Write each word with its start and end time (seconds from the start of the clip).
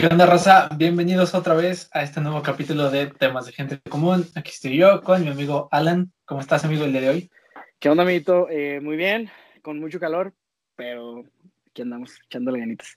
¿Qué 0.00 0.06
onda, 0.06 0.24
raza? 0.24 0.70
Bienvenidos 0.78 1.34
otra 1.34 1.52
vez 1.52 1.90
a 1.92 2.02
este 2.02 2.22
nuevo 2.22 2.40
capítulo 2.42 2.90
de 2.90 3.08
Temas 3.08 3.44
de 3.44 3.52
Gente 3.52 3.78
Común. 3.90 4.24
Aquí 4.34 4.48
estoy 4.48 4.78
yo 4.78 5.02
con 5.02 5.22
mi 5.22 5.28
amigo 5.28 5.68
Alan. 5.70 6.10
¿Cómo 6.24 6.40
estás, 6.40 6.64
amigo, 6.64 6.86
el 6.86 6.92
día 6.92 7.02
de 7.02 7.08
hoy? 7.10 7.30
¿Qué 7.78 7.90
onda, 7.90 8.04
amiguito? 8.04 8.48
Eh, 8.48 8.80
muy 8.80 8.96
bien, 8.96 9.28
con 9.60 9.78
mucho 9.78 10.00
calor, 10.00 10.32
pero 10.74 11.24
aquí 11.68 11.82
andamos 11.82 12.18
echándole 12.24 12.60
ganitas. 12.60 12.96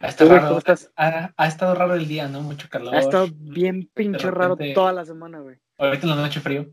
Ha 0.00 0.08
estado, 0.08 0.28
¿Tú, 0.28 0.34
güey, 0.34 0.40
raro, 0.40 0.48
cómo 0.50 0.58
estás? 0.58 0.92
ha, 0.94 1.32
ha 1.34 1.46
estado 1.46 1.74
raro 1.74 1.94
el 1.94 2.06
día, 2.06 2.28
¿no? 2.28 2.42
Mucho 2.42 2.68
calor. 2.68 2.94
Ha 2.94 2.98
estado 2.98 3.28
bien 3.32 3.88
pinche 3.94 4.30
raro 4.30 4.58
toda 4.74 4.92
la 4.92 5.06
semana, 5.06 5.40
güey. 5.40 5.56
Ahorita 5.78 6.02
en 6.02 6.10
la 6.10 6.16
noche 6.16 6.40
frío. 6.40 6.66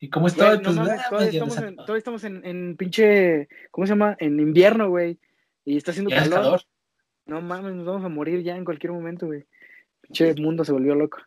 ¿Y 0.00 0.10
cómo 0.10 0.26
Güey, 0.26 0.56
no 0.56 0.62
Pues 0.64 0.74
nada, 0.74 1.06
todavía 1.08 1.30
estamos, 1.30 1.58
en, 1.58 1.76
todavía 1.76 1.98
estamos 1.98 2.24
en, 2.24 2.44
en 2.44 2.76
pinche, 2.76 3.46
¿cómo 3.70 3.86
se 3.86 3.92
llama? 3.92 4.16
En 4.18 4.40
invierno, 4.40 4.88
güey. 4.88 5.20
Y 5.64 5.76
está 5.76 5.92
haciendo 5.92 6.10
calor. 6.10 6.30
calor. 6.30 6.62
No 7.28 7.40
mames, 7.40 7.74
nos 7.74 7.86
vamos 7.86 8.04
a 8.04 8.08
morir 8.08 8.42
ya 8.42 8.56
en 8.56 8.64
cualquier 8.64 8.92
momento, 8.92 9.26
güey. 9.26 9.44
Pinche 10.00 10.34
mundo 10.34 10.64
se 10.64 10.72
volvió 10.72 10.94
loco. 10.94 11.18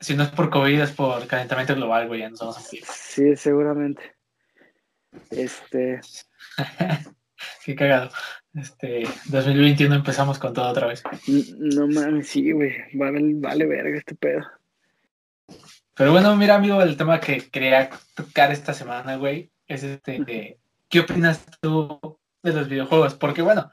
Si 0.00 0.14
no 0.14 0.22
es 0.22 0.28
por 0.30 0.50
COVID, 0.50 0.80
es 0.80 0.92
por 0.92 1.26
calentamiento 1.26 1.74
global, 1.74 2.06
güey. 2.08 2.20
Ya 2.20 2.30
nos 2.30 2.40
vamos 2.40 2.58
a 2.58 2.60
morir. 2.60 2.84
Sí, 2.86 3.34
seguramente. 3.36 4.14
Este, 5.30 6.00
Qué 7.64 7.74
cagado. 7.74 8.10
Este, 8.54 9.04
2021 9.30 9.94
empezamos 9.94 10.38
con 10.38 10.52
todo 10.52 10.68
otra 10.68 10.86
vez. 10.86 11.02
n- 11.26 11.44
no 11.74 11.86
mames, 11.88 12.28
sí, 12.28 12.52
güey. 12.52 12.72
Vale, 12.92 13.20
vale 13.36 13.66
verga 13.66 13.98
este 13.98 14.14
pedo. 14.14 14.42
Pero 15.96 16.12
bueno, 16.12 16.36
mira, 16.36 16.56
amigo, 16.56 16.82
el 16.82 16.96
tema 16.96 17.20
que 17.20 17.48
quería 17.50 17.88
tocar 18.14 18.50
esta 18.52 18.74
semana, 18.74 19.16
güey, 19.16 19.50
es 19.68 19.82
este, 19.84 20.22
de, 20.24 20.58
¿qué 20.88 21.00
opinas 21.00 21.44
tú 21.60 22.18
de 22.42 22.52
los 22.52 22.68
videojuegos? 22.68 23.14
Porque 23.14 23.42
bueno, 23.42 23.70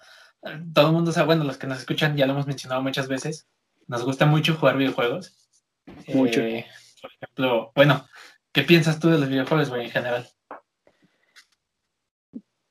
todo 0.73 0.87
el 0.87 0.93
mundo 0.93 1.11
sabe, 1.11 1.27
bueno, 1.27 1.43
los 1.43 1.57
que 1.57 1.67
nos 1.67 1.79
escuchan 1.79 2.17
ya 2.17 2.25
lo 2.25 2.33
hemos 2.33 2.47
mencionado 2.47 2.81
muchas 2.81 3.07
veces, 3.07 3.47
nos 3.87 4.03
gusta 4.03 4.25
mucho 4.25 4.55
jugar 4.55 4.77
videojuegos. 4.77 5.49
Mucho. 6.13 6.41
Eh, 6.41 6.65
por 7.01 7.11
ejemplo, 7.11 7.71
bueno, 7.75 8.07
¿qué 8.51 8.63
piensas 8.63 8.99
tú 8.99 9.09
de 9.09 9.19
los 9.19 9.29
videojuegos, 9.29 9.69
güey, 9.69 9.85
en 9.85 9.91
general? 9.91 10.27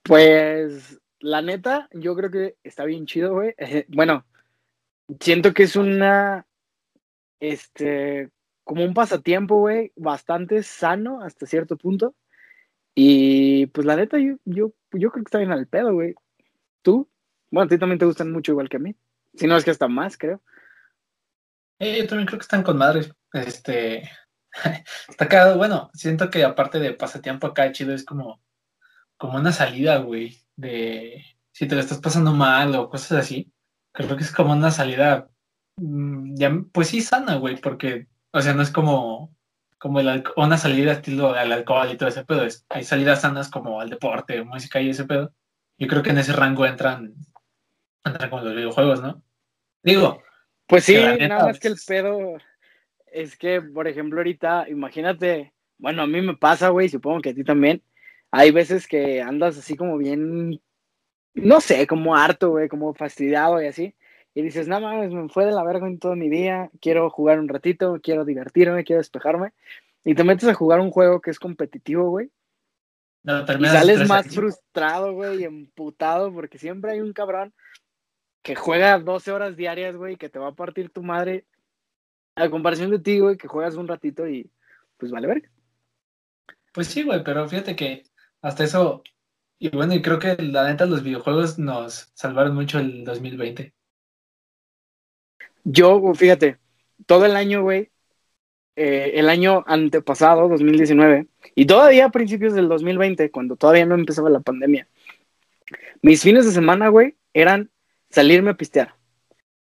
Pues, 0.02 0.98
la 1.20 1.42
neta, 1.42 1.88
yo 1.92 2.16
creo 2.16 2.30
que 2.30 2.56
está 2.62 2.84
bien 2.84 3.06
chido, 3.06 3.34
güey. 3.34 3.54
Eh, 3.58 3.86
Bueno, 3.88 4.24
siento 5.20 5.52
que 5.52 5.64
es 5.64 5.76
una, 5.76 6.46
este, 7.38 8.30
como 8.64 8.84
un 8.84 8.94
pasatiempo, 8.94 9.56
güey, 9.56 9.92
bastante 9.96 10.62
sano 10.62 11.22
hasta 11.22 11.46
cierto 11.46 11.76
punto. 11.76 12.14
Y 12.94 13.66
pues 13.66 13.86
la 13.86 13.96
neta, 13.96 14.18
yo, 14.18 14.36
yo, 14.44 14.72
yo 14.92 15.10
creo 15.10 15.24
que 15.24 15.28
está 15.28 15.38
bien 15.38 15.52
al 15.52 15.66
pedo, 15.66 15.92
güey. 15.92 16.14
¿Tú? 16.82 17.08
Bueno, 17.50 17.66
a 17.66 17.68
ti 17.68 17.78
también 17.78 17.98
te 17.98 18.04
gustan 18.04 18.32
mucho 18.32 18.52
igual 18.52 18.68
que 18.68 18.76
a 18.76 18.80
mí. 18.80 18.94
Si 19.34 19.46
no 19.46 19.56
es 19.56 19.64
que 19.64 19.70
hasta 19.70 19.88
más, 19.88 20.16
creo. 20.16 20.42
Eh, 21.78 21.98
yo 21.98 22.06
también 22.06 22.26
creo 22.26 22.38
que 22.38 22.44
están 22.44 22.62
con 22.62 22.76
madres. 22.76 23.12
Este, 23.32 24.10
está 25.08 25.28
cagado. 25.28 25.56
Bueno, 25.56 25.90
siento 25.94 26.30
que 26.30 26.44
aparte 26.44 26.78
de 26.78 26.92
pasatiempo 26.92 27.46
acá, 27.46 27.72
chido, 27.72 27.94
es 27.94 28.04
como, 28.04 28.42
como 29.16 29.38
una 29.38 29.52
salida, 29.52 29.98
güey, 29.98 30.38
de 30.56 31.24
si 31.52 31.66
te 31.66 31.74
lo 31.74 31.80
estás 31.80 31.98
pasando 32.00 32.32
mal 32.32 32.74
o 32.76 32.88
cosas 32.88 33.18
así. 33.18 33.52
Creo 33.92 34.16
que 34.16 34.22
es 34.22 34.32
como 34.32 34.52
una 34.52 34.70
salida, 34.70 35.28
mm, 35.76 36.36
ya, 36.36 36.52
pues 36.72 36.88
sí, 36.88 37.00
sana, 37.00 37.36
güey, 37.36 37.56
porque, 37.60 38.08
o 38.32 38.40
sea, 38.40 38.54
no 38.54 38.62
es 38.62 38.70
como, 38.70 39.34
como 39.78 40.00
el 40.00 40.24
una 40.36 40.58
salida 40.58 40.92
estilo 40.92 41.34
al 41.34 41.52
alcohol 41.52 41.90
y 41.90 41.96
todo 41.96 42.08
ese 42.08 42.24
pedo. 42.24 42.44
Es, 42.44 42.66
hay 42.68 42.84
salidas 42.84 43.22
sanas 43.22 43.50
como 43.50 43.80
al 43.80 43.90
deporte, 43.90 44.42
música 44.44 44.80
y 44.80 44.90
ese 44.90 45.04
pedo. 45.04 45.34
Yo 45.78 45.88
creo 45.88 46.02
que 46.02 46.10
en 46.10 46.18
ese 46.18 46.32
rango 46.34 46.66
entran 46.66 47.14
como 48.30 48.42
los 48.42 48.54
videojuegos, 48.54 49.02
¿no? 49.02 49.22
Digo, 49.82 50.22
Pues 50.66 50.84
sí, 50.84 50.94
neta, 50.94 51.28
nada 51.28 51.46
más 51.46 51.60
que 51.60 51.68
el 51.68 51.74
pues- 51.74 51.84
pedo 51.86 52.36
es 53.06 53.36
que, 53.36 53.60
por 53.60 53.88
ejemplo, 53.88 54.20
ahorita, 54.20 54.68
imagínate, 54.68 55.52
bueno, 55.78 56.02
a 56.02 56.06
mí 56.06 56.20
me 56.20 56.36
pasa, 56.36 56.68
güey, 56.68 56.88
supongo 56.88 57.20
que 57.20 57.30
a 57.30 57.34
ti 57.34 57.42
también. 57.44 57.82
Hay 58.30 58.52
veces 58.52 58.86
que 58.86 59.20
andas 59.20 59.58
así 59.58 59.76
como 59.76 59.98
bien, 59.98 60.60
no 61.34 61.60
sé, 61.60 61.86
como 61.86 62.14
harto, 62.14 62.50
güey, 62.50 62.68
como 62.68 62.94
fastidiado 62.94 63.60
y 63.60 63.66
así. 63.66 63.94
Y 64.32 64.42
dices, 64.42 64.68
no 64.68 64.80
mames, 64.80 65.10
me 65.10 65.28
fue 65.28 65.44
de 65.44 65.50
la 65.50 65.64
verga 65.64 65.88
en 65.88 65.98
todo 65.98 66.14
mi 66.14 66.28
día, 66.28 66.70
quiero 66.80 67.10
jugar 67.10 67.40
un 67.40 67.48
ratito, 67.48 67.98
quiero 68.00 68.24
divertirme, 68.24 68.84
quiero 68.84 69.00
despejarme. 69.00 69.52
Y 70.04 70.14
te 70.14 70.22
metes 70.22 70.48
a 70.48 70.54
jugar 70.54 70.78
un 70.80 70.90
juego 70.92 71.20
que 71.20 71.30
es 71.32 71.40
competitivo, 71.40 72.08
güey. 72.10 72.30
no, 73.24 73.40
Y 73.42 73.64
sales 73.66 74.08
más 74.08 74.32
frustrado, 74.32 75.12
güey, 75.12 75.40
y 75.40 75.44
emputado, 75.44 76.32
porque 76.32 76.58
siempre 76.58 76.92
hay 76.92 77.00
un 77.00 77.12
cabrón 77.12 77.52
que 78.42 78.54
juega 78.54 78.98
12 78.98 79.32
horas 79.32 79.56
diarias, 79.56 79.96
güey, 79.96 80.16
que 80.16 80.28
te 80.28 80.38
va 80.38 80.48
a 80.48 80.54
partir 80.54 80.90
tu 80.90 81.02
madre. 81.02 81.44
A 82.36 82.48
comparación 82.48 82.90
de 82.90 82.98
ti, 82.98 83.18
güey, 83.18 83.36
que 83.36 83.48
juegas 83.48 83.74
un 83.74 83.88
ratito 83.88 84.26
y 84.26 84.50
pues 84.96 85.10
vale 85.10 85.26
verga. 85.26 85.50
Pues 86.72 86.86
sí, 86.86 87.02
güey, 87.02 87.22
pero 87.24 87.48
fíjate 87.48 87.74
que 87.74 88.04
hasta 88.42 88.64
eso, 88.64 89.02
y 89.58 89.68
bueno, 89.70 89.94
y 89.94 90.02
creo 90.02 90.18
que 90.18 90.36
la 90.36 90.68
neta 90.68 90.86
los 90.86 91.02
videojuegos 91.02 91.58
nos 91.58 92.10
salvaron 92.14 92.54
mucho 92.54 92.78
el 92.78 93.04
2020. 93.04 93.74
Yo, 95.64 95.98
güey, 95.98 96.14
fíjate, 96.14 96.58
todo 97.06 97.26
el 97.26 97.36
año, 97.36 97.62
güey, 97.62 97.90
eh, 98.76 99.12
el 99.16 99.28
año 99.28 99.64
antepasado, 99.66 100.48
2019, 100.48 101.26
y 101.54 101.66
todavía 101.66 102.06
a 102.06 102.10
principios 102.10 102.54
del 102.54 102.68
2020, 102.68 103.30
cuando 103.30 103.56
todavía 103.56 103.84
no 103.84 103.96
empezaba 103.96 104.30
la 104.30 104.40
pandemia, 104.40 104.88
mis 106.02 106.22
fines 106.22 106.46
de 106.46 106.52
semana, 106.52 106.88
güey, 106.88 107.16
eran 107.34 107.70
salirme 108.10 108.50
a 108.50 108.54
pistear. 108.54 108.94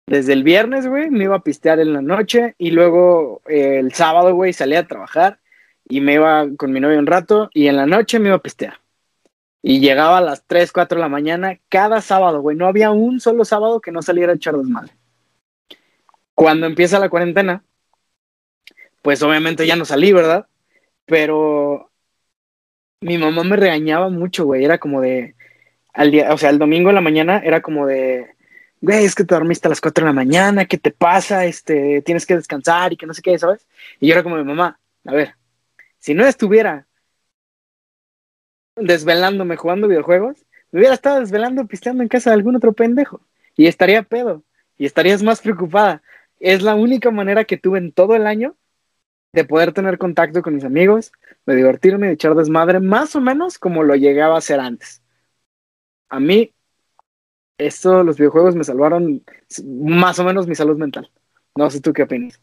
Desde 0.06 0.32
el 0.32 0.42
viernes, 0.42 0.86
güey, 0.88 1.10
me 1.10 1.24
iba 1.24 1.36
a 1.36 1.44
pistear 1.44 1.78
en 1.78 1.92
la 1.92 2.02
noche 2.02 2.54
y 2.58 2.72
luego 2.72 3.42
eh, 3.46 3.78
el 3.78 3.92
sábado, 3.94 4.34
güey, 4.34 4.52
salía 4.52 4.80
a 4.80 4.86
trabajar 4.86 5.38
y 5.88 6.00
me 6.00 6.14
iba 6.14 6.46
con 6.56 6.72
mi 6.72 6.80
novio 6.80 6.98
un 6.98 7.06
rato 7.06 7.48
y 7.54 7.68
en 7.68 7.76
la 7.76 7.86
noche 7.86 8.18
me 8.18 8.28
iba 8.28 8.36
a 8.36 8.42
pistear. 8.42 8.80
Y 9.62 9.80
llegaba 9.80 10.18
a 10.18 10.22
las 10.22 10.44
3, 10.46 10.72
4 10.72 10.96
de 10.96 11.02
la 11.02 11.08
mañana 11.08 11.60
cada 11.68 12.00
sábado, 12.00 12.40
güey. 12.40 12.56
No 12.56 12.66
había 12.66 12.90
un 12.90 13.20
solo 13.20 13.44
sábado 13.44 13.80
que 13.80 13.92
no 13.92 14.02
saliera 14.02 14.32
a 14.32 14.36
echar 14.36 14.56
desmadre. 14.56 14.92
Cuando 16.34 16.66
empieza 16.66 16.98
la 16.98 17.10
cuarentena, 17.10 17.62
pues 19.02 19.22
obviamente 19.22 19.66
ya 19.66 19.76
no 19.76 19.84
salí, 19.84 20.12
¿verdad? 20.12 20.46
Pero 21.04 21.90
mi 23.00 23.18
mamá 23.18 23.44
me 23.44 23.56
regañaba 23.56 24.08
mucho, 24.08 24.44
güey. 24.44 24.64
Era 24.64 24.78
como 24.78 25.00
de, 25.00 25.34
al 25.92 26.10
día, 26.10 26.32
o 26.32 26.38
sea, 26.38 26.50
el 26.50 26.58
domingo 26.58 26.90
en 26.90 26.94
la 26.96 27.00
mañana 27.00 27.38
era 27.44 27.60
como 27.62 27.86
de, 27.86 28.34
güey, 28.80 29.04
es 29.04 29.14
que 29.14 29.24
te 29.24 29.34
dormiste 29.34 29.68
a 29.68 29.70
las 29.70 29.80
4 29.80 30.04
de 30.04 30.10
la 30.10 30.14
mañana, 30.14 30.64
¿qué 30.66 30.78
te 30.78 30.90
pasa? 30.90 31.44
Este, 31.44 32.02
tienes 32.02 32.26
que 32.26 32.36
descansar 32.36 32.92
y 32.92 32.96
que 32.96 33.06
no 33.06 33.14
sé 33.14 33.22
qué, 33.22 33.38
¿sabes? 33.38 33.66
Y 34.00 34.08
yo 34.08 34.14
era 34.14 34.22
como 34.22 34.42
mamá, 34.44 34.78
a 35.06 35.12
ver, 35.12 35.34
si 35.98 36.14
no 36.14 36.26
estuviera 36.26 36.86
desvelándome 38.76 39.56
jugando 39.56 39.88
videojuegos, 39.88 40.46
me 40.72 40.80
hubiera 40.80 40.94
estado 40.94 41.20
desvelando 41.20 41.66
pisteando 41.66 42.02
en 42.02 42.08
casa 42.08 42.30
de 42.30 42.34
algún 42.34 42.56
otro 42.56 42.72
pendejo 42.72 43.20
y 43.56 43.66
estaría 43.66 44.02
pedo 44.02 44.42
y 44.78 44.86
estarías 44.86 45.22
más 45.22 45.40
preocupada. 45.40 46.02
Es 46.38 46.62
la 46.62 46.74
única 46.74 47.10
manera 47.10 47.44
que 47.44 47.58
tuve 47.58 47.78
en 47.78 47.92
todo 47.92 48.14
el 48.14 48.26
año 48.26 48.56
de 49.32 49.44
poder 49.44 49.72
tener 49.72 49.98
contacto 49.98 50.42
con 50.42 50.54
mis 50.54 50.64
amigos, 50.64 51.12
de 51.46 51.54
divertirme, 51.54 52.08
de 52.08 52.14
echar 52.14 52.34
desmadre, 52.34 52.80
más 52.80 53.14
o 53.14 53.20
menos 53.20 53.58
como 53.58 53.82
lo 53.82 53.94
llegaba 53.94 54.36
a 54.36 54.38
hacer 54.38 54.58
antes. 54.58 54.99
A 56.10 56.20
mí, 56.20 56.52
esto, 57.58 58.02
los 58.02 58.16
videojuegos 58.16 58.54
me 58.54 58.64
salvaron 58.64 59.24
más 59.64 60.18
o 60.18 60.24
menos 60.24 60.46
mi 60.46 60.54
salud 60.54 60.76
mental. 60.76 61.10
No 61.56 61.70
sé 61.70 61.80
tú 61.80 61.92
qué 61.92 62.02
opinas. 62.02 62.40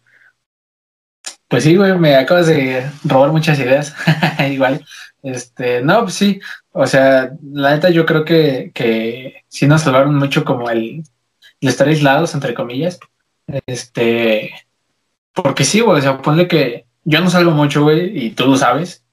Pues 1.48 1.64
sí, 1.64 1.76
güey, 1.76 1.98
me 1.98 2.16
acabas 2.16 2.48
de 2.48 2.90
robar 3.06 3.32
muchas 3.32 3.58
ideas. 3.60 3.96
Igual. 4.52 4.86
Este, 5.24 5.82
no, 5.82 6.04
pues 6.04 6.16
sí. 6.16 6.40
O 6.72 6.86
sea, 6.86 7.32
la 7.42 7.72
neta 7.76 7.90
yo 7.90 8.06
creo 8.06 8.26
que, 8.26 8.72
que 8.74 9.44
sí 9.48 9.66
nos 9.66 9.82
salvaron 9.82 10.16
mucho 10.16 10.44
como 10.44 10.70
el, 10.70 11.04
el 11.62 11.70
estar 11.70 11.88
aislados, 11.88 12.34
entre 12.34 12.54
comillas. 12.54 13.00
Este, 13.66 14.52
porque 15.34 15.64
sí, 15.64 15.80
güey, 15.80 16.00
o 16.00 16.02
sea, 16.02 16.22
ponle 16.22 16.48
que 16.48 16.86
yo 17.06 17.22
no 17.22 17.30
salgo 17.30 17.52
mucho, 17.52 17.84
güey, 17.84 18.26
y 18.26 18.32
tú 18.32 18.46
lo 18.46 18.58
sabes. 18.58 19.06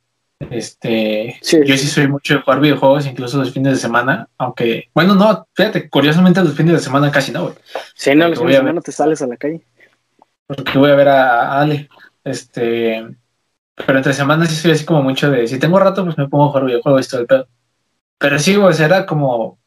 Este, 0.51 1.39
Sí. 1.41 1.59
yo 1.65 1.77
sí 1.77 1.87
soy 1.87 2.09
mucho 2.09 2.35
de 2.35 2.41
jugar 2.41 2.61
videojuegos, 2.61 3.07
incluso 3.07 3.39
los 3.39 3.53
fines 3.53 3.73
de 3.75 3.79
semana, 3.79 4.29
aunque, 4.39 4.89
bueno, 4.95 5.15
no, 5.15 5.47
fíjate, 5.55 5.89
curiosamente 5.89 6.43
los 6.43 6.55
fines 6.55 6.73
de 6.75 6.79
semana 6.81 7.11
casi 7.11 7.33
no, 7.33 7.45
güey. 7.45 7.55
Si 7.95 8.15
no, 8.15 8.29
los 8.29 8.39
fines 8.39 8.53
de 8.55 8.59
semana 8.59 8.81
te 8.81 8.93
sales 8.93 9.23
a 9.23 9.27
la 9.27 9.37
calle. 9.37 9.63
porque 10.47 10.79
voy 10.79 10.91
a 10.91 10.95
ver 10.95 11.09
a, 11.09 11.53
a 11.53 11.61
Ale. 11.63 11.89
Este, 12.23 13.07
pero 13.87 13.99
entre 13.99 14.13
semanas 14.13 14.49
sí 14.51 14.57
soy 14.57 14.73
así 14.73 14.85
como 14.85 15.03
mucho 15.03 15.31
de, 15.31 15.47
si 15.49 15.59
tengo 15.59 15.79
rato, 15.79 16.05
pues 16.05 16.17
me 16.19 16.29
pongo 16.29 16.45
a 16.45 16.49
jugar 16.49 16.65
videojuegos 16.67 17.07
y 17.07 17.11
todo 17.11 17.21
el 17.23 17.27
pedo. 17.27 17.49
Pero 18.19 18.39
sí, 18.39 18.55
güey, 18.57 18.75
era 18.83 19.07
como, 19.07 19.59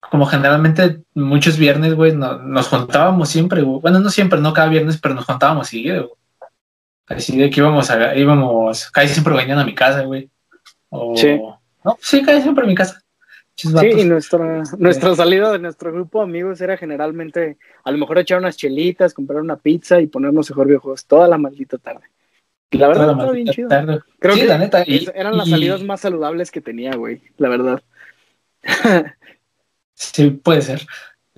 como 0.00 0.26
generalmente 0.26 1.02
muchos 1.14 1.58
viernes, 1.58 1.94
güey, 1.94 2.14
no- 2.14 2.38
nos 2.38 2.68
juntábamos 2.68 3.28
siempre, 3.28 3.62
güey. 3.62 3.80
Bueno, 3.80 3.98
no 4.00 4.10
siempre, 4.10 4.40
no 4.40 4.52
cada 4.52 4.68
viernes, 4.68 4.98
pero 5.00 5.14
nos 5.14 5.24
juntábamos 5.26 5.68
seguido, 5.68 6.08
güey. 6.08 6.21
Así 7.06 7.36
de 7.36 7.50
que 7.50 7.60
íbamos 7.60 7.90
a, 7.90 8.16
íbamos, 8.16 8.90
casi 8.90 9.12
siempre 9.12 9.34
venían 9.34 9.58
a 9.58 9.64
mi 9.64 9.74
casa, 9.74 10.02
güey. 10.02 10.30
O, 10.88 11.16
Sí. 11.16 11.40
No, 11.84 11.98
sí, 12.00 12.22
casi 12.22 12.42
siempre 12.42 12.64
a 12.64 12.66
mi 12.68 12.74
casa. 12.74 13.02
Sí, 13.54 13.68
y 13.68 14.04
nuestra, 14.04 14.62
nuestra 14.78 15.14
salida 15.14 15.52
de 15.52 15.58
nuestro 15.58 15.92
grupo 15.92 16.18
de 16.18 16.24
amigos 16.24 16.60
era 16.60 16.76
generalmente 16.76 17.58
a 17.84 17.90
lo 17.90 17.98
mejor 17.98 18.18
echar 18.18 18.38
unas 18.38 18.56
chelitas, 18.56 19.12
comprar 19.12 19.40
una 19.40 19.56
pizza 19.56 20.00
y 20.00 20.06
ponernos 20.06 20.50
mejor 20.50 20.66
videojuegos 20.66 21.04
toda 21.06 21.28
la 21.28 21.38
maldita 21.38 21.78
tarde. 21.78 22.06
La 22.70 22.88
verdad, 22.88 23.10
estaba 23.10 23.32
bien 23.32 23.48
chido. 23.48 23.68
Creo 24.18 24.34
que 24.34 24.46
la 24.46 24.58
neta, 24.58 24.82
eran 24.82 25.36
las 25.36 25.50
salidas 25.50 25.82
más 25.82 26.00
saludables 26.00 26.50
que 26.50 26.60
tenía, 26.62 26.92
güey, 26.96 27.20
la 27.36 27.48
verdad. 27.50 27.82
sí, 29.94 30.30
puede 30.30 30.62
ser. 30.62 30.86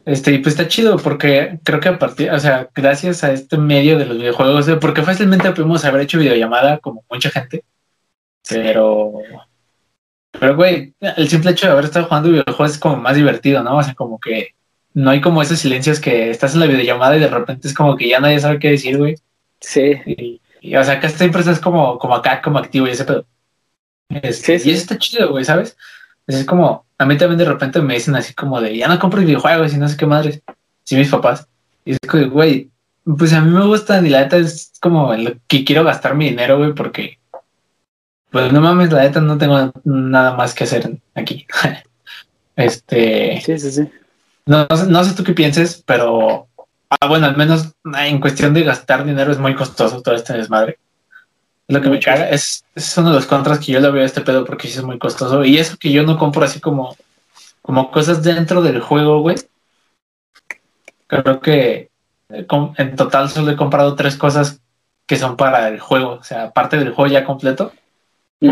Este, 0.06 0.32
y 0.32 0.38
pues 0.38 0.54
está 0.54 0.68
chido 0.68 0.98
porque 0.98 1.58
creo 1.64 1.80
que 1.80 1.88
a 1.88 1.98
partir, 1.98 2.30
o 2.30 2.38
sea, 2.38 2.68
gracias 2.74 3.24
a 3.24 3.32
este 3.32 3.56
medio 3.56 3.98
de 3.98 4.06
los 4.06 4.18
videojuegos, 4.18 4.68
porque 4.80 5.02
fácilmente 5.02 5.50
pudimos 5.52 5.84
haber 5.84 6.02
hecho 6.02 6.18
videollamada 6.18 6.78
como 6.78 7.04
mucha 7.10 7.30
gente, 7.30 7.64
pero 8.48 9.14
pero, 10.38 10.56
güey, 10.56 10.94
el 11.00 11.28
simple 11.28 11.52
hecho 11.52 11.66
de 11.66 11.72
haber 11.72 11.84
estado 11.84 12.06
jugando 12.06 12.30
videojuegos 12.30 12.72
es 12.72 12.78
como 12.78 12.96
más 12.96 13.14
divertido, 13.16 13.62
¿no? 13.62 13.76
O 13.76 13.82
sea, 13.82 13.94
como 13.94 14.18
que 14.18 14.54
no 14.92 15.10
hay 15.10 15.20
como 15.20 15.40
esos 15.40 15.60
silencios 15.60 16.00
que 16.00 16.30
estás 16.30 16.54
en 16.54 16.60
la 16.60 16.66
videollamada 16.66 17.16
y 17.16 17.20
de 17.20 17.28
repente 17.28 17.68
es 17.68 17.74
como 17.74 17.96
que 17.96 18.08
ya 18.08 18.20
nadie 18.20 18.40
sabe 18.40 18.58
qué 18.58 18.70
decir, 18.70 18.98
güey. 18.98 19.14
Sí. 19.60 20.40
Y, 20.60 20.76
o 20.76 20.82
sea, 20.82 20.94
acá 20.94 21.08
siempre 21.08 21.40
estás 21.40 21.60
como, 21.60 21.98
como 21.98 22.16
acá, 22.16 22.42
como 22.42 22.58
activo 22.58 22.86
y 22.88 22.90
ese 22.90 23.04
pedo. 23.04 23.26
Este, 24.08 24.54
Y 24.54 24.70
eso 24.70 24.82
está 24.82 24.98
chido, 24.98 25.30
güey, 25.30 25.44
¿sabes? 25.44 25.76
Es 26.26 26.44
como, 26.44 26.86
a 26.98 27.04
mí 27.04 27.16
también 27.18 27.38
de 27.38 27.44
repente 27.44 27.80
me 27.82 27.94
dicen 27.94 28.14
así 28.16 28.34
como 28.34 28.60
de, 28.60 28.76
ya 28.76 28.88
no 28.88 28.98
compro 28.98 29.20
videojuegos 29.20 29.74
y 29.74 29.78
no 29.78 29.88
sé 29.88 29.96
qué 29.96 30.06
madres. 30.06 30.42
Sí, 30.84 30.96
mis 30.96 31.10
papás. 31.10 31.46
Y 31.84 31.92
es 31.92 31.98
como, 32.08 32.28
güey, 32.30 32.70
pues 33.04 33.32
a 33.32 33.40
mí 33.40 33.50
me 33.50 33.66
gustan 33.66 34.06
y 34.06 34.10
la 34.10 34.20
neta 34.20 34.36
es 34.38 34.72
como 34.80 35.14
lo 35.14 35.32
que 35.46 35.64
quiero 35.64 35.84
gastar 35.84 36.14
mi 36.14 36.30
dinero, 36.30 36.58
güey, 36.58 36.72
porque 36.72 37.18
pues 38.30 38.52
no 38.52 38.60
mames, 38.60 38.90
la 38.90 39.02
neta 39.02 39.20
no 39.20 39.38
tengo 39.38 39.72
nada 39.84 40.34
más 40.34 40.54
que 40.54 40.64
hacer 40.64 40.98
aquí. 41.14 41.46
este. 42.56 43.40
Sí, 43.44 43.58
sí, 43.58 43.70
sí. 43.70 43.88
No, 44.46 44.66
no, 44.88 45.04
sé 45.04 45.14
tú 45.14 45.22
qué 45.22 45.34
pienses, 45.34 45.82
pero 45.86 46.48
ah, 46.90 47.06
bueno, 47.06 47.26
al 47.26 47.36
menos 47.36 47.74
en 47.96 48.20
cuestión 48.20 48.52
de 48.52 48.64
gastar 48.64 49.04
dinero 49.04 49.30
es 49.30 49.38
muy 49.38 49.54
costoso 49.54 50.02
todo 50.02 50.16
este 50.16 50.32
desmadre. 50.32 50.78
Lo 51.68 51.80
que 51.80 51.88
me 51.88 52.00
caga 52.00 52.28
es, 52.28 52.64
es 52.74 52.96
uno 52.98 53.10
de 53.10 53.16
los 53.16 53.26
contras 53.26 53.58
que 53.58 53.72
yo 53.72 53.80
le 53.80 53.90
veo 53.90 54.02
a 54.02 54.06
este 54.06 54.20
pedo 54.20 54.44
porque 54.44 54.68
sí 54.68 54.78
es 54.78 54.84
muy 54.84 54.98
costoso. 54.98 55.44
Y 55.44 55.58
eso 55.58 55.76
que 55.78 55.90
yo 55.90 56.02
no 56.02 56.18
compro 56.18 56.44
así 56.44 56.60
como, 56.60 56.96
como 57.62 57.90
cosas 57.90 58.22
dentro 58.22 58.62
del 58.62 58.80
juego, 58.80 59.20
güey. 59.20 59.36
Creo 61.06 61.40
que 61.40 61.90
eh, 62.28 62.46
en 62.76 62.96
total 62.96 63.30
solo 63.30 63.50
he 63.50 63.56
comprado 63.56 63.94
tres 63.94 64.16
cosas 64.16 64.60
que 65.06 65.16
son 65.16 65.36
para 65.36 65.68
el 65.68 65.80
juego, 65.80 66.12
o 66.12 66.24
sea, 66.24 66.50
parte 66.50 66.78
del 66.78 66.92
juego 66.92 67.12
ya 67.12 67.24
completo 67.24 67.72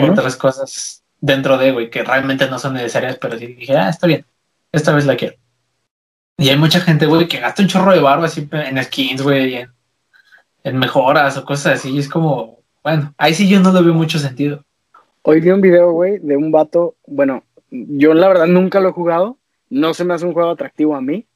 otras 0.01 0.37
cosas 0.37 1.03
dentro 1.21 1.59
de, 1.59 1.73
güey, 1.73 1.91
que 1.91 2.03
realmente 2.03 2.49
no 2.49 2.59
son 2.59 2.75
necesarias, 2.75 3.19
pero 3.21 3.39
sí 3.39 3.47
dije, 3.47 3.77
ah, 3.77 3.89
está 3.89 4.07
bien, 4.07 4.27
esta 4.73 4.93
vez 4.93 5.07
la 5.07 5.17
quiero. 5.17 5.37
Y 6.39 6.49
hay 6.49 6.57
mucha 6.57 6.81
gente, 6.81 7.07
güey, 7.07 7.29
que 7.29 7.39
gasta 7.39 7.63
un 7.63 7.69
chorro 7.69 7.93
de 7.93 8.01
barba 8.01 8.27
así 8.27 8.49
en 8.51 8.83
skins, 8.83 9.23
güey, 9.23 9.57
en, 9.57 9.73
en 10.65 10.79
mejoras 10.79 11.37
o 11.37 11.45
cosas 11.45 11.79
así. 11.79 11.91
Y 11.91 11.99
es 11.99 12.09
como, 12.09 12.62
bueno, 12.83 13.15
ahí 13.17 13.35
sí 13.35 13.49
yo 13.49 13.61
no 13.61 13.73
le 13.73 13.83
veo 13.83 13.95
mucho 13.95 14.19
sentido. 14.19 14.65
Hoy 15.23 15.41
vi 15.41 15.51
un 15.51 15.61
video, 15.61 15.93
güey, 15.93 16.19
de 16.19 16.37
un 16.37 16.51
vato, 16.51 16.97
bueno, 17.07 17.45
yo 17.71 18.13
la 18.13 18.29
verdad 18.29 18.47
nunca 18.47 18.81
lo 18.81 18.89
he 18.89 18.93
jugado, 18.93 19.39
no 19.71 19.95
se 19.95 20.05
me 20.05 20.15
hace 20.15 20.27
un 20.27 20.33
juego 20.33 20.51
atractivo 20.51 20.97
a 20.97 21.01
mí, 21.01 21.27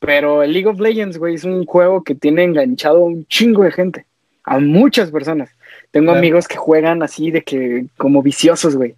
pero 0.00 0.42
el 0.42 0.52
League 0.52 0.66
of 0.66 0.80
Legends, 0.80 1.18
güey, 1.18 1.36
es 1.36 1.44
un 1.44 1.64
juego 1.64 2.02
que 2.02 2.14
tiene 2.14 2.42
enganchado 2.42 2.98
a 2.98 3.06
un 3.06 3.24
chingo 3.26 3.62
de 3.62 3.70
gente, 3.70 4.06
a 4.42 4.58
muchas 4.58 5.10
personas. 5.10 5.50
Tengo 5.92 6.12
amigos 6.12 6.48
que 6.48 6.56
juegan 6.56 7.02
así 7.02 7.30
de 7.30 7.42
que 7.42 7.86
como 7.96 8.22
viciosos, 8.22 8.76
güey. 8.76 8.96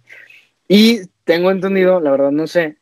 Y 0.67 1.01
tengo 1.23 1.51
entendido, 1.51 1.99
la 1.99 2.11
verdad 2.11 2.31
no 2.31 2.47
sé, 2.47 2.77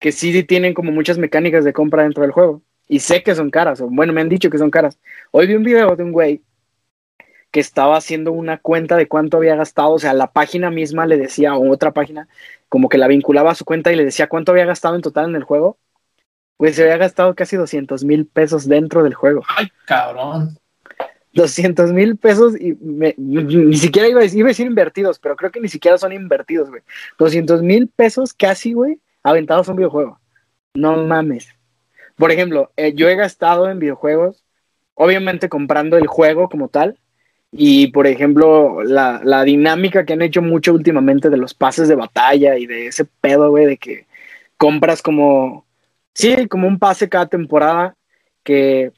que 0.00 0.12
sí 0.12 0.42
tienen 0.42 0.74
como 0.74 0.90
muchas 0.90 1.16
mecánicas 1.16 1.64
de 1.64 1.72
compra 1.72 2.02
dentro 2.02 2.22
del 2.22 2.32
juego. 2.32 2.60
Y 2.88 2.98
sé 2.98 3.22
que 3.22 3.34
son 3.34 3.50
caras, 3.50 3.80
o 3.80 3.88
bueno, 3.88 4.12
me 4.12 4.20
han 4.20 4.28
dicho 4.28 4.50
que 4.50 4.58
son 4.58 4.70
caras. 4.70 4.98
Hoy 5.30 5.46
vi 5.46 5.54
un 5.54 5.62
video 5.62 5.94
de 5.96 6.02
un 6.02 6.12
güey 6.12 6.42
que 7.54 7.60
estaba 7.60 7.96
haciendo 7.96 8.32
una 8.32 8.58
cuenta 8.58 8.96
de 8.96 9.06
cuánto 9.06 9.36
había 9.36 9.54
gastado, 9.54 9.92
o 9.92 9.98
sea, 10.00 10.12
la 10.12 10.32
página 10.32 10.72
misma 10.72 11.06
le 11.06 11.16
decía, 11.16 11.54
o 11.54 11.70
otra 11.70 11.92
página, 11.92 12.26
como 12.68 12.88
que 12.88 12.98
la 12.98 13.06
vinculaba 13.06 13.52
a 13.52 13.54
su 13.54 13.64
cuenta 13.64 13.92
y 13.92 13.96
le 13.96 14.04
decía 14.04 14.28
cuánto 14.28 14.50
había 14.50 14.64
gastado 14.64 14.96
en 14.96 15.02
total 15.02 15.28
en 15.28 15.36
el 15.36 15.44
juego. 15.44 15.78
Pues 16.56 16.74
se 16.74 16.82
había 16.82 16.96
gastado 16.96 17.36
casi 17.36 17.56
200 17.56 18.02
mil 18.02 18.26
pesos 18.26 18.66
dentro 18.66 19.04
del 19.04 19.14
juego. 19.14 19.44
Ay, 19.56 19.68
cabrón. 19.86 20.58
200 21.32 21.92
mil 21.92 22.16
pesos 22.16 22.60
y 22.60 22.76
ni 22.80 23.76
siquiera 23.76 24.08
iba 24.08 24.18
a, 24.18 24.24
decir, 24.24 24.40
iba 24.40 24.48
a 24.48 24.50
decir 24.50 24.66
invertidos, 24.66 25.20
pero 25.20 25.36
creo 25.36 25.52
que 25.52 25.60
ni 25.60 25.68
siquiera 25.68 25.96
son 25.96 26.12
invertidos, 26.12 26.70
güey. 26.70 26.82
200 27.18 27.62
mil 27.62 27.86
pesos 27.86 28.34
casi, 28.34 28.72
güey, 28.72 28.98
aventados 29.22 29.68
a 29.68 29.70
un 29.70 29.76
videojuego. 29.76 30.18
No 30.74 30.96
mames. 30.96 31.46
Por 32.16 32.32
ejemplo, 32.32 32.72
eh, 32.76 32.94
yo 32.94 33.08
he 33.08 33.14
gastado 33.14 33.70
en 33.70 33.78
videojuegos, 33.78 34.44
obviamente 34.94 35.48
comprando 35.48 35.96
el 35.96 36.08
juego 36.08 36.48
como 36.48 36.68
tal, 36.68 36.98
y 37.56 37.88
por 37.88 38.06
ejemplo, 38.06 38.82
la, 38.82 39.20
la 39.22 39.44
dinámica 39.44 40.04
que 40.04 40.12
han 40.12 40.22
hecho 40.22 40.42
mucho 40.42 40.74
últimamente 40.74 41.30
de 41.30 41.36
los 41.36 41.54
pases 41.54 41.88
de 41.88 41.94
batalla 41.94 42.58
y 42.58 42.66
de 42.66 42.88
ese 42.88 43.04
pedo, 43.04 43.50
güey, 43.50 43.66
de 43.66 43.76
que 43.76 44.06
compras 44.56 45.02
como, 45.02 45.64
sí, 46.14 46.48
como 46.48 46.66
un 46.66 46.78
pase 46.78 47.08
cada 47.08 47.28
temporada 47.28 47.96
que 48.42 48.92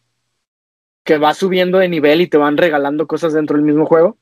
que 1.06 1.18
va 1.18 1.32
subiendo 1.32 1.78
de 1.78 1.88
nivel 1.88 2.20
y 2.20 2.26
te 2.26 2.36
van 2.36 2.56
regalando 2.56 3.06
cosas 3.06 3.32
dentro 3.32 3.56
del 3.56 3.64
mismo 3.64 3.86
juego. 3.86 4.18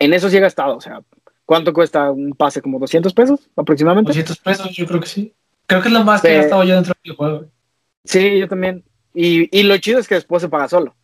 En 0.00 0.12
eso 0.12 0.28
sí 0.28 0.36
he 0.36 0.40
gastado, 0.40 0.76
o 0.76 0.80
sea, 0.80 1.00
¿cuánto 1.46 1.72
cuesta 1.72 2.10
un 2.10 2.32
pase? 2.32 2.60
¿Como 2.60 2.80
200 2.80 3.14
pesos 3.14 3.48
aproximadamente? 3.56 4.08
200 4.08 4.38
pesos, 4.38 4.70
yo 4.72 4.86
creo 4.86 5.00
que 5.00 5.06
sí. 5.06 5.32
Creo 5.66 5.80
que 5.80 5.88
es 5.88 5.94
lo 5.94 6.04
más 6.04 6.20
que 6.20 6.34
he 6.34 6.36
gastado 6.38 6.64
yo 6.64 6.74
dentro 6.74 6.94
del 7.02 7.14
juego. 7.14 7.46
Sí, 8.04 8.38
yo 8.38 8.48
también. 8.48 8.84
Y, 9.14 9.48
y, 9.56 9.62
lo 9.62 9.78
chido 9.78 10.00
es 10.00 10.08
que 10.08 10.16
después 10.16 10.42
se 10.42 10.48
paga 10.48 10.68
solo. 10.68 10.94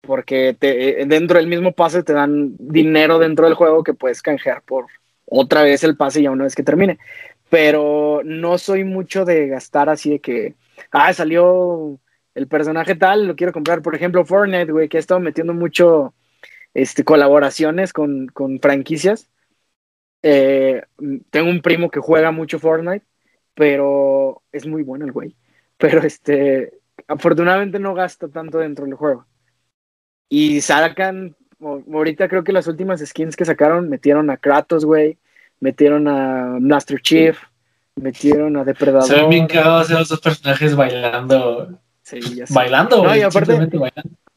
Porque 0.00 0.56
te, 0.58 1.04
dentro 1.06 1.38
del 1.38 1.46
mismo 1.46 1.72
pase 1.72 2.02
te 2.02 2.12
dan 2.12 2.56
dinero 2.58 3.18
dentro 3.18 3.46
del 3.46 3.54
juego 3.54 3.84
que 3.84 3.94
puedes 3.94 4.22
canjear 4.22 4.62
por 4.62 4.86
otra 5.26 5.62
vez 5.62 5.84
el 5.84 5.96
pase 5.96 6.22
ya 6.22 6.30
una 6.30 6.44
vez 6.44 6.54
que 6.54 6.62
termine. 6.62 6.98
Pero 7.48 8.22
no 8.24 8.58
soy 8.58 8.84
mucho 8.84 9.24
de 9.24 9.48
gastar 9.48 9.88
así 9.88 10.10
de 10.10 10.20
que, 10.20 10.54
ah, 10.92 11.12
salió 11.12 11.98
el 12.34 12.48
personaje 12.48 12.94
tal, 12.94 13.26
lo 13.26 13.36
quiero 13.36 13.52
comprar. 13.52 13.82
Por 13.82 13.94
ejemplo, 13.94 14.24
Fortnite, 14.24 14.72
güey, 14.72 14.88
que 14.88 14.96
ha 14.98 15.00
estado 15.00 15.20
metiendo 15.20 15.54
mucho 15.54 16.14
este, 16.74 17.04
colaboraciones 17.04 17.92
con, 17.92 18.28
con 18.28 18.60
franquicias. 18.60 19.28
Eh, 20.22 20.82
tengo 21.30 21.50
un 21.50 21.62
primo 21.62 21.90
que 21.90 22.00
juega 22.00 22.30
mucho 22.30 22.58
Fortnite, 22.58 23.04
pero 23.54 24.42
es 24.52 24.66
muy 24.66 24.82
bueno 24.82 25.04
el 25.04 25.12
güey. 25.12 25.36
Pero 25.76 26.02
este, 26.02 26.80
afortunadamente 27.08 27.78
no 27.78 27.94
gasta 27.94 28.28
tanto 28.28 28.58
dentro 28.58 28.84
del 28.84 28.94
juego. 28.94 29.26
Y 30.32 30.60
sacan, 30.60 31.34
ahorita 31.60 32.28
creo 32.28 32.44
que 32.44 32.52
las 32.52 32.68
últimas 32.68 33.04
skins 33.04 33.36
que 33.36 33.44
sacaron 33.44 33.90
metieron 33.90 34.30
a 34.30 34.36
Kratos, 34.36 34.84
güey, 34.84 35.18
metieron 35.58 36.06
a 36.06 36.56
Master 36.60 37.02
Chief, 37.02 37.36
metieron 37.96 38.56
a 38.56 38.64
Depredador. 38.64 39.02
Se 39.02 39.16
ven 39.16 39.28
bien 39.28 39.46
cagados 39.48 39.90
esos 39.90 40.08
dos 40.08 40.20
personajes 40.20 40.74
bailando 40.76 41.78
Bailando, 42.50 43.04
no, 43.04 43.16
y 43.16 43.22
aparte, 43.22 43.68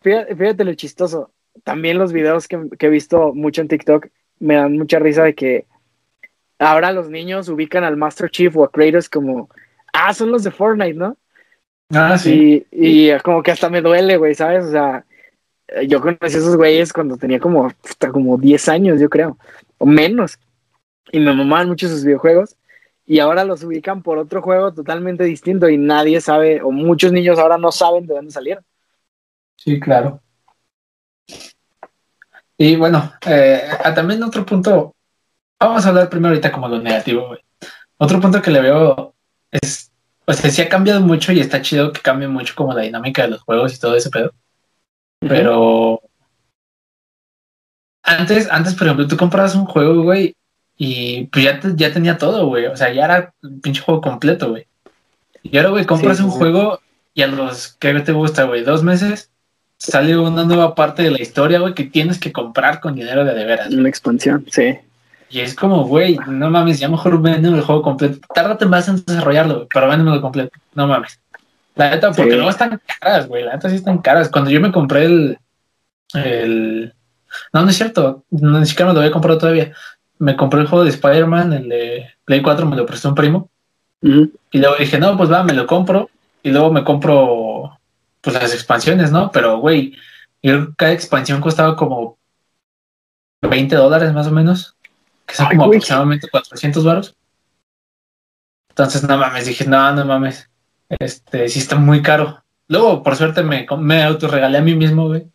Fíjate, 0.01 0.63
lo 0.63 0.73
chistoso. 0.73 1.31
También 1.63 1.97
los 1.97 2.11
videos 2.11 2.47
que, 2.47 2.59
he 2.79 2.89
visto 2.89 3.33
mucho 3.33 3.61
en 3.61 3.67
TikTok 3.67 4.07
me 4.39 4.55
dan 4.55 4.77
mucha 4.77 4.99
risa 4.99 5.23
de 5.23 5.33
que 5.33 5.65
ahora 6.59 6.91
los 6.91 7.09
niños 7.09 7.47
ubican 7.49 7.83
al 7.83 7.97
Master 7.97 8.29
Chief 8.29 8.55
o 8.57 8.63
a 8.63 8.71
Kratos 8.71 9.09
como, 9.09 9.49
ah, 9.93 10.13
son 10.13 10.31
los 10.31 10.43
de 10.43 10.51
Fortnite, 10.51 10.95
¿no? 10.95 11.17
Ah, 11.93 12.17
sí. 12.17 12.65
Y, 12.71 13.11
y 13.11 13.19
como 13.19 13.43
que 13.43 13.51
hasta 13.51 13.69
me 13.69 13.81
duele, 13.81 14.17
güey, 14.17 14.35
¿sabes? 14.35 14.65
O 14.65 14.71
sea, 14.71 15.05
yo 15.87 16.01
conocí 16.01 16.35
a 16.35 16.39
esos 16.39 16.55
güeyes 16.55 16.93
cuando 16.93 17.17
tenía 17.17 17.39
como, 17.39 17.71
como 18.11 18.37
10 18.37 18.69
años, 18.69 18.99
yo 18.99 19.09
creo, 19.09 19.37
o 19.77 19.85
menos. 19.85 20.37
Y 21.11 21.19
me 21.19 21.33
mamaban 21.33 21.67
mucho 21.67 21.87
sus 21.87 22.03
videojuegos 22.03 22.55
y 23.05 23.19
ahora 23.19 23.43
los 23.43 23.63
ubican 23.63 24.01
por 24.01 24.17
otro 24.17 24.41
juego 24.41 24.73
totalmente 24.73 25.23
distinto 25.23 25.69
y 25.69 25.77
nadie 25.77 26.21
sabe, 26.21 26.61
o 26.61 26.71
muchos 26.71 27.11
niños 27.11 27.37
ahora 27.39 27.57
no 27.57 27.71
saben 27.71 28.07
de 28.07 28.15
dónde 28.15 28.31
salieron. 28.31 28.63
Sí, 29.57 29.79
claro. 29.79 30.21
Y 32.57 32.75
bueno, 32.75 33.11
eh, 33.25 33.61
también 33.95 34.23
otro 34.23 34.45
punto, 34.45 34.95
vamos 35.59 35.85
a 35.85 35.89
hablar 35.89 36.09
primero 36.09 36.29
ahorita 36.29 36.51
como 36.51 36.67
lo 36.67 36.79
negativo, 36.79 37.35
Otro 37.97 38.19
punto 38.21 38.41
que 38.41 38.51
le 38.51 38.61
veo 38.61 39.13
es, 39.51 39.91
pues 40.25 40.37
sea, 40.37 40.49
sí 40.49 40.61
ha 40.61 40.69
cambiado 40.69 41.01
mucho 41.01 41.31
y 41.31 41.39
está 41.39 41.61
chido 41.61 41.91
que 41.91 42.01
cambie 42.01 42.27
mucho 42.27 42.53
como 42.55 42.73
la 42.73 42.83
dinámica 42.83 43.23
de 43.23 43.29
los 43.29 43.41
juegos 43.41 43.75
y 43.75 43.79
todo 43.79 43.95
ese 43.95 44.09
pedo. 44.09 44.33
Pero 45.27 46.01
antes, 48.03 48.49
antes, 48.51 48.75
por 48.75 48.87
ejemplo, 48.87 49.07
tú 49.07 49.17
comprabas 49.17 49.55
un 49.55 49.65
juego, 49.65 50.03
güey, 50.03 50.35
y 50.77 51.25
pues 51.25 51.45
ya, 51.45 51.59
ya 51.75 51.93
tenía 51.93 52.17
todo, 52.17 52.47
güey. 52.47 52.65
O 52.65 52.75
sea, 52.75 52.91
ya 52.91 53.05
era 53.05 53.33
un 53.41 53.61
pinche 53.61 53.81
juego 53.81 54.01
completo, 54.01 54.49
güey. 54.49 54.67
Y 55.43 55.57
ahora, 55.57 55.69
güey, 55.69 55.85
compras 55.85 56.19
un 56.19 56.29
juego 56.29 56.79
y 57.13 57.21
a 57.21 57.27
los 57.27 57.73
que 57.73 57.93
te 58.01 58.11
gusta, 58.11 58.43
güey, 58.43 58.63
dos 58.63 58.83
meses 58.83 59.29
sale 59.77 60.17
una 60.17 60.45
nueva 60.45 60.75
parte 60.75 61.03
de 61.03 61.11
la 61.11 61.21
historia, 61.21 61.59
güey, 61.59 61.73
que 61.73 61.83
tienes 61.83 62.17
que 62.17 62.31
comprar 62.31 62.79
con 62.79 62.95
dinero 62.95 63.25
de 63.25 63.33
de 63.33 63.45
veras. 63.45 63.69
Una 63.69 63.89
expansión, 63.89 64.45
sí. 64.49 64.77
Y 65.29 65.39
es 65.39 65.55
como, 65.55 65.85
güey, 65.85 66.17
no 66.27 66.49
mames, 66.49 66.79
ya 66.79 66.87
mejor 66.87 67.21
véndeme 67.21 67.57
el 67.57 67.63
juego 67.63 67.81
completo. 67.81 68.19
Tárdate 68.33 68.65
más 68.65 68.87
en 68.87 69.03
desarrollarlo, 69.03 69.67
pero 69.73 69.87
véndemelo 69.87 70.21
completo. 70.21 70.51
No 70.75 70.87
mames. 70.87 71.19
La 71.75 71.89
neta, 71.91 72.07
porque 72.11 72.31
Sí. 72.31 72.35
luego 72.35 72.49
están 72.49 72.79
caras, 72.99 73.27
güey. 73.27 73.43
La 73.43 73.53
neta 73.53 73.69
sí 73.69 73.75
están 73.75 73.97
caras. 73.99 74.29
Cuando 74.29 74.49
yo 74.51 74.61
me 74.61 74.71
compré 74.71 75.05
el. 75.05 75.37
el... 76.13 76.93
No, 77.51 77.63
no 77.63 77.69
es 77.69 77.75
cierto. 77.75 78.23
No, 78.29 78.59
ni 78.59 78.65
siquiera 78.65 78.89
me 78.89 78.93
lo 78.93 78.99
había 78.99 79.11
comprado 79.11 79.39
todavía. 79.39 79.73
Me 80.19 80.35
compré 80.35 80.61
el 80.61 80.67
juego 80.67 80.83
de 80.83 80.91
Spider-Man, 80.91 81.53
el 81.53 81.69
de 81.69 82.09
Play 82.25 82.41
4, 82.41 82.65
me 82.67 82.75
lo 82.75 82.85
prestó 82.85 83.09
un 83.09 83.15
primo. 83.15 83.49
Y 84.01 84.57
luego 84.59 84.75
dije, 84.77 84.99
no, 84.99 85.17
pues 85.17 85.31
va, 85.31 85.43
me 85.43 85.53
lo 85.53 85.65
compro. 85.65 86.09
Y 86.43 86.51
luego 86.51 86.71
me 86.71 86.83
compro 86.83 87.79
pues 88.21 88.35
las 88.35 88.53
expansiones, 88.53 89.11
¿no? 89.11 89.31
Pero, 89.31 89.57
güey, 89.59 89.95
yo- 90.41 90.73
cada 90.75 90.91
expansión 90.91 91.41
costaba 91.41 91.75
como 91.75 92.17
20 93.41 93.75
dólares 93.75 94.13
más 94.13 94.27
o 94.27 94.31
menos. 94.31 94.75
Que 95.25 95.35
son 95.35 95.47
Ay, 95.47 95.51
como 95.57 95.67
güey. 95.67 95.77
aproximadamente 95.77 96.27
400 96.29 96.83
varos. 96.83 97.15
Entonces, 98.69 99.03
no 99.03 99.17
mames, 99.17 99.45
dije, 99.45 99.65
no, 99.65 99.93
no 99.93 100.05
mames. 100.05 100.49
Este, 100.99 101.49
sí 101.49 101.59
está 101.59 101.75
muy 101.77 102.01
caro. 102.01 102.43
Luego, 102.67 103.03
por 103.03 103.15
suerte, 103.15 103.43
me, 103.43 103.65
me 103.79 104.03
autorregalé 104.03 104.57
a 104.57 104.61
mí 104.61 104.75
mismo, 104.75 105.07
güey, 105.07 105.25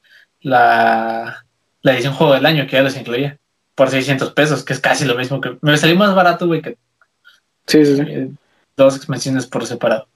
la, 0.40 1.44
la 1.82 1.92
edición 1.94 2.14
juego 2.14 2.34
del 2.34 2.46
año 2.46 2.66
que 2.66 2.72
ya 2.72 2.82
los 2.82 2.96
incluía. 2.96 3.38
Por 3.74 3.90
600 3.90 4.32
pesos, 4.32 4.64
que 4.64 4.72
es 4.72 4.80
casi 4.80 5.04
lo 5.04 5.14
mismo 5.14 5.40
que... 5.40 5.56
Me 5.60 5.76
salió 5.76 5.94
más 5.96 6.14
barato, 6.14 6.46
güey, 6.46 6.60
que 6.62 6.76
Sí, 7.66 7.84
sí, 7.84 7.96
sí. 7.96 8.02
eh, 8.06 8.30
dos 8.76 8.96
expansiones 8.96 9.46
por 9.46 9.66
separado. 9.66 10.08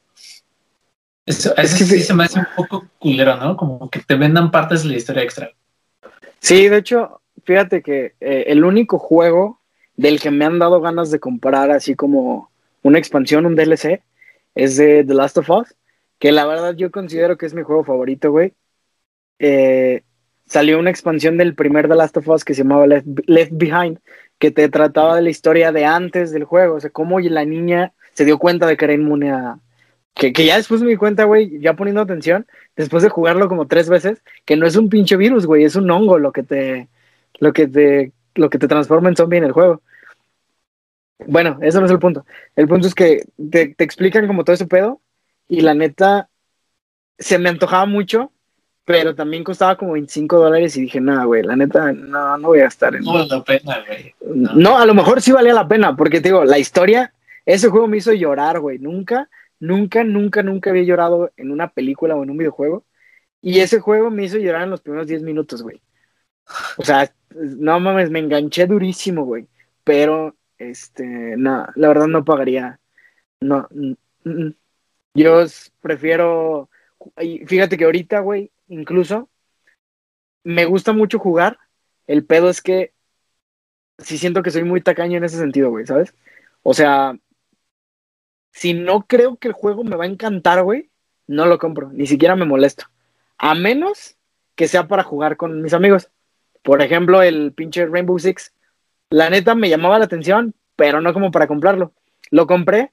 Eso, 1.26 1.54
Es 1.56 1.74
que 1.74 1.84
sí 1.84 1.98
sí. 1.98 2.02
se 2.02 2.14
me 2.14 2.24
hace 2.24 2.40
un 2.40 2.46
poco 2.56 2.86
culero, 2.98 3.36
¿no? 3.36 3.56
Como 3.56 3.88
que 3.88 4.00
te 4.00 4.16
vendan 4.16 4.50
partes 4.50 4.82
de 4.82 4.88
la 4.88 4.96
historia 4.96 5.22
extra. 5.22 5.50
Sí, 6.40 6.68
de 6.68 6.78
hecho, 6.78 7.20
fíjate 7.44 7.82
que 7.82 8.14
eh, 8.20 8.44
el 8.48 8.64
único 8.64 8.98
juego 8.98 9.60
del 9.96 10.20
que 10.20 10.30
me 10.32 10.44
han 10.44 10.58
dado 10.58 10.80
ganas 10.80 11.10
de 11.12 11.20
comprar 11.20 11.70
así 11.70 11.94
como 11.94 12.50
una 12.82 12.98
expansión, 12.98 13.46
un 13.46 13.54
DLC, 13.54 14.02
es 14.54 14.76
de 14.76 15.04
The 15.04 15.14
Last 15.14 15.38
of 15.38 15.50
Us, 15.50 15.74
que 16.18 16.32
la 16.32 16.46
verdad 16.46 16.74
yo 16.74 16.90
considero 16.90 17.36
que 17.36 17.46
es 17.46 17.54
mi 17.54 17.62
juego 17.62 17.84
favorito, 17.84 18.30
güey. 18.30 18.54
Eh, 19.38 20.02
salió 20.46 20.78
una 20.78 20.90
expansión 20.90 21.36
del 21.38 21.54
primer 21.54 21.88
The 21.88 21.96
Last 21.96 22.16
of 22.16 22.28
Us 22.28 22.44
que 22.44 22.54
se 22.54 22.62
llamaba 22.62 22.86
Left, 22.86 23.06
Left 23.26 23.52
Behind, 23.54 23.98
que 24.38 24.50
te 24.50 24.68
trataba 24.68 25.16
de 25.16 25.22
la 25.22 25.30
historia 25.30 25.72
de 25.72 25.84
antes 25.84 26.32
del 26.32 26.44
juego, 26.44 26.76
o 26.76 26.80
sea, 26.80 26.90
cómo 26.90 27.20
la 27.20 27.44
niña 27.44 27.92
se 28.12 28.24
dio 28.24 28.38
cuenta 28.38 28.66
de 28.66 28.76
que 28.76 28.84
era 28.84 28.94
inmune 28.94 29.30
a... 29.30 29.58
Que, 30.14 30.32
que 30.34 30.44
ya 30.44 30.56
después 30.56 30.82
me 30.82 30.90
di 30.90 30.96
cuenta, 30.96 31.24
güey, 31.24 31.58
ya 31.60 31.74
poniendo 31.74 32.02
atención, 32.02 32.46
después 32.76 33.02
de 33.02 33.08
jugarlo 33.08 33.48
como 33.48 33.66
tres 33.66 33.88
veces, 33.88 34.22
que 34.44 34.56
no 34.56 34.66
es 34.66 34.76
un 34.76 34.90
pinche 34.90 35.16
virus, 35.16 35.46
güey, 35.46 35.64
es 35.64 35.74
un 35.74 35.90
hongo 35.90 36.18
lo 36.18 36.32
que 36.32 36.42
te, 36.42 36.88
lo 37.38 37.54
que 37.54 37.66
te, 37.66 38.12
lo 38.34 38.50
que 38.50 38.58
te 38.58 38.68
transforma 38.68 39.08
en 39.08 39.16
zombie 39.16 39.38
en 39.38 39.44
el 39.44 39.52
juego. 39.52 39.80
Bueno, 41.26 41.58
eso 41.60 41.80
no 41.80 41.86
es 41.86 41.92
el 41.92 41.98
punto. 41.98 42.24
El 42.56 42.68
punto 42.68 42.86
es 42.86 42.94
que 42.94 43.24
te, 43.50 43.74
te 43.74 43.84
explican 43.84 44.26
como 44.26 44.44
todo 44.44 44.54
ese 44.54 44.66
pedo 44.66 45.00
y 45.48 45.60
la 45.60 45.74
neta 45.74 46.28
se 47.18 47.38
me 47.38 47.48
antojaba 47.48 47.86
mucho, 47.86 48.32
pero 48.84 49.14
también 49.14 49.44
costaba 49.44 49.76
como 49.76 49.92
25 49.92 50.38
dólares 50.38 50.76
y 50.76 50.82
dije, 50.82 51.00
nada, 51.00 51.24
güey, 51.24 51.42
la 51.42 51.56
neta, 51.56 51.92
no, 51.92 52.36
no 52.36 52.48
voy 52.48 52.60
a 52.60 52.64
gastar 52.64 52.96
en... 52.96 53.04
No 53.04 53.12
vale 53.14 53.28
la 53.28 53.44
pena, 53.44 53.84
güey. 53.86 54.14
No, 54.34 54.78
a 54.78 54.86
lo 54.86 54.94
mejor 54.94 55.22
sí 55.22 55.30
valía 55.30 55.54
la 55.54 55.68
pena, 55.68 55.96
porque 55.96 56.20
te 56.20 56.28
digo, 56.28 56.44
la 56.44 56.58
historia, 56.58 57.12
ese 57.46 57.68
juego 57.68 57.86
me 57.86 57.98
hizo 57.98 58.12
llorar, 58.12 58.58
güey. 58.60 58.78
Nunca, 58.78 59.28
nunca, 59.60 60.02
nunca, 60.02 60.42
nunca 60.42 60.70
había 60.70 60.82
llorado 60.82 61.30
en 61.36 61.52
una 61.52 61.68
película 61.68 62.16
o 62.16 62.22
en 62.24 62.30
un 62.30 62.38
videojuego. 62.38 62.84
Y 63.40 63.60
ese 63.60 63.80
juego 63.80 64.10
me 64.10 64.24
hizo 64.24 64.38
llorar 64.38 64.62
en 64.62 64.70
los 64.70 64.80
primeros 64.80 65.06
10 65.06 65.22
minutos, 65.22 65.62
güey. 65.62 65.80
O 66.76 66.84
sea, 66.84 67.12
no 67.34 67.78
mames, 67.80 68.10
me 68.10 68.18
enganché 68.18 68.66
durísimo, 68.66 69.24
güey. 69.24 69.46
Pero, 69.84 70.36
este, 70.70 71.36
no, 71.36 71.66
la 71.74 71.88
verdad 71.88 72.06
no 72.06 72.24
pagaría. 72.24 72.80
No, 73.40 73.68
mm, 73.70 73.94
mm. 74.24 74.54
yo 75.14 75.44
prefiero. 75.80 76.68
Fíjate 77.46 77.76
que 77.76 77.84
ahorita, 77.84 78.20
güey, 78.20 78.50
incluso 78.68 79.28
me 80.44 80.64
gusta 80.64 80.92
mucho 80.92 81.18
jugar. 81.18 81.58
El 82.06 82.24
pedo 82.24 82.48
es 82.50 82.62
que 82.62 82.92
sí 83.98 84.18
siento 84.18 84.42
que 84.42 84.50
soy 84.50 84.64
muy 84.64 84.80
tacaño 84.80 85.18
en 85.18 85.24
ese 85.24 85.38
sentido, 85.38 85.70
güey, 85.70 85.86
¿sabes? 85.86 86.14
O 86.62 86.74
sea, 86.74 87.16
si 88.52 88.74
no 88.74 89.06
creo 89.06 89.36
que 89.36 89.48
el 89.48 89.54
juego 89.54 89.84
me 89.84 89.96
va 89.96 90.04
a 90.04 90.08
encantar, 90.08 90.62
güey, 90.62 90.90
no 91.26 91.46
lo 91.46 91.58
compro, 91.58 91.90
ni 91.92 92.06
siquiera 92.06 92.36
me 92.36 92.44
molesto. 92.44 92.86
A 93.38 93.54
menos 93.54 94.16
que 94.54 94.68
sea 94.68 94.86
para 94.88 95.02
jugar 95.02 95.36
con 95.36 95.62
mis 95.62 95.72
amigos. 95.72 96.10
Por 96.62 96.82
ejemplo, 96.82 97.22
el 97.22 97.52
pinche 97.52 97.86
Rainbow 97.86 98.18
Six. 98.18 98.52
La 99.12 99.28
neta 99.28 99.54
me 99.54 99.68
llamaba 99.68 99.98
la 99.98 100.06
atención, 100.06 100.54
pero 100.74 101.02
no 101.02 101.12
como 101.12 101.30
para 101.30 101.46
comprarlo. 101.46 101.92
Lo 102.30 102.46
compré 102.46 102.92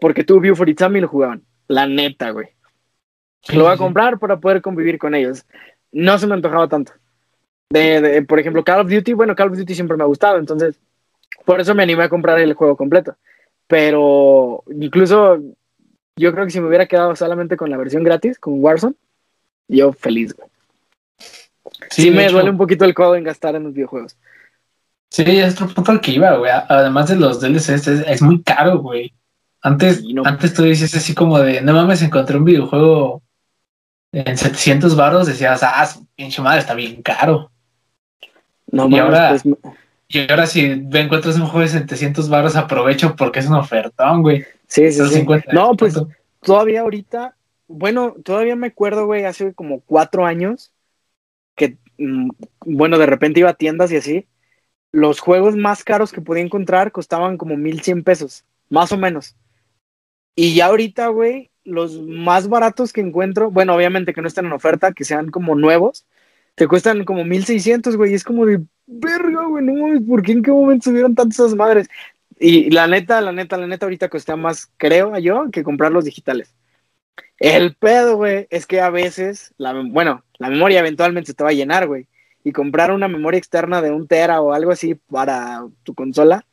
porque 0.00 0.22
tú, 0.22 0.38
View 0.38 0.54
for 0.54 0.68
Itzami, 0.68 1.00
lo 1.00 1.08
jugaban. 1.08 1.42
La 1.66 1.88
neta, 1.88 2.30
güey. 2.30 2.50
Lo 3.52 3.64
voy 3.64 3.72
a 3.72 3.76
comprar 3.76 4.20
para 4.20 4.38
poder 4.38 4.62
convivir 4.62 4.96
con 4.96 5.16
ellos. 5.16 5.44
No 5.90 6.18
se 6.18 6.28
me 6.28 6.34
antojaba 6.34 6.68
tanto. 6.68 6.92
De, 7.70 8.00
de, 8.00 8.22
por 8.22 8.38
ejemplo, 8.38 8.62
Call 8.62 8.80
of 8.80 8.90
Duty, 8.90 9.12
bueno, 9.12 9.34
Call 9.34 9.50
of 9.50 9.58
Duty 9.58 9.74
siempre 9.74 9.96
me 9.96 10.04
ha 10.04 10.06
gustado, 10.06 10.38
entonces 10.38 10.80
por 11.44 11.60
eso 11.60 11.74
me 11.74 11.82
animé 11.82 12.04
a 12.04 12.08
comprar 12.08 12.38
el 12.38 12.54
juego 12.54 12.76
completo. 12.76 13.16
Pero 13.66 14.62
incluso 14.68 15.42
yo 16.16 16.32
creo 16.32 16.44
que 16.44 16.52
si 16.52 16.60
me 16.60 16.68
hubiera 16.68 16.86
quedado 16.86 17.16
solamente 17.16 17.56
con 17.56 17.70
la 17.70 17.76
versión 17.76 18.04
gratis, 18.04 18.38
con 18.38 18.62
Warzone, 18.62 18.94
yo 19.66 19.92
feliz, 19.92 20.34
güey. 20.34 20.48
Sí, 21.90 22.12
me 22.12 22.24
hecho, 22.24 22.34
duele 22.34 22.50
un 22.50 22.56
poquito 22.56 22.84
el 22.84 22.94
codo 22.94 23.16
en 23.16 23.24
gastar 23.24 23.56
en 23.56 23.64
los 23.64 23.74
videojuegos. 23.74 24.16
Sí, 25.10 25.22
es 25.26 25.54
otro 25.54 25.68
punto 25.74 25.92
al 25.92 26.00
que 26.00 26.12
iba, 26.12 26.36
güey. 26.36 26.50
Además 26.68 27.08
de 27.08 27.16
los 27.16 27.40
DLCs, 27.40 27.68
es, 27.70 27.86
es 27.88 28.22
muy 28.22 28.42
caro, 28.42 28.78
güey. 28.78 29.12
Antes, 29.62 29.98
Sí, 29.98 30.12
no. 30.14 30.22
antes 30.24 30.54
tú 30.54 30.62
dices 30.62 30.94
así 30.94 31.14
como 31.14 31.38
de, 31.40 31.60
no 31.62 31.72
mames, 31.72 32.02
encontré 32.02 32.36
un 32.36 32.44
videojuego 32.44 33.22
en 34.12 34.36
700 34.36 34.94
baros, 34.96 35.26
decías, 35.26 35.62
ah, 35.62 35.84
su 35.86 36.06
pinche 36.14 36.40
madre, 36.42 36.60
está 36.60 36.74
bien 36.74 37.02
caro. 37.02 37.50
No 38.70 38.86
Y 38.86 38.90
mames, 38.90 39.00
ahora- 39.04 39.28
pues, 39.30 39.74
Y 40.10 40.30
ahora 40.30 40.46
si 40.46 40.74
ve- 40.74 41.00
encuentras 41.00 41.36
un 41.36 41.46
juego 41.46 41.60
de 41.60 41.68
700 41.68 42.28
baros, 42.28 42.56
aprovecho 42.56 43.14
porque 43.16 43.40
es 43.40 43.46
un 43.46 43.54
ofertón, 43.54 44.22
güey. 44.22 44.44
sí, 44.66 44.90
sí, 44.92 45.02
sí. 45.08 45.14
50. 45.16 45.52
No, 45.52 45.74
pues 45.74 46.00
todavía 46.42 46.80
ahorita, 46.82 47.34
bueno, 47.66 48.14
todavía 48.24 48.56
me 48.56 48.68
acuerdo, 48.68 49.06
güey, 49.06 49.24
hace 49.24 49.52
como 49.54 49.80
cuatro 49.80 50.24
años, 50.24 50.70
que, 51.56 51.76
mm, 51.98 52.30
bueno, 52.64 52.96
de 52.98 53.06
repente 53.06 53.40
iba 53.40 53.50
a 53.50 53.54
tiendas 53.54 53.90
y 53.92 53.96
así, 53.96 54.26
los 54.92 55.20
juegos 55.20 55.56
más 55.56 55.84
caros 55.84 56.12
que 56.12 56.20
podía 56.20 56.42
encontrar 56.42 56.92
costaban 56.92 57.36
como 57.36 57.56
1100 57.56 58.04
pesos, 58.04 58.44
más 58.70 58.92
o 58.92 58.96
menos. 58.96 59.36
Y 60.34 60.54
ya 60.54 60.66
ahorita, 60.66 61.08
güey, 61.08 61.50
los 61.64 62.00
más 62.00 62.48
baratos 62.48 62.92
que 62.92 63.00
encuentro, 63.00 63.50
bueno, 63.50 63.74
obviamente 63.74 64.14
que 64.14 64.22
no 64.22 64.28
estén 64.28 64.46
en 64.46 64.52
oferta, 64.52 64.92
que 64.92 65.04
sean 65.04 65.30
como 65.30 65.54
nuevos, 65.54 66.06
te 66.54 66.66
cuestan 66.66 67.04
como 67.04 67.24
1600, 67.24 67.96
güey, 67.96 68.12
y 68.12 68.14
es 68.14 68.24
como 68.24 68.46
de, 68.46 68.60
verga, 68.86 69.44
güey, 69.46 69.64
no 69.64 69.74
mames, 69.74 70.02
¿por 70.02 70.22
qué 70.22 70.32
en 70.32 70.42
qué 70.42 70.50
momento 70.50 70.90
subieron 70.90 71.14
tantas 71.14 71.38
esas 71.38 71.54
madres? 71.54 71.88
Y 72.40 72.70
la 72.70 72.86
neta, 72.86 73.20
la 73.20 73.32
neta, 73.32 73.56
la 73.56 73.66
neta, 73.66 73.86
ahorita 73.86 74.08
cuesta 74.08 74.36
más, 74.36 74.70
creo 74.76 75.16
yo, 75.18 75.50
que 75.50 75.62
comprar 75.62 75.92
los 75.92 76.04
digitales. 76.04 76.54
El 77.38 77.74
pedo, 77.74 78.16
güey, 78.16 78.46
es 78.50 78.66
que 78.66 78.80
a 78.80 78.90
veces, 78.90 79.54
la, 79.58 79.72
bueno, 79.72 80.24
la 80.38 80.50
memoria 80.50 80.80
eventualmente 80.80 81.28
se 81.28 81.34
te 81.34 81.44
va 81.44 81.50
a 81.50 81.54
llenar, 81.54 81.86
güey. 81.86 82.06
Y 82.48 82.52
comprar 82.52 82.92
una 82.92 83.08
memoria 83.08 83.38
externa 83.38 83.82
de 83.82 83.90
un 83.92 84.06
tera 84.08 84.40
o 84.40 84.52
algo 84.52 84.72
así 84.72 84.94
para 84.94 85.66
tu 85.82 85.94
consola, 85.94 86.44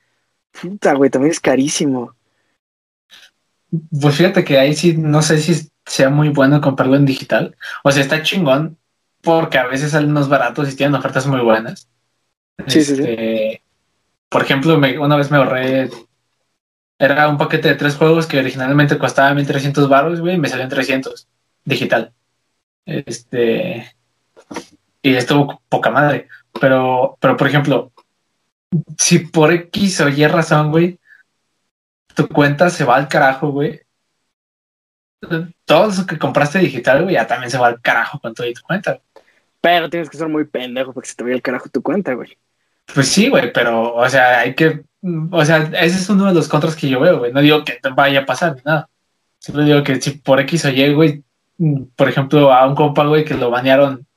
puta, 0.52 0.94
güey, 0.96 1.10
también 1.12 1.32
es 1.32 1.40
carísimo. 1.42 2.16
Pues 4.00 4.16
fíjate 4.16 4.44
que 4.44 4.58
ahí 4.58 4.74
sí, 4.76 4.96
no 4.98 5.22
sé 5.22 5.38
si 5.40 5.70
sea 5.86 6.10
muy 6.10 6.30
bueno 6.30 6.62
comprarlo 6.62 6.96
en 6.96 7.06
digital. 7.06 7.56
O 7.84 7.92
sea, 7.92 8.02
está 8.02 8.22
chingón 8.24 8.78
porque 9.22 9.58
a 9.58 9.68
veces 9.68 9.92
salen 9.92 10.12
unos 10.12 10.30
baratos 10.30 10.72
y 10.72 10.76
tienen 10.76 10.96
ofertas 10.96 11.28
muy 11.28 11.42
buenas. 11.42 11.90
Sí, 12.68 12.84
sí, 12.84 12.96
sí. 12.96 13.02
Este, 13.04 13.64
Por 14.30 14.44
ejemplo, 14.44 14.78
me- 14.80 15.00
una 15.00 15.18
vez 15.18 15.32
me 15.32 15.38
ahorré. 15.38 15.90
Era 16.98 17.28
un 17.30 17.38
paquete 17.38 17.70
de 17.70 17.76
tres 17.76 17.96
juegos 17.96 18.26
que 18.28 18.40
originalmente 18.40 18.98
costaba 18.98 19.34
1300 19.34 19.90
baros, 19.90 20.22
güey, 20.22 20.36
y 20.36 20.38
me 20.40 20.48
salió 20.50 20.64
en 20.64 20.70
300 20.70 21.28
digital. 21.66 22.14
Este. 22.86 23.95
Y 25.06 25.16
estuvo 25.16 25.62
poca 25.70 25.92
madre. 25.92 26.28
Pero, 26.60 27.16
pero 27.22 27.38
por 27.38 27.48
ejemplo, 27.48 27.92
si 28.98 29.20
por 29.20 29.54
X 29.54 30.02
o 30.02 30.10
Y 30.10 30.26
razón, 30.26 30.72
güey, 30.72 31.00
tu 32.16 32.28
cuenta 32.28 32.72
se 32.72 32.86
va 32.86 32.96
al 32.96 33.08
carajo, 33.08 33.50
güey. 33.52 33.82
Todo 35.64 35.90
eso 35.90 36.08
que 36.08 36.18
compraste 36.18 36.58
digital, 36.58 37.04
güey, 37.04 37.14
ya 37.14 37.28
también 37.28 37.52
se 37.52 37.60
va 37.60 37.68
al 37.68 37.80
carajo 37.82 38.20
con 38.20 38.34
todo 38.34 38.48
y 38.48 38.56
tu 38.56 38.64
cuenta. 38.64 39.00
Pero 39.62 39.92
tienes 39.92 40.10
que 40.10 40.18
ser 40.18 40.28
muy 40.28 40.46
pendejo 40.46 40.92
porque 40.92 41.10
se 41.10 41.16
te 41.16 41.24
vaya 41.24 41.36
el 41.36 41.44
carajo 41.44 41.70
tu 41.70 41.84
cuenta, 41.84 42.16
güey. 42.16 42.36
Pues 42.92 43.08
sí, 43.08 43.30
güey, 43.30 43.54
pero, 43.54 43.94
o 43.94 44.10
sea, 44.10 44.40
hay 44.40 44.56
que, 44.56 44.86
o 45.32 45.46
sea, 45.46 45.70
ese 45.82 46.00
es 46.00 46.10
uno 46.10 46.26
de 46.26 46.34
los 46.34 46.48
contras 46.48 46.76
que 46.76 46.90
yo 46.90 47.00
veo, 47.00 47.20
güey. 47.20 47.32
No 47.32 47.42
digo 47.42 47.64
que 47.64 47.80
vaya 47.96 48.22
a 48.22 48.26
pasar 48.26 48.56
ni 48.56 48.64
nada. 48.66 48.90
Solo 49.38 49.62
digo 49.62 49.84
que 49.84 50.02
si 50.02 50.18
por 50.18 50.40
X 50.40 50.66
o 50.66 50.70
Y, 50.70 50.94
güey, 50.96 51.24
por 51.96 52.10
ejemplo, 52.10 52.52
a 52.52 52.68
un 52.68 52.74
compa, 52.74 53.06
güey, 53.06 53.24
que 53.24 53.36
lo 53.36 53.52
banearon 53.52 54.08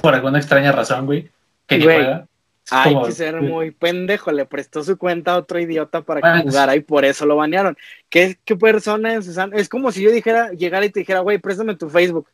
por 0.00 0.14
alguna 0.14 0.38
extraña 0.38 0.72
razón, 0.72 1.06
güey, 1.06 1.30
que 1.66 1.78
ni 1.78 1.84
juega. 1.84 2.26
Hay 2.70 2.96
que 3.02 3.12
ser 3.12 3.42
muy 3.42 3.72
pendejo, 3.72 4.32
le 4.32 4.46
prestó 4.46 4.82
su 4.82 4.96
cuenta 4.96 5.32
a 5.32 5.36
otro 5.36 5.60
idiota 5.60 6.00
para 6.02 6.20
que 6.20 6.48
jugara 6.48 6.74
y 6.76 6.80
por 6.80 7.04
eso 7.04 7.26
lo 7.26 7.36
banearon. 7.36 7.76
¿Qué, 8.08 8.38
qué 8.44 8.56
persona 8.56 9.14
es? 9.14 9.36
Es 9.52 9.68
como 9.68 9.92
si 9.92 10.02
yo 10.02 10.10
dijera, 10.10 10.50
llegara 10.50 10.86
y 10.86 10.90
te 10.90 11.00
dijera, 11.00 11.20
güey, 11.20 11.38
préstame 11.38 11.76
tu 11.76 11.90
Facebook. 11.90 12.28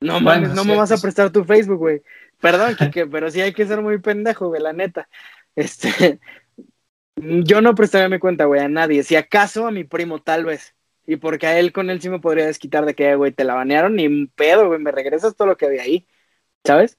No 0.00 0.20
mames, 0.20 0.50
no 0.54 0.64
me 0.64 0.76
vas 0.76 0.92
a 0.92 0.98
prestar 0.98 1.30
tu 1.30 1.44
Facebook, 1.44 1.78
güey. 1.78 2.02
Perdón, 2.40 2.76
Kike, 2.76 3.06
pero 3.06 3.30
sí 3.30 3.40
hay 3.40 3.52
que 3.52 3.66
ser 3.66 3.80
muy 3.80 3.98
pendejo, 3.98 4.48
güey, 4.48 4.62
la 4.62 4.72
neta. 4.72 5.08
Este, 5.56 6.20
yo 7.16 7.60
no 7.60 7.74
prestaría 7.74 8.08
mi 8.08 8.18
cuenta, 8.18 8.44
güey, 8.44 8.60
a 8.60 8.68
nadie. 8.68 9.02
Si 9.02 9.16
acaso 9.16 9.66
a 9.66 9.70
mi 9.70 9.84
primo, 9.84 10.20
tal 10.20 10.44
vez. 10.44 10.74
Y 11.06 11.16
porque 11.16 11.46
a 11.46 11.58
él 11.58 11.72
con 11.72 11.88
él 11.88 12.00
sí 12.02 12.10
me 12.10 12.20
podría 12.20 12.46
desquitar 12.46 12.84
de 12.84 12.94
que, 12.94 13.14
güey, 13.14 13.32
te 13.32 13.44
la 13.44 13.54
banearon 13.54 13.96
ni 13.96 14.06
un 14.06 14.30
pedo, 14.32 14.68
güey, 14.68 14.78
me 14.78 14.92
regresas 14.92 15.34
todo 15.34 15.48
lo 15.48 15.56
que 15.56 15.66
había 15.66 15.82
ahí. 15.82 16.06
¿Sabes? 16.64 16.98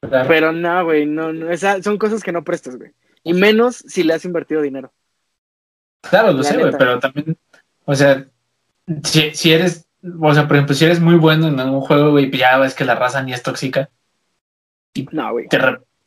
Pero 0.00 0.52
no, 0.52 0.84
güey, 0.84 1.06
no, 1.06 1.32
no, 1.32 1.48
son 1.82 1.98
cosas 1.98 2.22
que 2.22 2.32
no 2.32 2.44
prestas, 2.44 2.76
güey. 2.76 2.92
Y 3.24 3.34
menos 3.34 3.76
si 3.76 4.04
le 4.04 4.14
has 4.14 4.24
invertido 4.24 4.62
dinero. 4.62 4.92
Claro, 6.02 6.32
lo 6.32 6.42
sé, 6.42 6.56
güey, 6.56 6.72
pero 6.78 7.00
también, 7.00 7.36
o 7.84 7.94
sea, 7.94 8.26
si, 9.02 9.34
si, 9.34 9.52
eres, 9.52 9.88
o 10.20 10.32
sea, 10.32 10.46
por 10.46 10.56
ejemplo, 10.56 10.74
si 10.74 10.84
eres 10.84 11.00
muy 11.00 11.16
bueno 11.16 11.48
en 11.48 11.58
algún 11.58 11.80
juego, 11.80 12.12
güey, 12.12 12.28
pues 12.28 12.40
ya 12.40 12.56
ves 12.58 12.74
que 12.74 12.84
la 12.84 12.94
raza 12.94 13.22
ni 13.22 13.32
es 13.32 13.42
tóxica. 13.42 13.90
Y 14.94 15.08
no, 15.10 15.32
güey. 15.32 15.48
Te, 15.48 15.58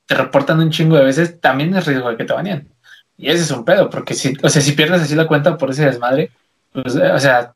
te, 0.05 0.15
reportan 0.15 0.59
un 0.59 0.71
chingo 0.71 0.95
de 0.95 1.03
veces, 1.03 1.41
también 1.41 1.75
es 1.75 1.85
riesgo 1.85 2.09
de 2.09 2.17
que 2.17 2.23
te 2.23 2.33
baneen. 2.33 2.69
Y 3.17 3.29
ese 3.29 3.43
es 3.43 3.51
un 3.51 3.65
pedo, 3.65 3.89
porque 3.89 4.13
si, 4.13 4.33
o 4.41 4.47
sea, 4.47 4.61
si 4.61 4.71
pierdes 4.71 5.01
así 5.01 5.15
la 5.15 5.27
cuenta 5.27 5.57
por 5.57 5.71
ese 5.71 5.85
desmadre, 5.85 6.31
pues, 6.71 6.95
o 6.95 7.19
sea, 7.19 7.53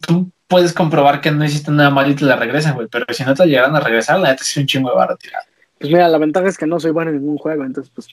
tú 0.00 0.30
puedes 0.46 0.72
comprobar 0.72 1.20
que 1.20 1.30
no 1.30 1.44
hiciste 1.44 1.70
nada 1.70 1.90
mal 1.90 2.10
y 2.10 2.14
te 2.14 2.24
la 2.24 2.36
regresan, 2.36 2.74
güey, 2.74 2.88
pero 2.88 3.06
si 3.10 3.24
no 3.24 3.34
te 3.34 3.46
llegaran 3.46 3.74
a 3.74 3.80
regresar, 3.80 4.20
la 4.20 4.30
neta 4.30 4.42
es 4.42 4.56
un 4.56 4.66
chingo 4.66 4.90
de 4.90 4.96
barro 4.96 5.16
tirado. 5.16 5.44
Pues 5.78 5.90
mira, 5.90 6.08
la 6.08 6.18
ventaja 6.18 6.48
es 6.48 6.58
que 6.58 6.66
no 6.66 6.78
soy 6.78 6.90
bueno 6.92 7.10
en 7.10 7.18
ningún 7.18 7.38
juego, 7.38 7.64
entonces 7.64 7.92
pues. 7.94 8.08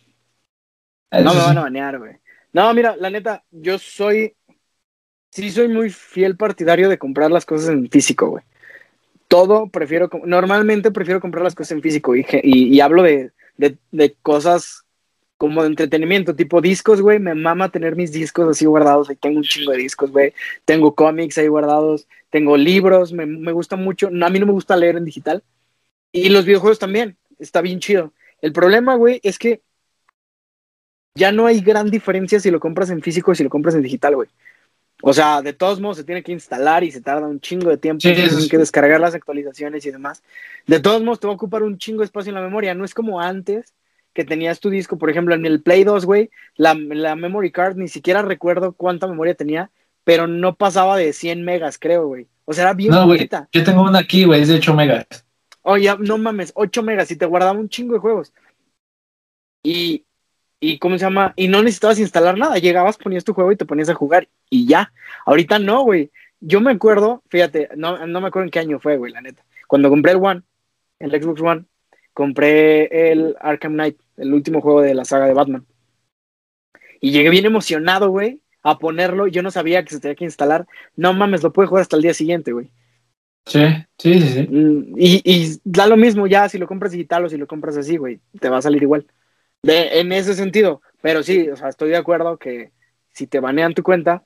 no 1.11 1.33
me 1.33 1.39
van 1.39 1.57
a 1.57 1.61
banear, 1.61 1.99
güey. 1.99 2.15
No, 2.51 2.73
mira, 2.73 2.95
la 2.95 3.09
neta, 3.09 3.43
yo 3.51 3.77
soy. 3.77 4.35
Sí, 5.31 5.51
soy 5.51 5.67
muy 5.67 5.91
fiel 5.91 6.35
partidario 6.35 6.89
de 6.89 6.97
comprar 6.97 7.29
las 7.29 7.45
cosas 7.45 7.69
en 7.69 7.87
físico, 7.89 8.29
güey. 8.29 8.43
Todo 9.27 9.67
prefiero. 9.67 10.09
Normalmente 10.25 10.89
prefiero 10.89 11.21
comprar 11.21 11.43
las 11.43 11.53
cosas 11.53 11.73
en 11.73 11.83
físico 11.83 12.15
y, 12.15 12.25
y, 12.41 12.79
hablo 12.79 13.03
de, 13.03 13.31
de, 13.57 13.77
de, 13.91 14.15
cosas 14.23 14.85
como 15.39 15.61
de 15.61 15.69
entretenimiento, 15.69 16.35
tipo 16.35 16.59
discos, 16.59 17.01
güey. 17.01 17.17
Me 17.17 17.33
mama 17.33 17.69
tener 17.69 17.95
mis 17.95 18.11
discos 18.11 18.49
así 18.49 18.65
guardados. 18.65 19.09
Ahí 19.09 19.15
tengo 19.15 19.37
un 19.37 19.43
chingo 19.43 19.71
de 19.71 19.77
discos, 19.77 20.11
güey. 20.11 20.33
Tengo 20.65 20.93
cómics 20.93 21.37
ahí 21.37 21.47
guardados. 21.47 22.09
Tengo 22.29 22.57
libros. 22.57 23.13
Me, 23.13 23.25
me 23.25 23.53
gusta 23.53 23.77
mucho. 23.77 24.07
a 24.07 24.29
mí 24.29 24.37
no 24.37 24.45
me 24.45 24.51
gusta 24.51 24.75
leer 24.75 24.97
en 24.97 25.05
digital. 25.05 25.41
Y 26.11 26.27
los 26.27 26.43
videojuegos 26.43 26.77
también 26.77 27.15
está 27.39 27.61
bien 27.61 27.79
chido. 27.79 28.11
El 28.41 28.51
problema, 28.51 28.95
güey, 28.95 29.21
es 29.23 29.39
que 29.39 29.61
ya 31.15 31.31
no 31.31 31.45
hay 31.45 31.61
gran 31.61 31.89
diferencia 31.89 32.41
si 32.41 32.51
lo 32.51 32.59
compras 32.59 32.89
en 32.89 33.01
físico 33.01 33.31
o 33.31 33.35
si 33.35 33.45
lo 33.45 33.49
compras 33.49 33.75
en 33.75 33.81
digital, 33.81 34.15
güey. 34.17 34.27
O 35.01 35.13
sea, 35.13 35.41
de 35.41 35.53
todos 35.53 35.79
modos 35.79 35.95
se 35.95 36.03
tiene 36.03 36.21
que 36.21 36.33
instalar 36.33 36.83
y 36.83 36.91
se 36.91 36.99
tarda 36.99 37.25
un 37.25 37.39
chingo 37.39 37.69
de 37.69 37.77
tiempo, 37.77 38.01
sí, 38.01 38.49
que 38.49 38.57
descargar 38.57 38.99
las 38.99 39.15
actualizaciones 39.15 39.85
y 39.85 39.91
demás. 39.91 40.21
De 40.67 40.81
todos 40.81 41.01
modos 41.01 41.21
te 41.21 41.27
va 41.27 41.31
a 41.31 41.37
ocupar 41.37 41.63
un 41.63 41.77
chingo 41.77 41.99
de 41.99 42.05
espacio 42.07 42.31
en 42.31 42.35
la 42.35 42.41
memoria, 42.41 42.73
no 42.73 42.83
es 42.83 42.93
como 42.93 43.21
antes 43.21 43.73
que 44.19 44.25
tenías 44.25 44.59
tu 44.59 44.69
disco, 44.69 44.97
por 44.97 45.09
ejemplo, 45.09 45.33
en 45.33 45.45
el 45.45 45.61
Play 45.61 45.85
2, 45.85 46.05
güey, 46.05 46.29
la, 46.57 46.73
la 46.73 47.15
memory 47.15 47.53
card 47.53 47.77
ni 47.77 47.87
siquiera 47.87 48.21
recuerdo 48.21 48.73
cuánta 48.73 49.07
memoria 49.07 49.33
tenía, 49.33 49.71
pero 50.03 50.27
no 50.27 50.55
pasaba 50.55 50.97
de 50.97 51.13
100 51.13 51.45
megas, 51.45 51.79
creo, 51.79 52.07
güey. 52.07 52.27
O 52.43 52.51
sea, 52.51 52.65
era 52.65 52.73
bien 52.73 52.91
no, 52.91 53.15
Yo 53.15 53.63
tengo 53.63 53.81
una 53.81 53.99
aquí, 53.99 54.25
güey, 54.25 54.41
es 54.41 54.49
de 54.49 54.55
8 54.55 54.73
megas. 54.73 55.07
Oye, 55.61 55.89
no 55.99 56.17
mames, 56.17 56.51
8 56.53 56.83
megas 56.83 57.09
y 57.11 57.15
te 57.15 57.25
guardaba 57.25 57.57
un 57.57 57.69
chingo 57.69 57.93
de 57.93 58.01
juegos. 58.01 58.33
Y, 59.63 60.03
y 60.59 60.79
¿cómo 60.79 60.97
se 60.97 61.05
llama? 61.05 61.31
Y 61.37 61.47
no 61.47 61.63
necesitabas 61.63 61.99
instalar 61.99 62.37
nada. 62.37 62.57
Llegabas, 62.57 62.97
ponías 62.97 63.23
tu 63.23 63.33
juego 63.33 63.53
y 63.53 63.55
te 63.55 63.65
ponías 63.65 63.87
a 63.87 63.93
jugar 63.93 64.27
y 64.49 64.67
ya. 64.67 64.91
Ahorita 65.25 65.59
no, 65.59 65.83
güey. 65.83 66.11
Yo 66.41 66.59
me 66.59 66.71
acuerdo, 66.71 67.23
fíjate, 67.29 67.69
no, 67.77 68.05
no 68.05 68.19
me 68.19 68.27
acuerdo 68.27 68.47
en 68.47 68.51
qué 68.51 68.59
año 68.59 68.81
fue, 68.81 68.97
güey, 68.97 69.13
la 69.13 69.21
neta. 69.21 69.45
Cuando 69.65 69.89
compré 69.89 70.11
el 70.11 70.17
One, 70.17 70.41
el 70.99 71.11
Xbox 71.11 71.41
One, 71.41 71.63
compré 72.19 73.11
el 73.11 73.37
Arkham 73.39 73.75
Knight, 73.75 73.97
el 74.19 74.33
último 74.33 74.61
juego 74.61 74.81
de 74.81 74.93
la 74.93 75.05
saga 75.05 75.25
de 75.25 75.33
Batman. 75.33 75.65
Y 77.01 77.11
llegué 77.11 77.29
bien 77.29 77.45
emocionado, 77.45 78.09
güey, 78.09 78.41
a 78.61 78.77
ponerlo. 78.77 79.27
Yo 79.27 79.41
no 79.41 79.51
sabía 79.51 79.83
que 79.83 79.93
se 79.93 79.99
tenía 79.99 80.15
que 80.15 80.25
instalar. 80.25 80.67
No 80.95 81.13
mames, 81.13 81.43
lo 81.43 81.53
pude 81.53 81.67
jugar 81.67 81.81
hasta 81.81 81.95
el 81.95 82.01
día 82.01 82.13
siguiente, 82.13 82.51
güey. 82.51 82.71
Sí, 83.45 83.65
sí, 83.97 84.21
sí, 84.21 84.47
mm, 84.47 84.95
Y, 84.97 85.59
da 85.63 85.87
lo 85.87 85.97
mismo 85.97 86.27
ya 86.27 86.47
si 86.49 86.57
lo 86.57 86.67
compras 86.67 86.91
digital 86.91 87.25
o 87.25 87.29
si 87.29 87.37
lo 87.37 87.47
compras 87.47 87.77
así, 87.77 87.97
güey, 87.97 88.19
te 88.39 88.49
va 88.49 88.57
a 88.57 88.61
salir 88.61 88.83
igual. 88.83 89.07
De, 89.63 89.99
en 89.99 90.11
ese 90.11 90.35
sentido, 90.35 90.81
pero 91.01 91.23
sí, 91.23 91.49
o 91.49 91.55
sea, 91.55 91.69
estoy 91.69 91.89
de 91.89 91.97
acuerdo 91.97 92.37
que 92.37 92.71
si 93.11 93.27
te 93.27 93.39
banean 93.39 93.73
tu 93.73 93.81
cuenta, 93.81 94.23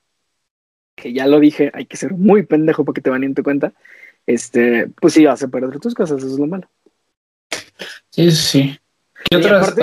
que 0.94 1.12
ya 1.12 1.26
lo 1.26 1.40
dije, 1.40 1.70
hay 1.74 1.86
que 1.86 1.96
ser 1.96 2.12
muy 2.12 2.44
pendejo 2.44 2.84
para 2.84 2.94
que 2.94 3.00
te 3.00 3.10
baneen 3.10 3.34
tu 3.34 3.42
cuenta, 3.42 3.72
este, 4.26 4.88
pues 5.00 5.14
sí, 5.14 5.24
vas 5.24 5.42
a 5.42 5.48
perder 5.48 5.80
tus 5.80 5.94
cosas, 5.94 6.18
eso 6.18 6.32
es 6.32 6.38
lo 6.38 6.46
malo. 6.46 6.68
Sí, 8.10 8.30
sí. 8.30 8.78
¿Qué 9.28 9.36
otras, 9.36 9.74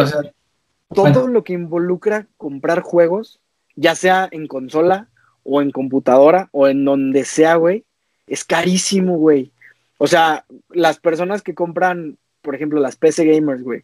todo 0.93 1.27
lo 1.27 1.43
que 1.43 1.53
involucra 1.53 2.27
comprar 2.37 2.81
juegos, 2.81 3.39
ya 3.75 3.95
sea 3.95 4.27
en 4.31 4.47
consola 4.47 5.07
o 5.43 5.61
en 5.61 5.71
computadora 5.71 6.49
o 6.51 6.67
en 6.67 6.85
donde 6.85 7.23
sea, 7.23 7.55
güey, 7.55 7.85
es 8.27 8.43
carísimo, 8.43 9.17
güey. 9.17 9.51
O 9.97 10.07
sea, 10.07 10.45
las 10.69 10.99
personas 10.99 11.41
que 11.41 11.55
compran, 11.55 12.17
por 12.41 12.55
ejemplo, 12.55 12.79
las 12.79 12.95
PC 12.95 13.25
gamers, 13.25 13.63
güey, 13.63 13.83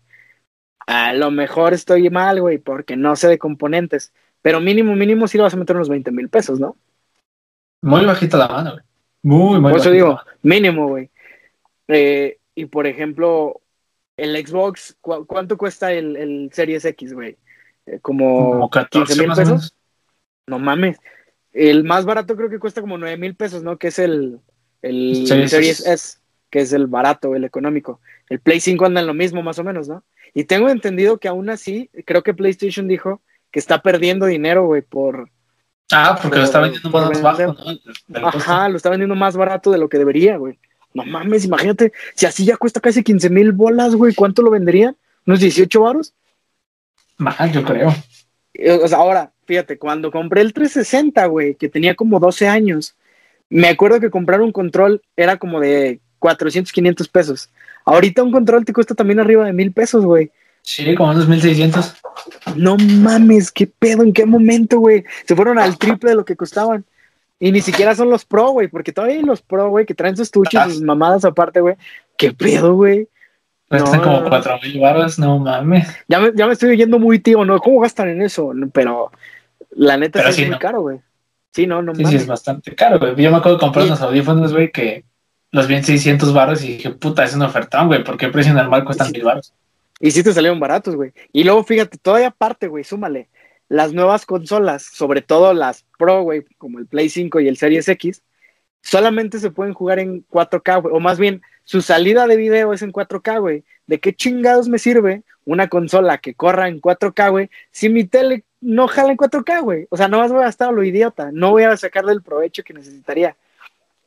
a 0.85 1.13
lo 1.13 1.31
mejor 1.31 1.73
estoy 1.73 2.09
mal, 2.09 2.41
güey, 2.41 2.57
porque 2.57 2.95
no 2.95 3.15
sé 3.15 3.27
de 3.27 3.37
componentes, 3.37 4.13
pero 4.41 4.59
mínimo, 4.59 4.95
mínimo 4.95 5.27
sí 5.27 5.37
lo 5.37 5.43
vas 5.43 5.53
a 5.53 5.57
meter 5.57 5.75
unos 5.75 5.89
20 5.89 6.11
mil 6.11 6.29
pesos, 6.29 6.59
¿no? 6.59 6.77
Muy 7.81 8.05
bajita 8.05 8.37
la 8.37 8.47
mano, 8.47 8.71
güey. 8.71 8.83
Muy, 9.23 9.59
muy 9.59 9.71
Por 9.71 9.81
eso 9.81 9.91
digo, 9.91 10.19
mínimo, 10.41 10.87
güey. 10.87 11.09
Eh, 11.87 12.37
y 12.55 12.65
por 12.65 12.87
ejemplo, 12.87 13.61
el 14.17 14.35
Xbox, 14.45 14.97
¿cuánto 14.99 15.57
cuesta 15.57 15.93
el, 15.93 16.49
Series 16.51 16.83
X, 16.83 17.13
güey? 17.13 17.37
Eh, 17.85 17.99
como, 18.01 18.69
14 18.69 19.15
mil 19.21 19.33
pesos. 19.33 19.73
No 20.47 20.59
mames. 20.59 20.97
El 21.53 21.83
más 21.83 22.05
barato 22.05 22.35
creo 22.35 22.49
que 22.49 22.59
cuesta 22.59 22.81
como 22.81 22.97
9 22.97 23.17
mil 23.17 23.35
pesos, 23.35 23.63
¿no? 23.63 23.77
Que 23.77 23.87
es 23.87 23.99
el, 23.99 24.39
el 24.81 25.27
Series, 25.27 25.85
S, 25.85 26.17
que 26.49 26.59
es 26.59 26.73
el 26.73 26.87
barato, 26.87 27.35
el 27.35 27.43
económico. 27.43 28.01
El 28.29 28.39
Play 28.39 28.59
5 28.59 28.85
anda 28.85 29.01
en 29.01 29.07
lo 29.07 29.13
mismo, 29.13 29.43
más 29.43 29.59
o 29.59 29.63
menos, 29.63 29.87
¿no? 29.87 30.03
Y 30.33 30.45
tengo 30.45 30.69
entendido 30.69 31.19
que 31.19 31.27
aún 31.27 31.49
así, 31.49 31.89
creo 32.05 32.23
que 32.23 32.33
PlayStation 32.33 32.87
dijo 32.87 33.21
que 33.51 33.59
está 33.59 33.81
perdiendo 33.81 34.25
dinero, 34.25 34.65
güey, 34.65 34.81
por... 34.81 35.29
Ah, 35.91 36.19
porque 36.21 36.39
lo 36.39 36.43
está 36.43 36.59
vendiendo 36.59 36.89
más 36.89 37.21
bajo, 37.21 37.55
¿no? 38.07 38.27
Ajá, 38.27 38.67
lo 38.67 38.75
está 38.75 38.89
vendiendo 38.89 39.15
más 39.15 39.37
barato 39.37 39.71
de 39.71 39.77
lo 39.77 39.87
que 39.87 39.97
debería, 39.97 40.37
güey. 40.37 40.59
No 40.93 41.05
mames, 41.05 41.45
imagínate, 41.45 41.91
si 42.15 42.25
así 42.25 42.45
ya 42.45 42.57
cuesta 42.57 42.79
casi 42.79 43.03
15 43.03 43.29
mil 43.29 43.51
bolas, 43.51 43.95
güey, 43.95 44.15
¿cuánto 44.15 44.41
lo 44.41 44.51
venderían? 44.51 44.95
¿Unos 45.25 45.39
18 45.39 45.81
varos? 45.81 46.13
Más, 47.17 47.51
yo 47.51 47.63
creo. 47.63 47.93
O 48.81 48.87
sea, 48.87 48.97
ahora, 48.97 49.31
fíjate, 49.45 49.77
cuando 49.77 50.11
compré 50.11 50.41
el 50.41 50.53
360, 50.53 51.25
güey, 51.27 51.55
que 51.55 51.69
tenía 51.69 51.95
como 51.95 52.19
12 52.19 52.47
años, 52.47 52.95
me 53.49 53.67
acuerdo 53.67 53.99
que 53.99 54.09
comprar 54.09 54.41
un 54.41 54.51
control 54.51 55.01
era 55.15 55.37
como 55.37 55.59
de 55.59 55.99
400, 56.19 56.71
500 56.71 57.07
pesos. 57.07 57.49
Ahorita 57.85 58.23
un 58.23 58.31
control 58.31 58.65
te 58.65 58.73
cuesta 58.73 58.95
también 58.95 59.19
arriba 59.19 59.45
de 59.45 59.53
mil 59.53 59.71
pesos, 59.71 60.03
güey. 60.03 60.31
Sí, 60.61 60.95
como 60.95 61.11
unos 61.11 61.27
1600. 61.27 61.95
No 62.55 62.75
mames, 62.77 63.51
qué 63.51 63.67
pedo, 63.67 64.03
en 64.03 64.11
qué 64.11 64.25
momento, 64.25 64.79
güey. 64.79 65.05
Se 65.25 65.35
fueron 65.35 65.59
al 65.59 65.77
triple 65.77 66.09
de 66.09 66.15
lo 66.15 66.25
que 66.25 66.35
costaban. 66.35 66.83
Y 67.39 67.51
ni 67.51 67.61
siquiera 67.61 67.93
son 67.93 68.09
los 68.09 68.25
pro, 68.25 68.49
güey, 68.49 68.67
porque 68.67 68.91
todavía 68.91 69.17
hay 69.17 69.23
los 69.23 69.41
pro, 69.41 69.69
güey, 69.69 69.85
que 69.85 69.93
traen 69.93 70.17
sus 70.17 70.31
tuches, 70.31 70.73
sus 70.73 70.81
mamadas 70.81 71.23
aparte, 71.23 71.61
güey. 71.61 71.75
Qué 72.17 72.31
pedo, 72.31 72.73
güey. 72.73 73.07
Cuestan 73.69 74.01
como 74.01 74.23
cuatro 74.23 74.57
mil 74.63 74.79
barras, 74.79 75.19
no 75.19 75.39
mames. 75.39 75.87
Ya 76.07 76.19
me, 76.19 76.31
ya 76.33 76.47
me 76.47 76.53
estoy 76.53 76.71
oyendo 76.71 76.99
muy 76.99 77.19
tío, 77.19 77.43
¿no? 77.43 77.59
¿Cómo 77.59 77.81
gastan 77.81 78.09
en 78.09 78.21
eso? 78.21 78.53
Pero 78.73 79.11
la 79.71 79.97
neta 79.97 80.27
es 80.27 80.47
muy 80.47 80.57
caro, 80.57 80.81
güey. 80.81 80.99
Sí, 81.53 81.67
no, 81.67 81.81
no 81.81 81.93
Sí, 81.93 82.05
sí, 82.05 82.15
es 82.15 82.27
bastante 82.27 82.73
caro, 82.75 82.99
güey. 82.99 83.15
Yo 83.15 83.31
me 83.31 83.37
acuerdo 83.37 83.57
de 83.57 83.61
comprar 83.61 83.85
unos 83.85 84.01
audífonos, 84.01 84.53
güey, 84.53 84.71
que 84.71 85.03
los 85.51 85.67
vi 85.67 85.75
en 85.75 85.83
600 85.83 86.33
barras 86.33 86.63
y 86.63 86.73
dije, 86.73 86.91
puta, 86.91 87.23
es 87.23 87.35
un 87.35 87.41
ofertón, 87.41 87.87
güey. 87.87 88.03
¿Por 88.03 88.17
qué 88.17 88.29
precio 88.29 88.53
normal 88.53 88.85
cuestan 88.85 89.11
mil 89.11 89.23
barras? 89.23 89.53
Y 89.99 90.11
sí 90.11 90.23
te 90.23 90.33
salieron 90.33 90.59
baratos, 90.59 90.95
güey. 90.95 91.11
Y 91.33 91.43
luego, 91.43 91.63
fíjate, 91.63 91.97
todavía 91.97 92.27
aparte, 92.27 92.67
güey, 92.67 92.83
súmale. 92.83 93.29
Las 93.69 93.93
nuevas 93.93 94.25
consolas, 94.25 94.83
sobre 94.83 95.21
todo 95.21 95.53
las 95.53 95.85
Pro, 95.97 96.21
güey, 96.21 96.45
como 96.57 96.79
el 96.79 96.87
Play 96.87 97.09
5 97.09 97.39
y 97.41 97.47
el 97.47 97.57
Series 97.57 97.87
X, 97.89 98.23
solamente 98.81 99.39
se 99.39 99.51
pueden 99.51 99.73
jugar 99.73 99.99
en 99.99 100.25
4K, 100.27 100.81
güey. 100.81 100.95
O 100.95 100.99
más 100.99 101.19
bien, 101.19 101.41
su 101.63 101.81
salida 101.81 102.27
de 102.27 102.37
video 102.37 102.71
es 102.73 102.81
en 102.81 102.93
4K, 102.93 103.39
güey. 103.41 103.63
¿De 103.87 103.99
qué 103.99 104.13
chingados 104.13 104.69
me 104.69 104.79
sirve 104.79 105.23
una 105.45 105.67
consola 105.67 106.17
que 106.17 106.33
corra 106.33 106.69
en 106.69 106.79
4K, 106.79 107.31
güey? 107.31 107.49
Si 107.71 107.89
mi 107.89 108.05
tele 108.05 108.45
no 108.61 108.87
jala 108.87 109.11
en 109.11 109.17
4K, 109.17 109.61
güey. 109.61 109.87
O 109.89 109.97
sea, 109.97 110.07
no 110.07 110.19
más 110.19 110.31
voy 110.31 110.41
a 110.41 110.45
gastar 110.45 110.73
lo 110.73 110.83
idiota. 110.83 111.31
No 111.31 111.51
voy 111.51 111.63
a 111.63 111.75
sacarle 111.77 112.13
el 112.13 112.21
provecho 112.21 112.63
que 112.63 112.73
necesitaría. 112.73 113.35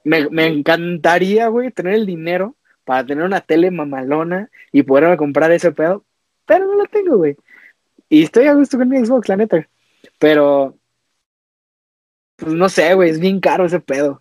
Me, 0.04 0.46
encantaría, 0.46 1.48
güey, 1.48 1.70
tener 1.70 1.94
el 1.94 2.06
dinero 2.06 2.56
para 2.84 3.04
tener 3.04 3.24
una 3.24 3.42
tele 3.42 3.70
mamalona 3.70 4.50
y 4.72 4.82
poderme 4.82 5.16
comprar 5.16 5.52
ese 5.52 5.72
pedo. 5.72 6.04
pero 6.46 6.66
no 6.66 6.74
lo 6.74 6.86
tengo, 6.86 7.18
güey. 7.18 7.36
Y 8.10 8.24
estoy 8.24 8.48
a 8.48 8.54
gusto 8.54 8.76
con 8.76 8.88
mi 8.88 8.98
Xbox, 8.98 9.28
la 9.28 9.36
neta. 9.36 9.66
Pero, 10.18 10.76
pues 12.36 12.52
no 12.52 12.68
sé, 12.68 12.92
güey, 12.94 13.10
es 13.10 13.20
bien 13.20 13.40
caro 13.40 13.64
ese 13.64 13.80
pedo. 13.80 14.20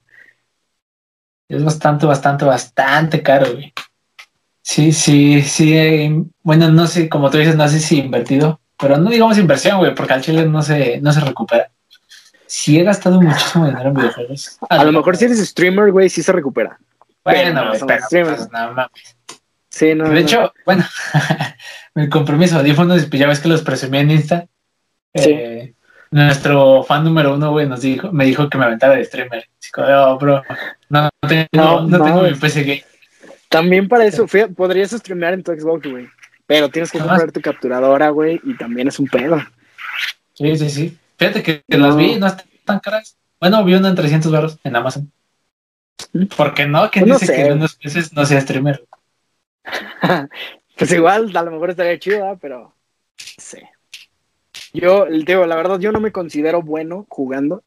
Es 1.49 1.63
bastante, 1.63 2.05
bastante, 2.05 2.45
bastante 2.45 3.23
caro, 3.23 3.51
güey. 3.51 3.73
Sí, 4.61 4.93
sí, 4.93 5.41
sí. 5.41 5.75
eh, 5.75 6.23
bueno, 6.43 6.69
no 6.69 6.85
sé, 6.85 7.09
como 7.09 7.31
tú 7.31 7.39
dices, 7.39 7.55
no 7.55 7.67
sé 7.67 7.79
si 7.79 7.97
invertido, 7.97 8.61
pero 8.77 8.97
no 8.97 9.09
digamos 9.09 9.39
inversión, 9.39 9.79
güey, 9.79 9.95
porque 9.95 10.13
al 10.13 10.21
chile 10.21 10.45
no 10.45 10.61
se, 10.61 11.01
no 11.01 11.11
se 11.11 11.21
recupera. 11.21 11.71
Sí 12.45 12.79
he 12.79 12.83
gastado 12.83 13.19
muchísimo 13.19 13.65
dinero 13.65 13.89
en 13.89 13.95
videojuegos. 13.95 14.59
A 14.69 14.83
lo 14.83 14.91
mejor 14.91 15.17
si 15.17 15.25
eres 15.25 15.39
streamer, 15.47 15.91
güey, 15.91 16.09
sí 16.09 16.21
se 16.21 16.31
recupera. 16.31 16.79
Bueno, 17.23 17.61
pero 17.61 17.73
no 17.79 17.87
pero 18.09 18.27
pues, 18.27 18.51
no 18.51 18.73
mames. 18.73 19.17
Sí, 19.69 19.95
no. 19.95 20.05
De 20.05 20.09
no. 20.11 20.17
hecho, 20.17 20.53
bueno, 20.65 20.85
me 21.99 22.09
compré 22.09 22.35
mis 22.35 22.53
audífonos 22.53 23.03
y 23.03 23.05
pues 23.07 23.19
ya 23.19 23.27
ves 23.27 23.39
que 23.39 23.47
los 23.49 23.61
presumí 23.61 23.97
en 23.99 24.11
Insta. 24.11 24.47
Sí. 25.13 25.31
Eh, 25.31 25.73
nuestro 26.11 26.83
fan 26.83 27.03
número 27.03 27.35
uno, 27.35 27.51
güey, 27.51 27.67
nos 27.67 27.81
dijo, 27.81 28.11
me 28.11 28.25
dijo 28.25 28.49
que 28.49 28.57
me 28.57 28.65
aventara 28.65 28.95
de 28.95 29.05
streamer. 29.05 29.47
Como, 29.71 29.87
"Oh, 29.87 30.17
bro, 30.17 30.43
no, 30.89 31.03
no 31.03 31.09
tengo, 31.27 31.47
No, 31.53 31.81
no, 31.81 32.03
tengo 32.03 32.23
mi 32.23 32.33
PC 32.33 32.63
gay. 32.63 32.83
También 33.49 33.87
para 33.87 34.05
eso, 34.05 34.27
fíjate, 34.27 34.53
podrías 34.53 34.91
streamear 34.91 35.33
en 35.33 35.43
tu 35.43 35.51
Xbox, 35.51 35.87
güey. 35.89 36.07
Pero 36.47 36.69
tienes 36.69 36.91
que 36.91 36.97
comprar 36.99 37.31
tu 37.31 37.41
capturadora, 37.41 38.09
güey, 38.09 38.39
y 38.43 38.55
también 38.57 38.87
es 38.87 38.97
un 38.99 39.07
pedo. 39.07 39.37
Sí, 40.33 40.55
sí, 40.57 40.69
sí. 40.69 40.97
Fíjate 41.17 41.43
que, 41.43 41.63
que 41.67 41.77
No. 41.77 41.87
las 41.87 41.95
vi, 41.97 42.15
no 42.15 42.25
están 42.27 42.45
tan 42.65 42.79
caras. 42.79 43.15
Bueno, 43.39 43.63
vi 43.63 43.75
una 43.75 43.89
en 43.89 43.95
300 43.95 44.31
baros 44.31 44.57
en 44.63 44.75
Amazon. 44.75 45.11
¿Por 46.35 46.53
qué 46.53 46.65
no? 46.65 46.89
¿Quién 46.89 47.07
Pues 47.07 47.19
dice 47.19 47.33
sé. 47.33 47.35
que 47.41 47.47
en 47.47 47.53
unos 47.57 47.77
meses 47.83 48.13
no 48.13 48.25
sea 48.25 48.41
streamer? 48.41 48.83
pues 50.79 50.93
igual, 50.93 51.35
a 51.35 51.43
lo 51.43 51.51
mejor 51.51 51.71
estaría 51.71 51.99
chido, 51.99 52.37
pero 52.41 52.73
sé. 53.17 53.69
Yo, 54.73 55.05
digo, 55.05 55.45
la 55.45 55.55
verdad, 55.57 55.79
yo 55.79 55.91
no 55.91 55.99
me 55.99 56.13
considero 56.13 56.61
bueno 56.61 57.05
jugando. 57.09 57.63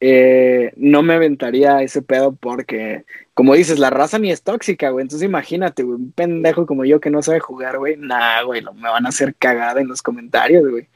Eh, 0.00 0.72
no 0.76 1.02
me 1.02 1.14
aventaría 1.14 1.80
ese 1.82 2.02
pedo 2.02 2.34
porque, 2.34 3.06
como 3.32 3.54
dices, 3.54 3.78
la 3.78 3.90
raza 3.90 4.18
ni 4.18 4.30
es 4.30 4.42
tóxica, 4.42 4.90
güey. 4.90 5.04
Entonces 5.04 5.26
imagínate, 5.26 5.84
güey, 5.84 5.96
un 5.96 6.12
pendejo 6.12 6.66
como 6.66 6.84
yo 6.84 7.00
que 7.00 7.10
no 7.10 7.22
sabe 7.22 7.40
jugar, 7.40 7.78
güey. 7.78 7.96
Nah, 7.96 8.42
güey, 8.42 8.62
me 8.74 8.90
van 8.90 9.06
a 9.06 9.10
hacer 9.10 9.34
cagada 9.36 9.80
en 9.80 9.88
los 9.88 10.02
comentarios, 10.02 10.68
güey. 10.68 10.88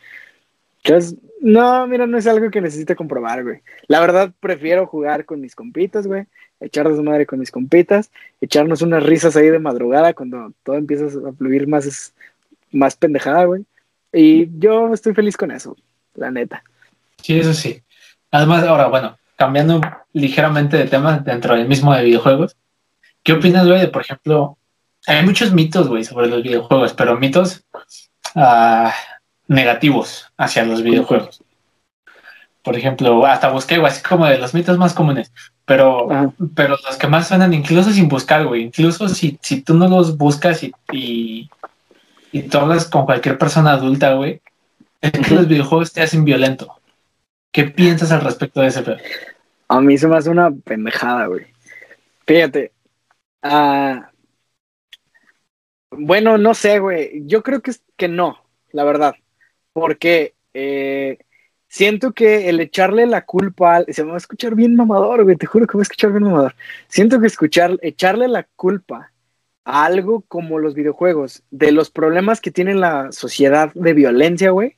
Entonces, 0.83 1.17
no, 1.41 1.87
mira, 1.87 2.07
no 2.07 2.19
es 2.19 2.27
algo 2.27 2.51
que 2.51 2.61
necesite 2.61 2.97
comprobar, 2.97 3.43
güey. 3.43 3.61
La 3.87 4.01
verdad, 4.01 4.33
prefiero 4.41 4.87
jugar 4.87 5.25
con 5.25 5.41
mis 5.41 5.55
compitas, 5.55 6.07
güey. 6.07 6.27
Echar 6.61 6.87
su 6.89 7.03
madre 7.03 7.27
con 7.27 7.39
mis 7.39 7.51
compitas. 7.51 8.11
Echarnos 8.41 8.83
unas 8.83 9.03
risas 9.03 9.37
ahí 9.37 9.49
de 9.49 9.59
madrugada 9.59 10.15
cuando 10.15 10.53
todo 10.63 10.77
empieza 10.77 11.07
a 11.07 11.33
fluir 11.33 11.67
más, 11.67 12.13
más 12.73 12.97
pendejada, 12.97 13.45
güey. 13.45 13.65
Y 14.13 14.49
yo 14.59 14.93
estoy 14.93 15.15
feliz 15.15 15.37
con 15.37 15.51
eso, 15.51 15.77
la 16.15 16.31
neta. 16.31 16.63
Sí, 17.23 17.39
eso 17.39 17.55
sí. 17.55 17.83
Además, 18.31 18.65
ahora, 18.65 18.89
bueno, 18.89 19.19
cambiando 19.37 19.81
ligeramente 20.13 20.77
de 20.77 20.87
tema 20.87 21.19
dentro 21.19 21.55
del 21.55 21.69
mismo 21.69 21.95
de 21.95 22.05
videojuegos, 22.05 22.57
¿qué 23.23 23.33
opinas, 23.33 23.67
güey, 23.67 23.81
de, 23.81 23.89
por 23.89 24.03
ejemplo, 24.03 24.59
hay 25.07 25.25
muchos 25.25 25.53
mitos, 25.53 25.89
güey, 25.89 26.05
sobre 26.05 26.27
los 26.27 26.43
videojuegos, 26.43 26.93
pero 26.93 27.19
mitos 27.19 27.65
ah, 28.35 28.93
negativos 29.51 30.33
hacia 30.39 30.65
los 30.65 30.83
videojuegos? 30.83 31.43
Por 32.63 32.77
ejemplo, 32.77 33.27
hasta 33.27 33.51
busqué, 33.51 33.79
güey, 33.79 33.91
así 33.91 34.03
como 34.03 34.27
de 34.27 34.39
los 34.39 34.55
mitos 34.55 34.79
más 34.79 34.95
comunes, 34.95 35.33
pero, 35.65 36.11
Ajá. 36.11 36.33
pero 36.55 36.77
los 36.87 36.97
que 36.97 37.07
más 37.09 37.29
suenan, 37.29 37.53
incluso 37.53 37.91
sin 37.91 38.09
buscar, 38.09 38.47
güey, 38.47 38.63
incluso 38.65 39.09
si, 39.09 39.39
si 39.43 39.63
tú 39.63 39.75
no 39.75 39.89
los 39.89 40.17
buscas 40.17 40.63
y, 40.63 40.73
y, 40.93 41.51
y 42.33 42.43
tú 42.43 42.59
hablas 42.59 42.87
con 42.87 43.07
cualquier 43.07 43.39
persona 43.39 43.73
adulta, 43.73 44.15
güey, 44.15 44.41
es 45.01 45.11
que 45.11 45.21
Ujú. 45.21 45.35
los 45.35 45.49
videojuegos 45.49 45.93
te 45.93 46.03
hacen 46.03 46.25
violento. 46.25 46.75
¿Qué 47.53 47.65
piensas 47.65 48.13
al 48.13 48.21
respecto 48.21 48.61
de 48.61 48.69
ese 48.69 48.83
pedo? 48.83 48.99
A 49.69 49.81
mí 49.81 49.99
se 49.99 50.07
me 50.07 50.17
hace 50.17 50.31
una 50.31 50.51
pendejada, 50.51 51.27
güey. 51.27 51.47
Fíjate. 52.27 52.73
ah, 53.43 54.11
bueno, 55.91 56.39
no 56.39 56.55
sé, 56.55 56.79
güey. 56.79 57.23
Yo 57.27 57.43
creo 57.43 57.61
que, 57.63 57.73
que 57.97 58.07
no, 58.07 58.45
la 58.73 58.85
verdad. 58.85 59.15
Porque 59.81 60.35
eh, 60.55 61.19
siento 61.69 62.13
que 62.13 62.49
el 62.49 62.61
echarle 62.61 63.07
la 63.07 63.25
culpa 63.25 63.77
al- 63.77 63.87
Se 63.89 64.03
me 64.05 64.11
va 64.11 64.17
a 64.17 64.19
escuchar 64.19 64.55
bien 64.55 64.77
mamador, 64.77 65.25
güey. 65.25 65.37
Te 65.37 65.47
juro 65.47 65.67
que 65.67 65.77
me 65.77 65.81
va 65.81 65.83
a 65.83 65.89
escuchar 65.89 66.11
bien 66.13 66.25
mamador. 66.25 66.55
Siento 66.89 67.21
que 67.21 67.27
escuchar, 67.27 67.79
echarle 67.83 68.29
la 68.29 68.47
culpa 68.57 69.13
a 69.65 69.85
algo 69.85 70.23
como 70.29 70.59
los 70.59 70.75
videojuegos, 70.75 71.43
de 71.51 71.71
los 71.71 71.91
problemas 71.91 72.41
que 72.41 72.51
tiene 72.51 72.75
la 72.75 73.13
sociedad 73.13 73.73
de 73.75 73.93
violencia, 73.93 74.51
güey, 74.51 74.77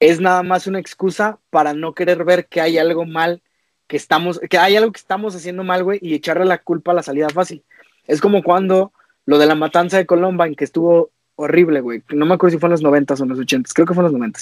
es 0.00 0.20
nada 0.20 0.42
más 0.42 0.66
una 0.66 0.78
excusa 0.78 1.40
para 1.50 1.74
no 1.74 1.94
querer 1.94 2.24
ver 2.24 2.46
que 2.46 2.60
hay 2.60 2.78
algo 2.78 3.04
mal 3.06 3.42
que 3.88 3.96
estamos, 3.96 4.38
que 4.38 4.58
hay 4.58 4.76
algo 4.76 4.92
que 4.92 5.00
estamos 5.00 5.34
haciendo 5.34 5.64
mal, 5.64 5.82
güey, 5.84 5.98
y 6.02 6.14
echarle 6.14 6.44
la 6.44 6.58
culpa 6.58 6.92
a 6.92 6.94
la 6.94 7.02
salida 7.02 7.28
fácil. 7.28 7.64
Es 8.06 8.20
como 8.20 8.42
cuando 8.42 8.92
lo 9.26 9.38
de 9.38 9.46
la 9.46 9.54
matanza 9.54 9.96
de 9.96 10.06
Columbine, 10.06 10.54
que 10.56 10.64
estuvo 10.64 11.10
horrible, 11.36 11.80
güey. 11.80 12.02
No 12.12 12.26
me 12.26 12.34
acuerdo 12.34 12.54
si 12.54 12.58
fue 12.60 12.66
en 12.68 12.72
los 12.72 12.82
90 12.82 13.14
o 13.14 13.22
en 13.22 13.28
los 13.28 13.38
80 13.38 13.70
creo 13.74 13.86
que 13.86 13.94
fue 13.94 14.02
en 14.02 14.12
los 14.12 14.12
90 14.12 14.40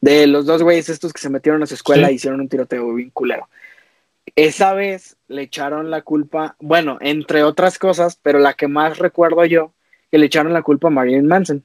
De 0.00 0.26
los 0.26 0.46
dos 0.46 0.62
güeyes 0.62 0.88
estos 0.88 1.12
que 1.12 1.20
se 1.20 1.30
metieron 1.30 1.62
a 1.62 1.66
su 1.66 1.74
escuela 1.74 2.06
Sí. 2.08 2.12
y 2.12 2.16
hicieron 2.16 2.40
un 2.40 2.48
tiroteo 2.48 2.94
bien 2.94 3.10
culero. 3.10 3.48
Esa 4.36 4.74
vez 4.74 5.16
le 5.26 5.42
echaron 5.42 5.90
la 5.90 6.02
culpa, 6.02 6.54
bueno, 6.60 6.98
entre 7.00 7.42
otras 7.42 7.78
cosas, 7.78 8.18
pero 8.22 8.38
la 8.38 8.54
que 8.54 8.68
más 8.68 8.98
recuerdo 8.98 9.44
yo, 9.46 9.72
que 10.10 10.18
le 10.18 10.26
echaron 10.26 10.52
la 10.52 10.62
culpa 10.62 10.88
a 10.88 10.90
Marilyn 10.90 11.26
Manson. 11.26 11.64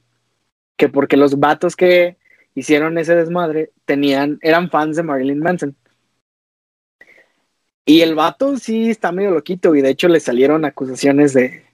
Que 0.76 0.88
porque 0.88 1.16
los 1.16 1.38
vatos 1.38 1.76
que 1.76 2.16
hicieron 2.54 2.98
ese 2.98 3.14
desmadre 3.14 3.70
tenían, 3.84 4.38
eran 4.42 4.70
fans 4.70 4.96
de 4.96 5.02
Marilyn 5.02 5.40
Manson. 5.40 5.76
Y 7.86 8.00
el 8.00 8.14
vato 8.14 8.56
sí 8.56 8.88
está 8.90 9.12
medio 9.12 9.30
loquito 9.30 9.74
y 9.74 9.82
de 9.82 9.90
hecho 9.90 10.08
le 10.08 10.18
salieron 10.20 10.64
acusaciones 10.64 11.34
de, 11.34 11.64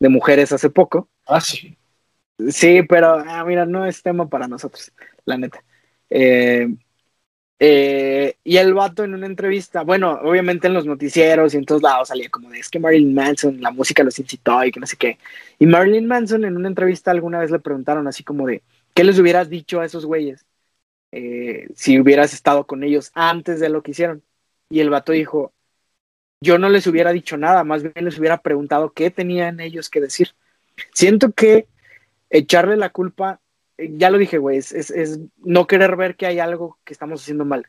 de 0.00 0.08
mujeres 0.08 0.52
hace 0.52 0.68
poco. 0.68 1.08
Ah, 1.26 1.40
sí. 1.40 1.76
Sí, 2.48 2.82
pero 2.82 3.14
ah, 3.26 3.44
mira, 3.44 3.66
no 3.66 3.84
es 3.86 4.02
tema 4.02 4.28
para 4.28 4.48
nosotros, 4.48 4.92
la 5.24 5.36
neta. 5.36 5.62
Eh, 6.08 6.68
eh, 7.62 8.36
y 8.42 8.56
el 8.56 8.72
vato 8.72 9.04
en 9.04 9.14
una 9.14 9.26
entrevista, 9.26 9.82
bueno, 9.82 10.12
obviamente 10.22 10.66
en 10.66 10.74
los 10.74 10.86
noticieros 10.86 11.52
y 11.52 11.58
en 11.58 11.66
todos 11.66 11.82
lados 11.82 12.08
salía 12.08 12.30
como 12.30 12.48
de 12.50 12.58
es 12.58 12.70
que 12.70 12.78
Marilyn 12.78 13.14
Manson, 13.14 13.60
la 13.60 13.70
música 13.70 14.02
los 14.02 14.18
incitó 14.18 14.64
y 14.64 14.72
que 14.72 14.80
no 14.80 14.86
sé 14.86 14.96
qué. 14.96 15.18
Y 15.58 15.66
Marilyn 15.66 16.06
Manson 16.06 16.44
en 16.46 16.56
una 16.56 16.68
entrevista 16.68 17.10
alguna 17.10 17.38
vez 17.40 17.50
le 17.50 17.58
preguntaron 17.58 18.08
así 18.08 18.24
como 18.24 18.46
de, 18.46 18.62
¿qué 18.94 19.04
les 19.04 19.18
hubieras 19.18 19.50
dicho 19.50 19.80
a 19.80 19.84
esos 19.84 20.06
güeyes 20.06 20.46
eh, 21.12 21.68
si 21.74 22.00
hubieras 22.00 22.32
estado 22.34 22.66
con 22.66 22.82
ellos 22.84 23.10
antes 23.14 23.60
de 23.60 23.68
lo 23.68 23.82
que 23.82 23.90
hicieron? 23.92 24.22
Y 24.70 24.80
el 24.80 24.90
vato 24.90 25.12
dijo, 25.12 25.52
yo 26.40 26.58
no 26.58 26.70
les 26.70 26.86
hubiera 26.86 27.12
dicho 27.12 27.36
nada, 27.36 27.64
más 27.64 27.82
bien 27.82 28.04
les 28.04 28.18
hubiera 28.18 28.40
preguntado 28.40 28.92
qué 28.92 29.10
tenían 29.10 29.60
ellos 29.60 29.90
que 29.90 30.00
decir. 30.00 30.30
Siento 30.94 31.32
que 31.32 31.66
echarle 32.30 32.76
la 32.76 32.90
culpa, 32.90 33.40
eh, 33.76 33.90
ya 33.96 34.10
lo 34.10 34.18
dije, 34.18 34.38
güey, 34.38 34.58
es, 34.58 35.20
no 35.38 35.66
querer 35.66 35.96
ver 35.96 36.16
que 36.16 36.26
hay 36.26 36.38
algo 36.38 36.78
que 36.84 36.92
estamos 36.92 37.22
haciendo 37.22 37.44
mal. 37.44 37.66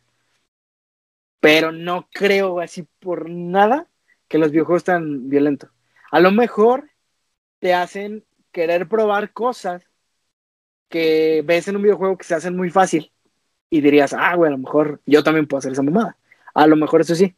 Pero 1.40 1.72
no 1.72 2.08
creo 2.14 2.60
así 2.60 2.88
por 3.00 3.30
nada 3.30 3.88
que 4.28 4.38
los 4.38 4.52
videojuegos 4.52 4.82
están 4.82 5.30
violentos. 5.30 5.72
A 6.12 6.20
lo 6.20 6.32
mejor 6.32 6.90
te 7.60 7.74
hacen 7.74 8.26
querer 8.52 8.88
probar 8.88 9.34
cosas 9.34 9.84
que 10.90 11.42
ves 11.46 11.68
en 11.68 11.78
un 11.78 11.84
videojuego 11.84 12.18
que 12.18 12.26
se 12.26 12.36
hacen 12.36 12.56
muy 12.56 12.70
fácil 12.70 13.12
y 13.70 13.82
dirías, 13.82 14.14
ah, 14.14 14.36
güey, 14.36 14.50
a 14.50 14.52
lo 14.52 14.58
mejor 14.60 15.02
yo 15.06 15.24
también 15.24 15.48
puedo 15.48 15.60
hacer 15.60 15.72
esa 15.72 15.84
mamada. 15.84 16.18
A 16.54 16.68
lo 16.68 16.76
mejor 16.76 17.02
eso 17.02 17.16
sí. 17.16 17.36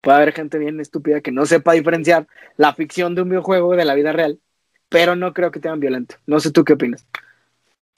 Puede 0.00 0.16
haber 0.16 0.32
gente 0.32 0.58
bien 0.58 0.80
estúpida 0.80 1.20
que 1.20 1.32
no 1.32 1.46
sepa 1.46 1.72
diferenciar 1.72 2.26
la 2.56 2.74
ficción 2.74 3.14
de 3.14 3.22
un 3.22 3.28
videojuego 3.30 3.76
de 3.76 3.84
la 3.84 3.94
vida 3.94 4.12
real, 4.12 4.40
pero 4.92 5.16
no 5.16 5.32
creo 5.32 5.50
que 5.50 5.58
te 5.60 5.68
hagan 5.68 5.80
violento. 5.80 6.16
No 6.26 6.38
sé 6.38 6.50
tú 6.52 6.64
qué 6.64 6.74
opinas. 6.74 7.04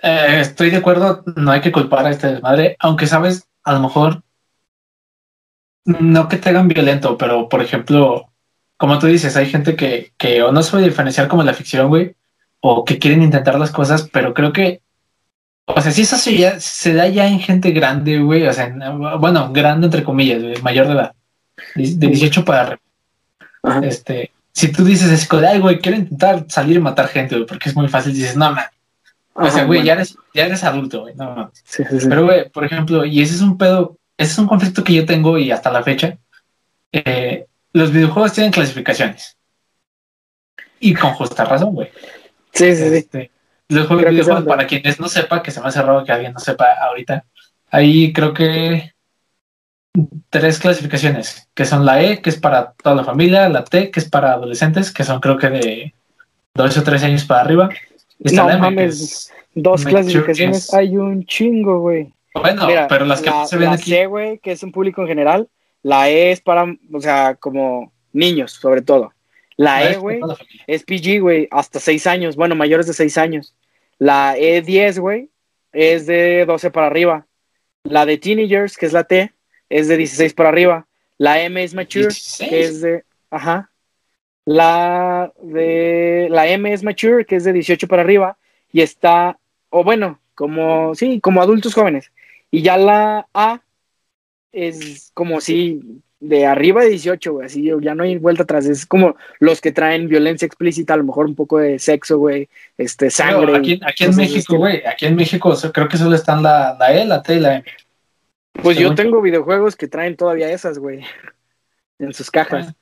Eh, 0.02 0.38
estoy 0.40 0.70
de 0.70 0.76
acuerdo, 0.78 1.22
no 1.36 1.50
hay 1.50 1.60
que 1.60 1.72
culpar 1.72 2.06
a 2.06 2.10
este 2.10 2.28
desmadre, 2.28 2.76
aunque 2.78 3.06
sabes, 3.06 3.48
a 3.62 3.72
lo 3.72 3.80
mejor 3.80 4.22
no 5.84 6.28
que 6.28 6.36
te 6.38 6.48
hagan 6.50 6.68
violento, 6.68 7.16
pero 7.18 7.48
por 7.48 7.62
ejemplo, 7.62 8.30
como 8.76 8.98
tú 8.98 9.06
dices, 9.06 9.36
hay 9.36 9.46
gente 9.46 9.76
que, 9.76 10.12
que 10.16 10.42
o 10.42 10.52
no 10.52 10.62
sabe 10.62 10.84
diferenciar 10.84 11.28
como 11.28 11.42
la 11.42 11.54
ficción, 11.54 11.88
güey, 11.88 12.16
o 12.60 12.84
que 12.84 12.98
quieren 12.98 13.22
intentar 13.22 13.58
las 13.58 13.70
cosas, 13.70 14.08
pero 14.12 14.32
creo 14.34 14.52
que, 14.52 14.80
o 15.66 15.80
sea, 15.80 15.92
si 15.92 16.02
eso 16.02 16.16
se, 16.16 16.36
ya, 16.36 16.58
se 16.60 16.94
da 16.94 17.08
ya 17.08 17.26
en 17.28 17.40
gente 17.40 17.70
grande, 17.70 18.18
güey, 18.18 18.46
o 18.46 18.52
sea, 18.52 18.66
en- 18.66 18.80
bueno, 19.20 19.52
grande 19.52 19.86
entre 19.86 20.04
comillas, 20.04 20.42
güey, 20.42 20.60
mayor 20.62 20.86
de 20.86 20.92
edad, 20.94 21.14
de 21.74 21.94
de 21.96 22.06
18 22.08 22.44
para. 22.44 22.78
Ajá. 23.62 23.80
Este, 23.82 24.32
si 24.54 24.70
tú 24.70 24.84
dices, 24.84 25.10
es 25.10 25.30
ay, 25.32 25.58
güey, 25.58 25.80
quiero 25.80 25.98
intentar 25.98 26.46
salir 26.48 26.76
y 26.76 26.80
matar 26.80 27.08
gente, 27.08 27.34
güey, 27.34 27.46
porque 27.46 27.68
es 27.68 27.74
muy 27.76 27.88
fácil, 27.88 28.14
dices, 28.14 28.36
no, 28.36 28.52
man, 28.52 28.66
o 29.34 29.50
sea, 29.50 29.64
güey, 29.64 29.80
bueno. 29.80 29.84
ya 29.84 29.92
eres, 29.94 30.16
ya 30.32 30.46
eres 30.46 30.62
adulto, 30.62 31.00
güey, 31.02 31.14
no 31.16 31.34
mames. 31.34 31.60
Sí, 31.64 31.82
sí, 31.90 32.00
sí. 32.00 32.06
Pero, 32.08 32.24
güey, 32.24 32.48
por 32.50 32.64
ejemplo, 32.64 33.04
y 33.04 33.20
ese 33.20 33.34
es 33.34 33.40
un 33.40 33.58
pedo, 33.58 33.98
ese 34.16 34.32
es 34.32 34.38
un 34.38 34.46
conflicto 34.46 34.84
que 34.84 34.94
yo 34.94 35.04
tengo 35.04 35.36
y 35.38 35.50
hasta 35.50 35.72
la 35.72 35.82
fecha. 35.82 36.16
eh, 36.92 37.46
los 37.72 37.90
videojuegos 37.90 38.32
tienen 38.32 38.52
clasificaciones. 38.52 39.36
Y 40.78 40.94
con 40.94 41.14
justa 41.14 41.44
razón, 41.44 41.74
güey. 41.74 41.90
sí, 42.52 42.76
sí, 42.76 42.88
sí. 42.88 42.94
Este, 42.96 43.32
Los 43.68 43.88
juegos 43.88 44.06
videojuegos, 44.08 44.44
para 44.44 44.68
quienes 44.68 45.00
no 45.00 45.08
sepa, 45.08 45.42
que 45.42 45.50
se 45.50 45.60
me 45.60 45.66
hace 45.66 45.82
raro 45.82 46.04
que 46.04 46.12
alguien 46.12 46.32
no 46.32 46.38
sepa 46.38 46.66
ahorita, 46.80 47.24
ahí 47.70 48.12
creo 48.12 48.32
que 48.32 48.93
tres 50.30 50.58
clasificaciones, 50.58 51.48
que 51.54 51.64
son 51.64 51.84
la 51.84 52.02
E, 52.02 52.20
que 52.20 52.30
es 52.30 52.36
para 52.36 52.72
toda 52.72 52.96
la 52.96 53.04
familia, 53.04 53.48
la 53.48 53.64
T, 53.64 53.90
que 53.90 54.00
es 54.00 54.08
para 54.08 54.32
adolescentes, 54.32 54.90
que 54.90 55.04
son 55.04 55.20
creo 55.20 55.38
que 55.38 55.50
de 55.50 55.94
2 56.54 56.78
o 56.78 56.82
3 56.82 57.04
años 57.04 57.24
para 57.24 57.42
arriba. 57.42 57.68
no 58.18 58.58
mames, 58.58 59.32
dos 59.54 59.84
clasificaciones, 59.84 60.72
hay 60.74 60.96
un 60.96 61.24
chingo, 61.24 61.80
güey. 61.80 62.12
Bueno, 62.34 62.66
pero 62.88 63.04
las 63.04 63.22
que 63.22 63.30
se 63.46 63.56
ven 63.56 63.68
la 63.68 63.76
aquí. 63.76 63.90
C, 63.90 64.06
güey, 64.06 64.38
que 64.38 64.52
es 64.52 64.62
un 64.62 64.72
público 64.72 65.02
en 65.02 65.08
general, 65.08 65.48
la 65.82 66.10
E 66.10 66.32
es 66.32 66.40
para, 66.40 66.64
o 66.92 67.00
sea, 67.00 67.36
como 67.36 67.92
niños, 68.12 68.52
sobre 68.52 68.82
todo. 68.82 69.12
La 69.56 69.88
E, 69.88 69.96
güey, 69.96 70.20
es 70.66 70.82
PG, 70.82 71.20
güey, 71.20 71.46
hasta 71.52 71.78
6 71.78 72.06
años, 72.08 72.34
bueno, 72.34 72.56
mayores 72.56 72.86
de 72.88 72.94
6 72.94 73.18
años. 73.18 73.54
La 73.98 74.36
E10, 74.36 74.98
güey, 74.98 75.30
es 75.72 76.06
de 76.06 76.44
12 76.46 76.72
para 76.72 76.88
arriba. 76.88 77.26
La 77.84 78.04
de 78.06 78.18
Teenagers, 78.18 78.76
que 78.76 78.86
es 78.86 78.92
la 78.92 79.04
T, 79.04 79.32
es 79.68 79.88
de 79.88 79.96
16 79.96 80.34
para 80.34 80.48
arriba. 80.48 80.86
La 81.18 81.40
M 81.40 81.62
es 81.62 81.74
Mature, 81.74 82.08
que 82.38 82.60
es 82.60 82.80
de. 82.80 83.04
Ajá. 83.30 83.70
La 84.44 85.32
de. 85.42 86.28
La 86.30 86.46
M 86.48 86.72
es 86.72 86.82
Mature, 86.82 87.24
que 87.24 87.36
es 87.36 87.44
de 87.44 87.52
18 87.52 87.86
para 87.88 88.02
arriba. 88.02 88.36
Y 88.72 88.80
está. 88.80 89.38
O 89.70 89.84
bueno, 89.84 90.20
como. 90.34 90.94
Sí, 90.94 91.20
como 91.20 91.42
adultos 91.42 91.74
jóvenes. 91.74 92.10
Y 92.50 92.62
ya 92.62 92.76
la 92.76 93.26
A 93.34 93.62
es 94.52 95.10
como 95.14 95.40
si 95.40 96.02
de 96.20 96.46
arriba 96.46 96.82
de 96.82 96.90
18, 96.90 97.32
güey, 97.32 97.46
así 97.46 97.70
ya 97.82 97.94
no 97.94 98.02
hay 98.02 98.16
vuelta 98.16 98.44
atrás, 98.44 98.64
es 98.64 98.86
como 98.86 99.16
los 99.40 99.60
que 99.60 99.72
traen 99.72 100.08
violencia 100.08 100.46
explícita, 100.46 100.94
a 100.94 100.96
lo 100.96 101.04
mejor 101.04 101.26
un 101.26 101.34
poco 101.34 101.58
de 101.58 101.78
sexo, 101.78 102.18
güey, 102.18 102.48
este, 102.78 103.10
sangre. 103.10 103.56
aquí, 103.56 103.80
aquí 103.84 104.04
en 104.04 104.16
México, 104.16 104.56
güey, 104.56 104.82
aquí 104.86 105.04
en 105.04 105.16
México 105.16 105.54
creo 105.72 105.88
que 105.88 105.98
solo 105.98 106.14
están 106.14 106.42
la, 106.42 106.76
la 106.78 106.94
E, 106.94 107.04
la 107.04 107.22
T 107.22 107.34
y 107.34 107.40
la 107.40 107.56
M. 107.56 107.64
Pues 108.62 108.78
yo 108.78 108.94
tengo 108.94 109.20
videojuegos 109.20 109.76
que 109.76 109.88
traen 109.88 110.16
todavía 110.16 110.50
esas, 110.50 110.78
güey, 110.78 111.04
en 111.98 112.14
sus 112.14 112.30
cajas. 112.30 112.74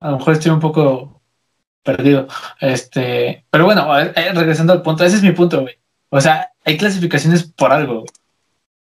a 0.00 0.10
lo 0.10 0.18
mejor 0.18 0.34
estoy 0.34 0.50
un 0.52 0.60
poco 0.60 1.20
perdido, 1.82 2.28
este, 2.60 3.44
pero 3.50 3.64
bueno, 3.64 3.98
eh, 3.98 4.32
regresando 4.34 4.72
al 4.72 4.82
punto, 4.82 5.04
ese 5.04 5.16
es 5.16 5.22
mi 5.22 5.32
punto, 5.32 5.62
güey. 5.62 5.78
O 6.10 6.20
sea, 6.20 6.50
hay 6.64 6.76
clasificaciones 6.76 7.44
por 7.44 7.72
algo, 7.72 8.04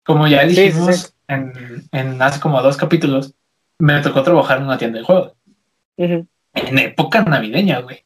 como 0.05 0.27
ya 0.27 0.45
dijimos 0.45 1.15
En, 1.29 1.89
en 1.93 2.21
hace 2.21 2.41
como 2.41 2.61
dos 2.61 2.77
capítulos, 2.77 3.35
me 3.79 4.01
tocó 4.01 4.23
trabajar 4.23 4.59
en 4.59 4.65
una 4.65 4.79
tienda 4.79 4.99
de 4.99 5.05
juegos. 5.05 5.33
En 5.97 6.79
época 6.79 7.23
navideña, 7.23 7.81
güey. 7.81 8.05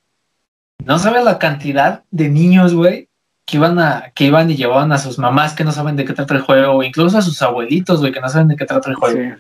No 0.85 0.99
sabes 0.99 1.25
la 1.25 1.39
cantidad 1.39 2.05
de 2.11 2.29
niños, 2.29 2.75
güey, 2.75 3.09
que 3.45 3.57
iban 3.57 3.79
a, 3.79 4.13
que 4.15 4.25
iban 4.25 4.51
y 4.51 4.57
llevaban 4.57 4.93
a 4.93 4.99
sus 4.99 5.19
mamás 5.19 5.55
que 5.55 5.65
no 5.65 5.73
saben 5.73 5.97
de 5.97 6.05
qué 6.05 6.13
trata 6.13 6.35
el 6.35 6.41
juego, 6.41 6.73
o 6.73 6.83
incluso 6.83 7.19
a 7.19 7.23
sus 7.23 7.41
abuelitos, 7.43 8.01
güey, 8.01 8.13
que 8.13 8.21
no 8.21 8.29
saben 8.29 8.49
de 8.49 8.57
qué 8.57 8.65
trata 8.65 8.91
el 8.91 8.97
juego. 8.97 9.37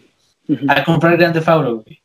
A 0.68 0.84
comprar 0.84 1.16
Grande 1.16 1.40
Fauro, 1.40 1.76
güey. 1.76 2.02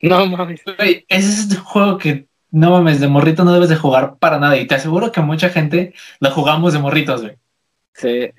No 0.00 0.26
mames. 0.26 0.62
Güey, 0.64 1.04
ese 1.08 1.28
es 1.28 1.50
el 1.50 1.58
juego 1.58 1.98
que 1.98 2.28
no 2.50 2.70
mames, 2.70 3.00
de 3.00 3.08
morrito 3.08 3.44
no 3.44 3.52
debes 3.52 3.68
de 3.68 3.76
jugar 3.76 4.16
para 4.18 4.38
nada. 4.38 4.56
Y 4.56 4.66
te 4.66 4.74
aseguro 4.74 5.12
que 5.12 5.20
mucha 5.20 5.50
gente 5.50 5.94
lo 6.20 6.30
jugamos 6.30 6.72
de 6.72 6.78
morritos, 6.78 7.22
güey. 7.22 7.36
Sí. 7.94 8.30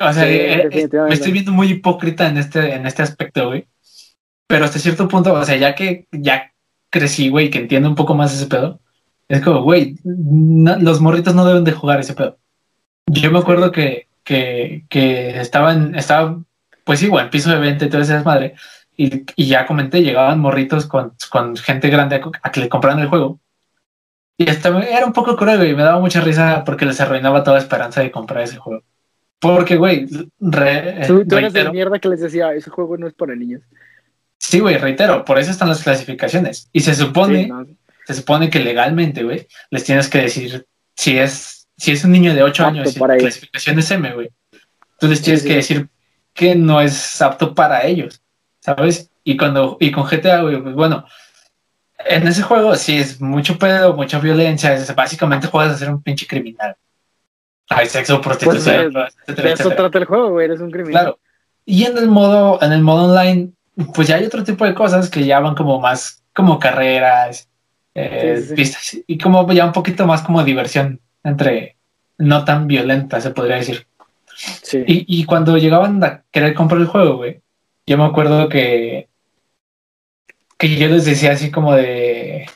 O 0.00 0.12
sea, 0.12 0.28
eh, 0.28 0.68
eh, 0.70 0.88
me 0.92 1.14
estoy 1.14 1.32
viendo 1.32 1.52
muy 1.52 1.68
hipócrita 1.68 2.26
en 2.28 2.38
este, 2.38 2.74
en 2.74 2.86
este 2.86 3.02
aspecto, 3.02 3.46
güey. 3.48 3.66
Pero 4.46 4.64
hasta 4.64 4.78
cierto 4.78 5.08
punto, 5.08 5.32
o 5.32 5.44
sea, 5.44 5.56
ya 5.56 5.74
que 5.74 6.06
ya 6.10 6.52
crecí, 6.90 7.28
güey, 7.28 7.50
que 7.50 7.58
entiendo 7.58 7.88
un 7.88 7.94
poco 7.94 8.14
más 8.14 8.34
ese 8.34 8.46
pedo, 8.46 8.80
es 9.28 9.40
como, 9.40 9.62
güey, 9.62 9.96
los 10.04 11.00
morritos 11.00 11.34
no 11.34 11.44
deben 11.44 11.64
de 11.64 11.72
jugar 11.72 12.00
ese 12.00 12.14
pedo. 12.14 12.38
Yo 13.06 13.30
me 13.30 13.38
acuerdo 13.38 13.72
que, 13.72 14.08
que, 14.22 14.84
que 14.88 15.40
estaban, 15.40 15.94
estaba, 15.94 16.42
pues 16.84 17.06
güey, 17.08 17.24
en 17.24 17.30
piso 17.30 17.50
de 17.50 17.58
venta 17.58 17.84
y 17.84 17.88
todo 17.88 18.02
ese 18.02 18.14
desmadre. 18.14 18.54
Y, 18.96 19.24
y 19.34 19.46
ya 19.46 19.66
comenté, 19.66 20.02
llegaban 20.02 20.38
morritos 20.38 20.86
con, 20.86 21.14
con 21.30 21.56
gente 21.56 21.88
grande 21.88 22.22
a, 22.42 22.50
que 22.50 22.60
le 22.60 22.68
compraran 22.68 23.00
el 23.00 23.08
juego. 23.08 23.40
Y 24.36 24.48
hasta 24.48 24.68
era 24.82 25.06
un 25.06 25.12
poco 25.12 25.36
cruel, 25.36 25.68
y 25.68 25.74
me 25.74 25.82
daba 25.82 26.00
mucha 26.00 26.20
risa 26.20 26.64
porque 26.64 26.86
les 26.86 27.00
arruinaba 27.00 27.44
toda 27.44 27.58
esperanza 27.58 28.00
de 28.00 28.10
comprar 28.10 28.42
ese 28.42 28.56
juego. 28.56 28.82
Porque, 29.38 29.76
güey, 29.76 30.06
tú, 30.06 31.26
tú 31.26 31.36
eres 31.36 31.52
de 31.52 31.70
mierda 31.70 31.98
que 31.98 32.08
les 32.08 32.20
decía, 32.20 32.52
ese 32.54 32.70
juego 32.70 32.96
no 32.96 33.06
es 33.06 33.14
para 33.14 33.34
niños. 33.34 33.62
Sí, 34.38 34.60
güey, 34.60 34.76
reitero, 34.78 35.24
por 35.24 35.38
eso 35.38 35.50
están 35.50 35.68
las 35.68 35.82
clasificaciones. 35.82 36.68
Y 36.72 36.80
se 36.80 36.94
supone, 36.94 37.50
se 38.06 38.14
supone 38.14 38.50
que 38.50 38.60
legalmente, 38.60 39.22
güey, 39.22 39.46
les 39.70 39.84
tienes 39.84 40.08
que 40.08 40.18
decir 40.18 40.66
si 40.94 41.18
es, 41.18 41.68
si 41.76 41.92
es 41.92 42.04
un 42.04 42.12
niño 42.12 42.34
de 42.34 42.42
8 42.42 42.66
años 42.66 42.96
y 42.96 43.00
clasificación 43.00 43.78
es 43.78 43.90
M, 43.90 44.12
güey. 44.12 44.30
Tú 44.98 45.08
les 45.08 45.22
tienes 45.22 45.42
que 45.42 45.56
decir 45.56 45.88
que 46.32 46.54
no 46.54 46.80
es 46.80 47.20
apto 47.22 47.54
para 47.54 47.84
ellos, 47.84 48.20
¿sabes? 48.60 49.10
Y 49.22 49.36
cuando, 49.36 49.76
y 49.80 49.90
con 49.90 50.04
GTA, 50.04 50.42
güey, 50.42 50.60
pues 50.62 50.74
bueno, 50.74 51.06
en 51.98 52.26
ese 52.28 52.42
juego 52.42 52.74
sí 52.76 52.98
es 52.98 53.20
mucho 53.20 53.58
pedo, 53.58 53.94
mucha 53.94 54.18
violencia, 54.18 54.74
es, 54.74 54.94
básicamente 54.94 55.46
juegas 55.46 55.74
a 55.74 55.78
ser 55.78 55.90
un 55.90 56.02
pinche 56.02 56.26
criminal. 56.26 56.76
Hay 57.70 57.86
sexo, 57.86 58.20
prostitución, 58.20 58.92
pues, 58.92 59.36
de, 59.36 59.52
eso 59.52 59.70
trata 59.70 59.98
el 59.98 60.04
juego, 60.04 60.30
güey, 60.30 60.44
eres 60.46 60.60
un 60.60 60.70
criminal. 60.70 61.02
Claro. 61.02 61.18
Y 61.64 61.84
en 61.84 61.96
el 61.96 62.08
modo, 62.08 62.58
en 62.62 62.72
el 62.72 62.82
modo 62.82 63.10
online, 63.10 63.52
pues 63.94 64.08
ya 64.08 64.16
hay 64.16 64.24
otro 64.26 64.44
tipo 64.44 64.66
de 64.66 64.74
cosas 64.74 65.08
que 65.08 65.24
ya 65.24 65.40
van 65.40 65.54
como 65.54 65.80
más 65.80 66.22
como 66.34 66.58
carreras, 66.58 67.48
eh, 67.94 68.44
pistas, 68.54 68.98
y 69.06 69.18
como 69.18 69.50
ya 69.52 69.64
un 69.66 69.72
poquito 69.72 70.06
más 70.06 70.22
como 70.22 70.42
diversión 70.42 71.00
entre 71.22 71.76
no 72.18 72.44
tan 72.44 72.66
violenta, 72.66 73.20
se 73.20 73.30
podría 73.30 73.56
decir. 73.56 73.86
Y, 74.72 75.20
y, 75.20 75.24
cuando 75.24 75.56
llegaban 75.56 76.02
a 76.02 76.24
querer 76.32 76.54
comprar 76.54 76.80
el 76.80 76.88
juego, 76.88 77.18
güey, 77.18 77.40
yo 77.86 77.96
me 77.96 78.04
acuerdo 78.04 78.48
que, 78.48 79.08
que 80.58 80.76
yo 80.76 80.88
les 80.88 81.04
decía 81.04 81.32
así 81.32 81.52
como 81.52 81.74
de, 81.74 82.46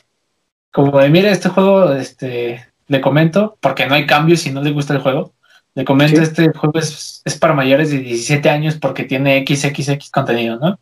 como 0.71 0.99
de, 0.99 1.09
mira, 1.09 1.31
este 1.31 1.49
juego, 1.49 1.93
este, 1.93 2.67
le 2.87 3.01
comento, 3.01 3.57
porque 3.61 3.85
no 3.85 3.95
hay 3.95 4.05
cambios 4.05 4.41
si 4.41 4.51
no 4.51 4.61
le 4.61 4.71
gusta 4.71 4.93
el 4.93 5.01
juego. 5.01 5.33
Le 5.75 5.85
comento, 5.85 6.21
este 6.21 6.49
juego 6.49 6.79
es, 6.79 7.21
es, 7.23 7.37
para 7.37 7.53
mayores 7.53 7.91
de 7.91 7.99
17 7.99 8.49
años 8.49 8.77
porque 8.77 9.03
tiene 9.03 9.45
XXX 9.47 10.09
contenido, 10.11 10.59
¿no? 10.59 10.79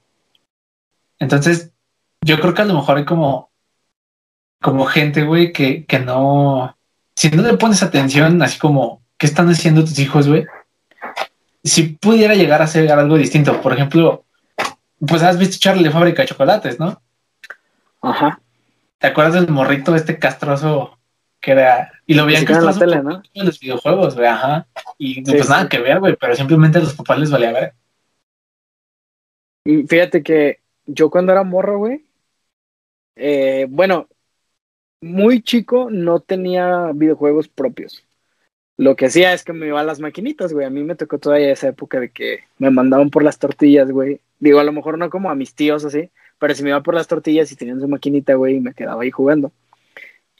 Entonces, 1.19 1.71
yo 2.21 2.39
creo 2.39 2.53
que 2.53 2.61
a 2.61 2.65
lo 2.65 2.73
mejor 2.73 2.97
hay 2.97 3.05
como, 3.05 3.51
como 4.61 4.85
gente, 4.85 5.23
güey, 5.23 5.51
que, 5.51 5.85
que 5.85 5.99
no, 5.99 6.77
si 7.15 7.29
no 7.29 7.43
le 7.43 7.57
pones 7.57 7.83
atención, 7.83 8.41
así 8.41 8.59
como, 8.59 9.01
¿qué 9.17 9.25
están 9.27 9.49
haciendo 9.49 9.81
tus 9.81 9.97
hijos, 9.99 10.27
güey? 10.27 10.45
Si 11.63 11.83
pudiera 11.83 12.35
llegar 12.35 12.61
a 12.61 12.67
ser 12.67 12.91
algo 12.91 13.17
distinto, 13.17 13.61
por 13.61 13.73
ejemplo, 13.73 14.25
pues 15.05 15.23
has 15.23 15.37
visto 15.37 15.57
Charlie 15.59 15.89
Fábrica 15.89 16.21
de 16.21 16.27
Chocolates, 16.29 16.79
¿no? 16.79 17.01
Ajá. 18.01 18.39
¿Te 18.99 19.07
acuerdas 19.07 19.33
del 19.33 19.49
morrito 19.49 19.95
este 19.95 20.17
castroso 20.17 20.97
que 21.39 21.51
era 21.51 21.91
y 22.05 22.15
lo 22.15 22.25
veían 22.25 22.45
castroso 22.45 22.83
en, 22.83 23.03
¿no? 23.03 23.21
en 23.33 23.45
los 23.45 23.59
videojuegos, 23.59 24.15
güey, 24.15 24.27
ajá. 24.27 24.67
Y 24.97 25.21
pues 25.21 25.49
nada 25.49 25.69
que 25.69 25.79
ver, 25.79 25.99
güey, 25.99 26.15
pero 26.15 26.35
simplemente 26.35 26.79
a 26.79 26.81
los 26.81 26.95
papás 26.95 27.19
les 27.19 27.29
valía 27.29 27.51
ver. 27.51 27.73
Fíjate 29.87 30.23
que 30.23 30.61
yo 30.85 31.09
cuando 31.09 31.31
era 31.31 31.43
morro, 31.43 31.77
güey, 31.77 32.05
eh, 33.15 33.67
bueno, 33.69 34.07
muy 35.01 35.41
chico 35.41 35.89
no 35.91 36.19
tenía 36.19 36.91
videojuegos 36.93 37.47
propios. 37.47 38.03
Lo 38.77 38.95
que 38.95 39.07
hacía 39.07 39.33
es 39.33 39.43
que 39.43 39.53
me 39.53 39.67
iba 39.67 39.79
a 39.79 39.83
las 39.83 39.99
maquinitas, 39.99 40.53
güey. 40.53 40.65
A 40.65 40.69
mí 40.69 40.83
me 40.83 40.95
tocó 40.95 41.17
todavía 41.17 41.51
esa 41.51 41.69
época 41.69 41.99
de 41.99 42.09
que 42.09 42.41
me 42.59 42.69
mandaban 42.69 43.09
por 43.09 43.23
las 43.23 43.39
tortillas, 43.39 43.91
güey. 43.91 44.21
Digo, 44.39 44.59
a 44.59 44.63
lo 44.63 44.71
mejor 44.71 44.97
no 44.99 45.09
como 45.09 45.31
a 45.31 45.35
mis 45.35 45.55
tíos 45.55 45.83
así, 45.83 46.11
pero 46.39 46.53
si 46.53 46.63
me 46.63 46.69
iba 46.69 46.83
por 46.83 46.93
las 46.93 47.07
tortillas 47.07 47.51
y 47.51 47.55
tenían 47.55 47.81
su 47.81 47.87
maquinita, 47.87 48.35
güey, 48.35 48.57
y 48.57 48.59
me 48.59 48.73
quedaba 48.73 49.01
ahí 49.01 49.11
jugando. 49.11 49.51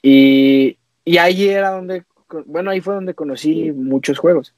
Y, 0.02 0.78
y 1.04 1.18
ahí 1.18 1.48
era 1.48 1.70
donde, 1.70 2.04
bueno, 2.46 2.70
ahí 2.70 2.80
fue 2.80 2.94
donde 2.94 3.14
conocí 3.14 3.72
muchos 3.72 4.18
juegos. 4.18 4.54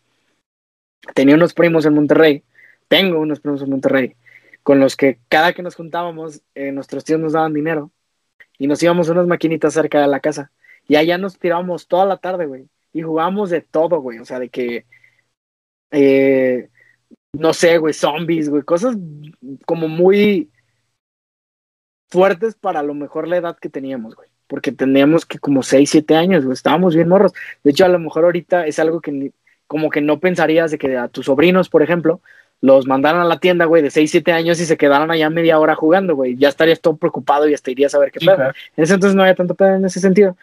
Tenía 1.15 1.35
unos 1.35 1.55
primos 1.55 1.87
en 1.87 1.95
Monterrey, 1.95 2.43
tengo 2.89 3.21
unos 3.21 3.41
primos 3.41 3.63
en 3.63 3.71
Monterrey, 3.71 4.17
con 4.63 4.81
los 4.81 4.97
que 4.97 5.19
cada 5.31 5.55
que 5.55 5.63
nos 5.63 5.75
juntábamos, 5.75 6.43
eh, 6.55 6.73
nuestros 6.73 7.05
tíos 7.05 7.21
nos 7.21 7.33
daban 7.33 7.55
dinero 7.55 7.91
y 8.61 8.67
nos 8.67 8.83
íbamos 8.83 9.09
unas 9.09 9.27
maquinitas 9.27 9.73
cerca 9.73 10.03
de 10.03 10.07
la 10.07 10.21
casa. 10.21 10.53
Y 10.87 10.97
allá 10.97 11.17
nos 11.17 11.39
tirábamos 11.39 11.89
toda 11.89 12.05
la 12.05 12.19
tarde, 12.19 12.45
güey. 12.45 12.69
Y 12.93 13.01
jugábamos 13.01 13.49
de 13.49 13.63
todo, 13.63 14.01
güey. 14.03 14.19
O 14.19 14.27
sea, 14.27 14.39
de 14.39 14.51
que, 14.51 14.85
eh, 15.91 16.69
no 17.33 17.55
sé, 17.55 17.79
güey, 17.79 17.95
zombies, 17.95 18.51
güey. 18.51 18.63
Cosas 18.63 18.97
como 19.65 19.89
muy 19.89 20.51
fuertes 22.11 22.55
para 22.55 22.83
lo 22.83 22.93
mejor 22.93 23.29
la 23.29 23.39
edad 23.39 23.57
que 23.59 23.71
teníamos, 23.71 24.15
güey. 24.15 24.29
Porque 24.47 24.73
teníamos 24.73 25.25
que 25.25 25.39
como 25.39 25.63
6, 25.63 25.89
7 25.89 26.15
años, 26.15 26.45
güey. 26.45 26.53
Estábamos 26.53 26.95
bien 26.95 27.09
morros. 27.09 27.33
De 27.65 27.71
hecho, 27.71 27.87
a 27.87 27.89
lo 27.89 27.99
mejor 27.99 28.25
ahorita 28.25 28.67
es 28.67 28.79
algo 28.79 29.01
que 29.01 29.33
como 29.67 29.89
que 29.89 30.03
no 30.03 30.21
pensarías 30.21 30.71
de 30.71 30.77
que 30.77 30.99
a 30.99 31.09
tus 31.09 31.27
sobrinos, 31.27 31.71
por 31.71 31.83
ejemplo, 31.83 32.21
los 32.61 32.87
mandaron 32.87 33.21
a 33.21 33.25
la 33.25 33.39
tienda, 33.39 33.65
güey, 33.65 33.83
de 33.83 33.91
6, 33.91 34.11
7 34.11 34.33
años 34.33 34.61
y 34.61 34.67
se 34.67 34.77
quedaron 34.77 35.11
allá 35.11 35.31
media 35.31 35.59
hora 35.59 35.75
jugando, 35.75 36.15
güey. 36.15 36.37
Ya 36.37 36.49
estarías 36.49 36.81
todo 36.81 36.97
preocupado 36.97 37.49
y 37.49 37.55
hasta 37.55 37.71
irías 37.71 37.95
a 37.95 37.99
ver 37.99 38.11
qué 38.11 38.21
pedo. 38.21 38.53
En 38.77 38.85
ese 38.85 38.95
entonces 38.95 39.17
no 39.17 39.23
había 39.23 39.35
tanto 39.35 39.55
pedo 39.55 39.75
en 39.77 39.85
ese 39.85 40.01
sentido. 40.01 40.37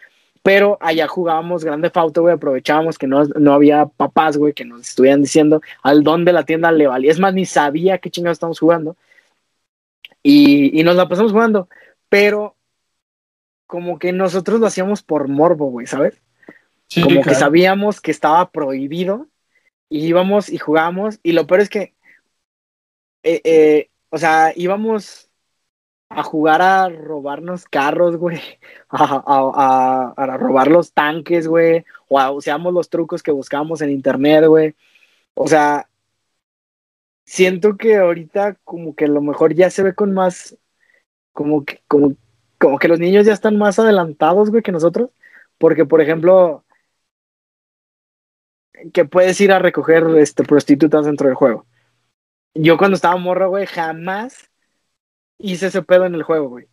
pero 0.43 0.77
allá 0.81 1.07
jugábamos 1.07 1.65
grande 1.65 1.89
fauto, 1.89 2.21
güey, 2.21 2.35
aprovechábamos 2.35 2.97
que 2.97 3.05
no, 3.07 3.25
no 3.25 3.53
había 3.53 3.85
papás, 3.85 4.37
güey, 4.37 4.53
que 4.53 4.65
nos 4.65 4.81
estuvieran 4.81 5.21
diciendo 5.21 5.61
al 5.83 6.03
don 6.03 6.23
de 6.25 6.33
la 6.33 6.43
tienda 6.43 6.71
le 6.71 6.87
valía. 6.87 7.11
Es 7.11 7.19
más, 7.19 7.33
ni 7.33 7.45
sabía 7.45 7.97
qué 7.97 8.09
chingados 8.09 8.37
estamos 8.37 8.59
jugando. 8.59 8.95
Y, 10.23 10.79
y 10.79 10.83
nos 10.83 10.95
la 10.95 11.07
pasamos 11.07 11.31
jugando, 11.31 11.67
pero 12.09 12.55
como 13.67 13.99
que 13.99 14.13
nosotros 14.13 14.59
lo 14.59 14.67
hacíamos 14.67 15.03
por 15.03 15.27
morbo, 15.27 15.69
güey, 15.69 15.85
¿sabes? 15.85 16.21
como 17.03 17.21
que 17.21 17.35
sabíamos 17.35 17.99
que 18.01 18.11
estaba 18.11 18.49
prohibido 18.49 19.27
y 19.89 20.07
íbamos 20.07 20.49
y 20.49 20.57
jugábamos 20.57 21.19
y 21.21 21.33
lo 21.33 21.45
peor 21.45 21.61
es 21.61 21.69
que, 21.69 21.93
eh, 23.23 23.41
eh, 23.43 23.89
o 24.09 24.17
sea, 24.17 24.53
íbamos 24.55 25.29
a 26.09 26.23
jugar 26.23 26.61
a 26.61 26.89
robarnos 26.89 27.65
carros, 27.65 28.17
güey, 28.17 28.41
a, 28.89 30.13
a, 30.17 30.37
robar 30.37 30.69
los 30.69 30.93
tanques, 30.93 31.47
güey, 31.47 31.85
o 32.09 32.19
a 32.19 32.31
usamos 32.31 32.73
los 32.73 32.89
trucos 32.89 33.23
que 33.23 33.31
buscábamos 33.31 33.81
en 33.81 33.91
internet, 33.91 34.45
güey. 34.47 34.75
O 35.35 35.47
sea, 35.47 35.89
siento 37.25 37.77
que 37.77 37.97
ahorita 37.97 38.55
como 38.63 38.95
que 38.95 39.05
a 39.05 39.07
lo 39.09 39.21
mejor 39.21 39.53
ya 39.53 39.69
se 39.69 39.83
ve 39.83 39.93
con 39.95 40.13
más, 40.13 40.57
como 41.33 41.65
que, 41.65 41.81
como, 41.87 42.15
como 42.59 42.79
que 42.79 42.87
los 42.87 42.99
niños 42.99 43.25
ya 43.25 43.33
están 43.33 43.57
más 43.57 43.79
adelantados, 43.79 44.51
güey, 44.51 44.63
que 44.63 44.71
nosotros. 44.71 45.11
Porque, 45.59 45.85
por 45.85 46.01
ejemplo, 46.01 46.65
que 48.93 49.05
puedes 49.05 49.39
ir 49.41 49.51
a 49.51 49.59
recoger 49.59 50.03
este, 50.17 50.43
prostitutas 50.43 51.05
dentro 51.05 51.27
del 51.27 51.35
juego. 51.35 51.65
Yo 52.59 52.77
cuando 52.77 52.95
estaba 52.95 53.17
morro, 53.17 53.49
güey, 53.49 53.67
jamás 53.67 54.49
hice 55.37 55.67
ese 55.67 55.83
pedo 55.83 56.05
en 56.05 56.15
el 56.15 56.23
juego, 56.23 56.49
güey. 56.49 56.67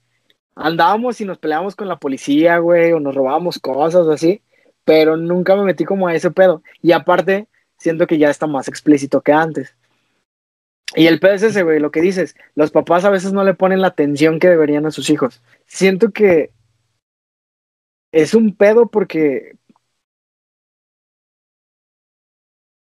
Andábamos 0.55 1.21
y 1.21 1.25
nos 1.25 1.39
peleábamos 1.39 1.77
con 1.77 1.89
la 1.89 1.99
policía, 1.99 2.59
güey, 2.59 2.93
o 2.93 3.01
nos 3.01 3.15
robábamos 3.15 3.59
cosas 3.59 4.07
así, 4.09 4.43
pero 4.85 5.17
nunca 5.17 5.57
me 5.57 5.65
metí 5.65 5.85
como 5.85 6.09
a 6.09 6.15
ese 6.15 6.31
pedo. 6.31 6.63
Y 6.83 6.93
aparte, 6.93 7.49
siento 7.79 8.07
que 8.07 8.19
ya 8.19 8.31
está 8.31 8.47
más 8.47 8.69
explícito 8.69 9.21
que 9.21 9.33
antes. 9.33 9.77
Y 10.97 11.07
el 11.07 11.21
pedo 11.21 11.35
es 11.35 11.43
ese, 11.43 11.63
güey, 11.63 11.81
lo 11.81 11.91
que 11.91 12.01
dices, 12.01 12.37
los 12.55 12.71
papás 12.71 13.05
a 13.05 13.11
veces 13.11 13.33
no 13.33 13.45
le 13.45 13.55
ponen 13.55 13.81
la 13.83 13.89
atención 13.89 14.39
que 14.39 14.49
deberían 14.49 14.87
a 14.87 14.91
sus 14.91 15.11
hijos. 15.11 15.43
Siento 15.67 16.13
que 16.13 16.53
es 18.13 18.35
un 18.35 18.57
pedo 18.57 18.87
porque, 18.91 19.57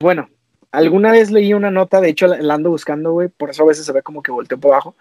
bueno, 0.00 0.28
alguna 0.72 1.12
vez 1.12 1.30
leí 1.30 1.54
una 1.54 1.70
nota, 1.70 2.00
de 2.00 2.08
hecho 2.08 2.26
la 2.26 2.54
ando 2.54 2.70
buscando, 2.70 3.12
güey, 3.12 3.28
por 3.28 3.50
eso 3.50 3.62
a 3.62 3.66
veces 3.66 3.86
se 3.86 3.92
ve 3.92 4.02
como 4.02 4.22
que 4.22 4.32
volteo 4.32 4.58
por 4.58 4.72
abajo. 4.72 4.96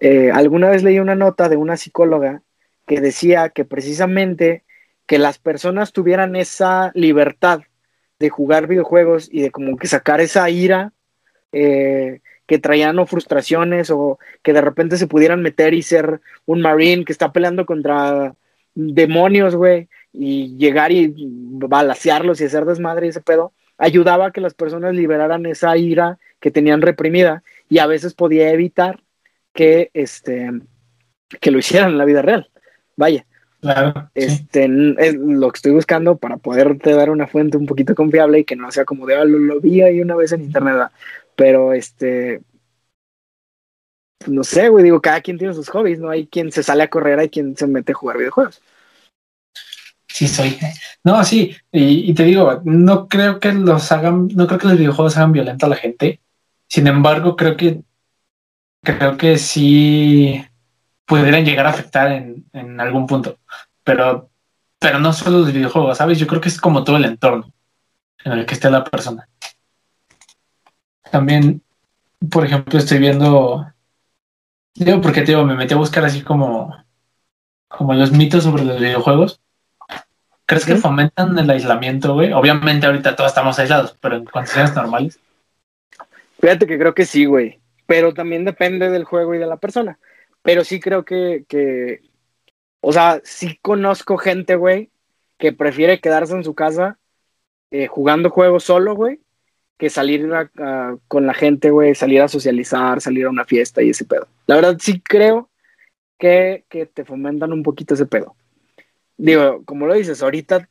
Eh, 0.00 0.30
alguna 0.32 0.70
vez 0.70 0.82
leí 0.82 0.98
una 0.98 1.14
nota 1.14 1.48
de 1.48 1.56
una 1.56 1.76
psicóloga 1.76 2.42
que 2.86 3.00
decía 3.00 3.50
que 3.50 3.64
precisamente 3.64 4.64
que 5.06 5.18
las 5.18 5.38
personas 5.38 5.92
tuvieran 5.92 6.34
esa 6.36 6.90
libertad 6.94 7.60
de 8.18 8.30
jugar 8.30 8.66
videojuegos 8.66 9.28
y 9.30 9.42
de 9.42 9.50
como 9.50 9.76
que 9.76 9.86
sacar 9.86 10.20
esa 10.20 10.48
ira 10.50 10.92
eh, 11.52 12.20
que 12.46 12.58
traían 12.58 12.98
o 12.98 13.06
frustraciones 13.06 13.90
o 13.90 14.18
que 14.42 14.52
de 14.52 14.60
repente 14.60 14.96
se 14.96 15.06
pudieran 15.06 15.42
meter 15.42 15.74
y 15.74 15.82
ser 15.82 16.20
un 16.46 16.60
marine 16.60 17.04
que 17.04 17.12
está 17.12 17.32
peleando 17.32 17.66
contra 17.66 18.34
demonios, 18.74 19.54
güey, 19.54 19.88
y 20.12 20.56
llegar 20.56 20.92
y 20.92 21.14
balasearlos 21.16 22.40
y 22.40 22.44
hacer 22.44 22.64
desmadre 22.64 23.06
y 23.06 23.10
ese 23.10 23.20
pedo, 23.20 23.52
ayudaba 23.78 24.26
a 24.26 24.30
que 24.30 24.40
las 24.40 24.54
personas 24.54 24.94
liberaran 24.94 25.46
esa 25.46 25.76
ira 25.76 26.18
que 26.40 26.50
tenían 26.50 26.82
reprimida 26.82 27.42
y 27.68 27.78
a 27.78 27.86
veces 27.86 28.14
podía 28.14 28.50
evitar 28.50 29.02
que, 29.52 29.90
este, 29.94 30.50
que 31.40 31.50
lo 31.50 31.58
hicieran 31.58 31.90
en 31.90 31.98
la 31.98 32.04
vida 32.04 32.22
real. 32.22 32.50
Vaya. 32.96 33.26
Claro, 33.60 34.10
este, 34.14 34.64
es 34.98 35.14
lo 35.14 35.50
que 35.52 35.56
estoy 35.56 35.70
buscando 35.70 36.16
para 36.16 36.36
poderte 36.36 36.92
dar 36.94 37.10
una 37.10 37.28
fuente 37.28 37.56
un 37.56 37.66
poquito 37.66 37.94
confiable 37.94 38.40
y 38.40 38.44
que 38.44 38.56
no 38.56 38.72
sea 38.72 38.84
como 38.84 39.06
de, 39.06 39.14
ah, 39.14 39.24
lo, 39.24 39.60
vi 39.60 39.82
ahí 39.82 40.00
una 40.00 40.16
vez 40.16 40.32
en 40.32 40.42
internet, 40.42 40.88
pero 41.36 41.72
este, 41.72 42.40
no 44.26 44.42
sé, 44.42 44.68
güey, 44.68 44.82
digo, 44.82 45.00
cada 45.00 45.20
quien 45.20 45.38
tiene 45.38 45.54
sus 45.54 45.68
hobbies, 45.68 46.00
¿no? 46.00 46.10
Hay 46.10 46.26
quien 46.26 46.50
se 46.50 46.64
sale 46.64 46.82
a 46.82 46.90
correr, 46.90 47.20
hay 47.20 47.28
quien 47.28 47.56
se 47.56 47.68
mete 47.68 47.92
a 47.92 47.94
jugar 47.94 48.18
videojuegos. 48.18 48.60
Sí, 50.12 50.28
soy. 50.28 50.58
No, 51.04 51.24
sí, 51.24 51.56
y, 51.72 52.12
te 52.12 52.24
digo, 52.24 52.60
no 52.64 53.08
creo 53.08 53.40
que 53.40 53.52
los 53.52 53.90
hagan, 53.92 54.28
no 54.28 54.46
creo 54.46 54.58
que 54.58 54.68
los 54.68 54.78
videojuegos 54.78 55.16
hagan 55.16 55.32
violenta 55.32 55.66
a 55.66 55.70
la 55.70 55.76
gente. 55.76 56.20
Sin 56.68 56.86
embargo, 56.86 57.34
creo 57.34 57.56
que 57.56 57.82
creo 58.82 59.16
que 59.16 59.38
sí 59.38 60.44
pudieran 61.06 61.44
llegar 61.44 61.66
a 61.66 61.70
afectar 61.70 62.12
en, 62.12 62.80
algún 62.80 63.06
punto. 63.06 63.38
Pero, 63.84 64.30
pero 64.78 64.98
no 64.98 65.12
solo 65.14 65.38
los 65.38 65.52
videojuegos, 65.52 65.96
¿sabes? 65.98 66.18
Yo 66.18 66.26
creo 66.26 66.40
que 66.40 66.48
es 66.48 66.60
como 66.60 66.84
todo 66.84 66.98
el 66.98 67.06
entorno 67.06 67.50
en 68.24 68.32
el 68.32 68.46
que 68.46 68.54
esté 68.54 68.70
la 68.70 68.84
persona. 68.84 69.28
También, 71.10 71.62
por 72.30 72.44
ejemplo, 72.44 72.78
estoy 72.78 72.98
viendo. 72.98 73.66
Digo, 74.74 75.00
porque 75.00 75.22
te 75.22 75.32
digo, 75.32 75.44
me 75.44 75.54
metí 75.54 75.72
a 75.74 75.78
buscar 75.78 76.04
así 76.04 76.22
como, 76.22 76.76
como 77.68 77.94
los 77.94 78.12
mitos 78.12 78.44
sobre 78.44 78.64
los 78.64 78.78
videojuegos. 78.78 79.42
¿Crees 80.52 80.66
que 80.66 80.76
fomentan 80.76 81.38
el 81.38 81.50
aislamiento, 81.50 82.14
güey? 82.14 82.32
Obviamente 82.32 82.86
ahorita 82.86 83.16
todos 83.16 83.30
estamos 83.30 83.58
aislados, 83.58 83.96
pero 84.00 84.16
en 84.16 84.24
condiciones 84.24 84.74
normales. 84.74 85.18
Fíjate 86.40 86.66
que 86.66 86.78
creo 86.78 86.94
que 86.94 87.06
sí, 87.06 87.24
güey. 87.24 87.60
Pero 87.86 88.14
también 88.14 88.44
depende 88.44 88.90
del 88.90 89.04
juego 89.04 89.34
y 89.34 89.38
de 89.38 89.46
la 89.46 89.56
persona. 89.56 89.98
Pero 90.42 90.64
sí 90.64 90.80
creo 90.80 91.04
que, 91.04 91.44
que 91.48 92.00
o 92.80 92.92
sea, 92.92 93.20
sí 93.24 93.58
conozco 93.62 94.18
gente, 94.18 94.56
güey, 94.56 94.90
que 95.38 95.52
prefiere 95.52 96.00
quedarse 96.00 96.34
en 96.34 96.44
su 96.44 96.54
casa 96.54 96.98
eh, 97.70 97.86
jugando 97.86 98.28
juegos 98.28 98.64
solo, 98.64 98.94
güey, 98.94 99.20
que 99.78 99.88
salir 99.88 100.28
con 101.08 101.26
la 101.26 101.34
gente, 101.34 101.70
güey, 101.70 101.94
salir 101.94 102.20
a 102.20 102.28
socializar, 102.28 103.00
salir 103.00 103.26
a 103.26 103.30
una 103.30 103.44
fiesta 103.44 103.82
y 103.82 103.90
ese 103.90 104.04
pedo. 104.04 104.28
La 104.46 104.56
verdad 104.56 104.76
sí 104.78 105.00
creo 105.00 105.48
que, 106.18 106.64
que 106.68 106.86
te 106.86 107.04
fomentan 107.04 107.52
un 107.52 107.62
poquito 107.62 107.94
ese 107.94 108.06
pedo. 108.06 108.36
Digo, 109.22 109.64
como 109.64 109.86
lo 109.86 109.94
dices, 109.94 110.20
ahorita 110.20 110.68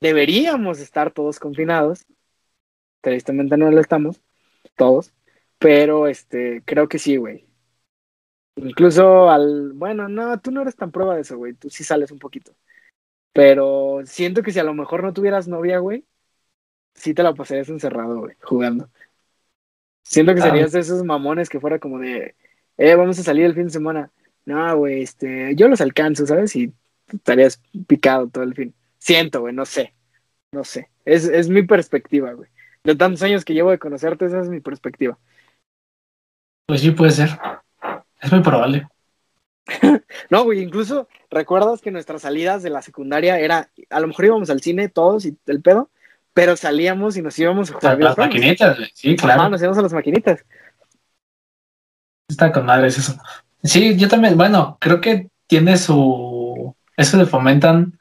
deberíamos 0.00 0.80
estar 0.80 1.12
todos 1.12 1.38
confinados. 1.38 2.04
Tristemente 3.00 3.56
no 3.56 3.70
lo 3.70 3.80
estamos, 3.80 4.20
todos. 4.74 5.12
Pero 5.60 6.08
este, 6.08 6.62
creo 6.64 6.88
que 6.88 6.98
sí, 6.98 7.16
güey. 7.16 7.46
Incluso 8.56 9.30
al. 9.30 9.72
Bueno, 9.74 10.08
no, 10.08 10.40
tú 10.40 10.50
no 10.50 10.62
eres 10.62 10.74
tan 10.74 10.90
prueba 10.90 11.14
de 11.14 11.20
eso, 11.20 11.36
güey. 11.36 11.54
Tú 11.54 11.70
sí 11.70 11.84
sales 11.84 12.10
un 12.10 12.18
poquito. 12.18 12.56
Pero 13.32 14.00
siento 14.04 14.42
que 14.42 14.50
si 14.50 14.58
a 14.58 14.64
lo 14.64 14.74
mejor 14.74 15.04
no 15.04 15.12
tuvieras 15.12 15.46
novia, 15.46 15.78
güey, 15.78 16.04
sí 16.94 17.14
te 17.14 17.22
la 17.22 17.34
pasarías 17.34 17.68
encerrado, 17.68 18.18
güey, 18.18 18.34
jugando. 18.42 18.90
Siento 20.02 20.34
que 20.34 20.40
ah. 20.40 20.44
serías 20.44 20.72
de 20.72 20.80
esos 20.80 21.04
mamones 21.04 21.48
que 21.48 21.60
fuera 21.60 21.78
como 21.78 22.00
de, 22.00 22.34
eh, 22.78 22.94
vamos 22.96 23.18
a 23.20 23.22
salir 23.22 23.44
el 23.44 23.54
fin 23.54 23.66
de 23.66 23.70
semana. 23.70 24.10
No, 24.44 24.76
güey, 24.76 25.02
este, 25.02 25.54
yo 25.54 25.68
los 25.68 25.80
alcanzo, 25.80 26.26
¿sabes? 26.26 26.56
Y 26.56 26.74
estarías 27.16 27.60
picado 27.86 28.28
todo 28.28 28.44
el 28.44 28.54
fin. 28.54 28.74
Siento, 28.98 29.40
güey, 29.40 29.54
no 29.54 29.64
sé. 29.64 29.94
No 30.52 30.64
sé. 30.64 30.90
Es, 31.04 31.24
es 31.24 31.48
mi 31.48 31.62
perspectiva, 31.62 32.32
güey. 32.32 32.48
De 32.84 32.94
tantos 32.94 33.22
años 33.22 33.44
que 33.44 33.54
llevo 33.54 33.70
de 33.70 33.78
conocerte, 33.78 34.26
esa 34.26 34.40
es 34.40 34.48
mi 34.48 34.60
perspectiva. 34.60 35.18
Pues 36.66 36.80
sí, 36.80 36.90
puede 36.92 37.10
ser. 37.10 37.38
Es 38.20 38.32
muy 38.32 38.42
probable. 38.42 38.86
no, 40.30 40.44
güey, 40.44 40.60
incluso 40.60 41.08
recuerdas 41.30 41.80
que 41.80 41.90
nuestras 41.90 42.22
salidas 42.22 42.62
de 42.62 42.70
la 42.70 42.82
secundaria 42.82 43.38
era, 43.38 43.70
a 43.90 44.00
lo 44.00 44.08
mejor 44.08 44.24
íbamos 44.24 44.50
al 44.50 44.60
cine 44.60 44.88
todos 44.88 45.26
y 45.26 45.36
el 45.46 45.62
pedo, 45.62 45.90
pero 46.32 46.56
salíamos 46.56 47.16
y 47.16 47.22
nos 47.22 47.38
íbamos 47.38 47.70
a 47.70 47.74
jugar. 47.74 48.00
las 48.00 48.18
maquinitas, 48.18 48.78
sí, 48.94 49.16
claro. 49.16 49.48
nos 49.48 49.60
íbamos 49.60 49.78
a 49.78 49.82
las 49.82 49.92
maquinitas. 49.92 50.44
Está 52.28 52.52
con 52.52 52.66
madres 52.66 52.98
eso. 52.98 53.16
Sí, 53.62 53.96
yo 53.96 54.08
también, 54.08 54.36
bueno, 54.36 54.78
creo 54.80 55.00
que 55.00 55.28
tiene 55.46 55.76
su. 55.76 56.39
Eso 57.00 57.16
le 57.16 57.26
fomentan. 57.26 57.98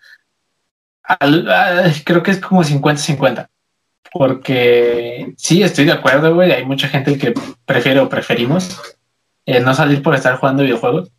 creo 2.05 2.23
que 2.23 2.31
es 2.31 2.39
como 2.39 2.63
50-50. 2.63 3.47
Porque 4.11 5.33
sí, 5.37 5.61
estoy 5.61 5.85
de 5.85 5.91
acuerdo, 5.91 6.33
güey. 6.33 6.51
Hay 6.51 6.65
mucha 6.65 6.87
gente 6.87 7.17
que 7.17 7.33
prefiere 7.65 7.99
o 7.99 8.09
preferimos 8.09 8.79
eh, 9.45 9.59
no 9.59 9.73
salir 9.73 10.01
por 10.01 10.15
estar 10.15 10.37
jugando 10.37 10.63
videojuegos. 10.63 11.11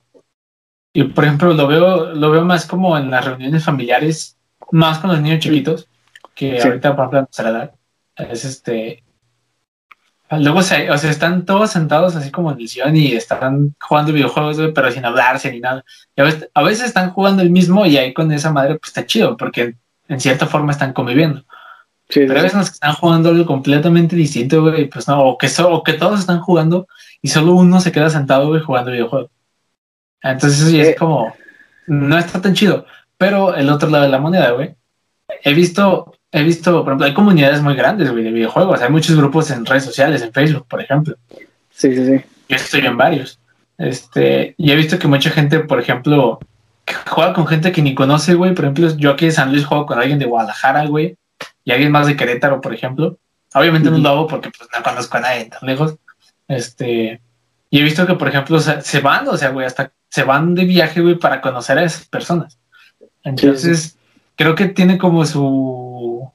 Y 0.92 1.04
por 1.04 1.24
ejemplo, 1.24 1.54
lo 1.54 1.66
veo, 1.66 2.12
lo 2.14 2.30
veo 2.30 2.44
más 2.44 2.66
como 2.66 2.98
en 2.98 3.11
las 3.11 3.24
reuniones 3.24 3.64
familiares, 3.64 4.36
más 4.72 4.98
con 4.98 5.11
los 5.11 5.20
niños 5.20 5.38
chiquitos 5.38 5.88
que 6.34 6.61
ahorita, 6.61 6.96
por 6.96 7.07
ejemplo, 7.07 7.28
a 7.36 7.48
edad, 7.48 7.74
es 8.16 8.44
este. 8.44 9.02
Luego, 10.38 10.62
se, 10.62 10.88
o 10.90 10.96
sea, 10.96 11.10
están 11.10 11.44
todos 11.44 11.70
sentados 11.70 12.14
así 12.14 12.30
como 12.30 12.52
en 12.52 12.60
el 12.60 12.96
y 12.96 13.16
están 13.16 13.74
jugando 13.80 14.12
videojuegos, 14.12 14.58
pero 14.72 14.90
sin 14.92 15.04
hablarse 15.04 15.50
ni 15.50 15.58
nada. 15.58 15.84
Y 16.16 16.20
a 16.20 16.62
veces, 16.62 16.86
están 16.86 17.10
jugando 17.10 17.42
el 17.42 17.50
mismo 17.50 17.84
y 17.84 17.96
ahí 17.96 18.14
con 18.14 18.30
esa 18.30 18.52
madre, 18.52 18.78
pues 18.78 18.90
está 18.90 19.04
chido, 19.04 19.36
porque 19.36 19.74
en 20.08 20.20
cierta 20.20 20.46
forma 20.46 20.70
están 20.70 20.92
conviviendo. 20.92 21.44
pero 22.06 22.38
a 22.38 22.42
veces 22.42 22.58
los 22.58 22.70
que 22.70 22.74
están 22.74 22.94
jugando 22.94 23.30
algo 23.30 23.44
completamente 23.44 24.14
distinto, 24.14 24.62
güey, 24.62 24.88
pues 24.88 25.08
no, 25.08 25.20
o 25.20 25.38
que, 25.38 25.48
o 25.64 25.82
que 25.82 25.94
todos 25.94 26.20
están 26.20 26.40
jugando 26.40 26.86
y 27.22 27.28
solo 27.28 27.54
uno 27.54 27.80
se 27.80 27.90
queda 27.90 28.08
sentado, 28.08 28.48
güey, 28.48 28.60
jugando 28.60 28.92
videojuegos. 28.92 29.30
Entonces 30.22 30.60
eso 30.60 30.76
ya 30.76 30.82
es 30.84 30.96
como, 30.96 31.34
no 31.86 32.16
está 32.18 32.40
tan 32.40 32.54
chido. 32.54 32.86
Pero 33.18 33.54
el 33.54 33.68
otro 33.68 33.90
lado 33.90 34.04
de 34.04 34.10
la 34.10 34.18
moneda, 34.18 34.52
güey. 34.52 34.74
He 35.42 35.54
visto, 35.54 36.14
he 36.32 36.42
visto, 36.42 36.84
por 36.84 36.92
ejemplo, 36.92 37.06
hay 37.06 37.14
comunidades 37.14 37.60
muy 37.60 37.74
grandes, 37.74 38.10
güey, 38.10 38.24
de 38.24 38.30
videojuegos. 38.30 38.80
Hay 38.80 38.90
muchos 38.90 39.16
grupos 39.16 39.50
en 39.50 39.66
redes 39.66 39.84
sociales, 39.84 40.22
en 40.22 40.32
Facebook, 40.32 40.66
por 40.68 40.80
ejemplo. 40.80 41.16
Sí, 41.70 41.94
sí, 41.94 42.06
sí. 42.06 42.24
Yo 42.48 42.56
estoy 42.56 42.86
en 42.86 42.96
varios. 42.96 43.38
Este, 43.78 44.54
y 44.58 44.70
he 44.70 44.76
visto 44.76 44.98
que 44.98 45.08
mucha 45.08 45.30
gente, 45.30 45.60
por 45.60 45.80
ejemplo, 45.80 46.38
juega 47.08 47.32
con 47.32 47.46
gente 47.46 47.72
que 47.72 47.82
ni 47.82 47.94
conoce, 47.94 48.34
güey. 48.34 48.54
Por 48.54 48.64
ejemplo, 48.64 48.94
yo 48.96 49.10
aquí 49.10 49.26
en 49.26 49.32
San 49.32 49.50
Luis 49.50 49.64
juego 49.64 49.86
con 49.86 49.98
alguien 49.98 50.18
de 50.18 50.26
Guadalajara, 50.26 50.86
güey. 50.86 51.16
Y 51.64 51.72
alguien 51.72 51.90
más 51.90 52.06
de 52.06 52.16
Querétaro, 52.16 52.60
por 52.60 52.74
ejemplo. 52.74 53.18
Obviamente 53.54 53.90
no 53.90 53.98
lo 53.98 54.08
hago 54.08 54.26
porque 54.28 54.50
pues 54.56 54.68
no 54.76 54.82
conozco 54.82 55.16
a 55.16 55.20
nadie 55.20 55.46
tan 55.46 55.60
lejos. 55.62 55.96
Este, 56.46 57.20
y 57.70 57.80
he 57.80 57.82
visto 57.82 58.06
que, 58.06 58.14
por 58.14 58.28
ejemplo, 58.28 58.60
se, 58.60 59.00
van, 59.00 59.28
o 59.28 59.36
sea, 59.36 59.50
güey, 59.50 59.66
hasta 59.66 59.92
se 60.08 60.24
van 60.24 60.54
de 60.54 60.64
viaje, 60.64 61.00
güey, 61.00 61.16
para 61.16 61.40
conocer 61.40 61.78
a 61.78 61.84
esas 61.84 62.06
personas. 62.06 62.58
Entonces, 63.22 63.96
creo 64.41 64.55
que 64.55 64.68
tiene 64.68 64.97
como 64.97 65.26
su 65.26 66.32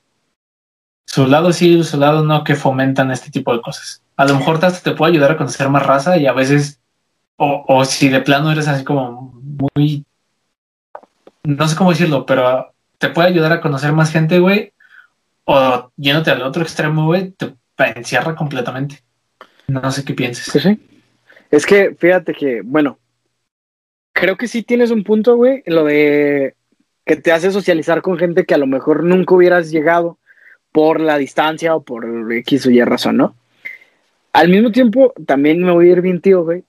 su 1.07 1.25
lado 1.25 1.51
sí, 1.51 1.83
su 1.83 1.97
lado 1.97 2.23
no, 2.23 2.43
que 2.43 2.53
fomentan 2.53 3.09
este 3.09 3.31
tipo 3.31 3.51
de 3.51 3.63
cosas. 3.63 4.03
A 4.15 4.25
lo 4.25 4.35
mejor 4.35 4.59
te 4.59 4.91
puede 4.91 5.13
ayudar 5.13 5.31
a 5.31 5.37
conocer 5.37 5.69
más 5.69 5.83
raza 5.83 6.15
y 6.15 6.27
a 6.27 6.33
veces, 6.33 6.79
o, 7.35 7.65
o 7.67 7.83
si 7.83 8.09
de 8.09 8.21
plano 8.21 8.51
eres 8.51 8.67
así 8.67 8.83
como 8.83 9.33
muy, 9.33 10.05
no 11.43 11.67
sé 11.67 11.75
cómo 11.75 11.89
decirlo, 11.89 12.27
pero 12.27 12.71
te 12.99 13.09
puede 13.09 13.29
ayudar 13.29 13.53
a 13.53 13.61
conocer 13.61 13.91
más 13.91 14.11
gente, 14.11 14.37
güey, 14.37 14.71
o 15.45 15.89
yéndote 15.97 16.29
al 16.29 16.43
otro 16.43 16.61
extremo, 16.61 17.07
güey, 17.07 17.31
te 17.31 17.55
encierra 17.95 18.35
completamente. 18.35 19.01
No 19.67 19.89
sé 19.91 20.05
qué 20.05 20.13
pienses. 20.13 20.49
Pues 20.51 20.63
sí. 20.63 20.79
Es 21.49 21.65
que, 21.65 21.95
fíjate 21.97 22.33
que, 22.35 22.61
bueno, 22.63 22.99
creo 24.13 24.37
que 24.37 24.47
sí 24.47 24.61
tienes 24.61 24.91
un 24.91 25.03
punto, 25.03 25.37
güey, 25.37 25.63
lo 25.65 25.85
de 25.85 26.55
que 27.05 27.15
te 27.15 27.31
hace 27.31 27.51
socializar 27.51 28.01
con 28.01 28.17
gente 28.17 28.45
que 28.45 28.55
a 28.55 28.57
lo 28.57 28.67
mejor 28.67 29.03
nunca 29.03 29.35
hubieras 29.35 29.71
llegado 29.71 30.17
por 30.71 30.99
la 30.99 31.17
distancia 31.17 31.75
o 31.75 31.83
por 31.83 32.05
X 32.33 32.65
o 32.65 32.71
Y 32.71 32.83
razón, 32.83 33.17
¿no? 33.17 33.35
Al 34.33 34.49
mismo 34.49 34.71
tiempo, 34.71 35.13
también 35.25 35.63
me 35.63 35.71
voy 35.71 35.87
a 35.89 35.91
ir 35.93 36.01
bien 36.01 36.19
tío, 36.19 36.43
güey. 36.43 36.63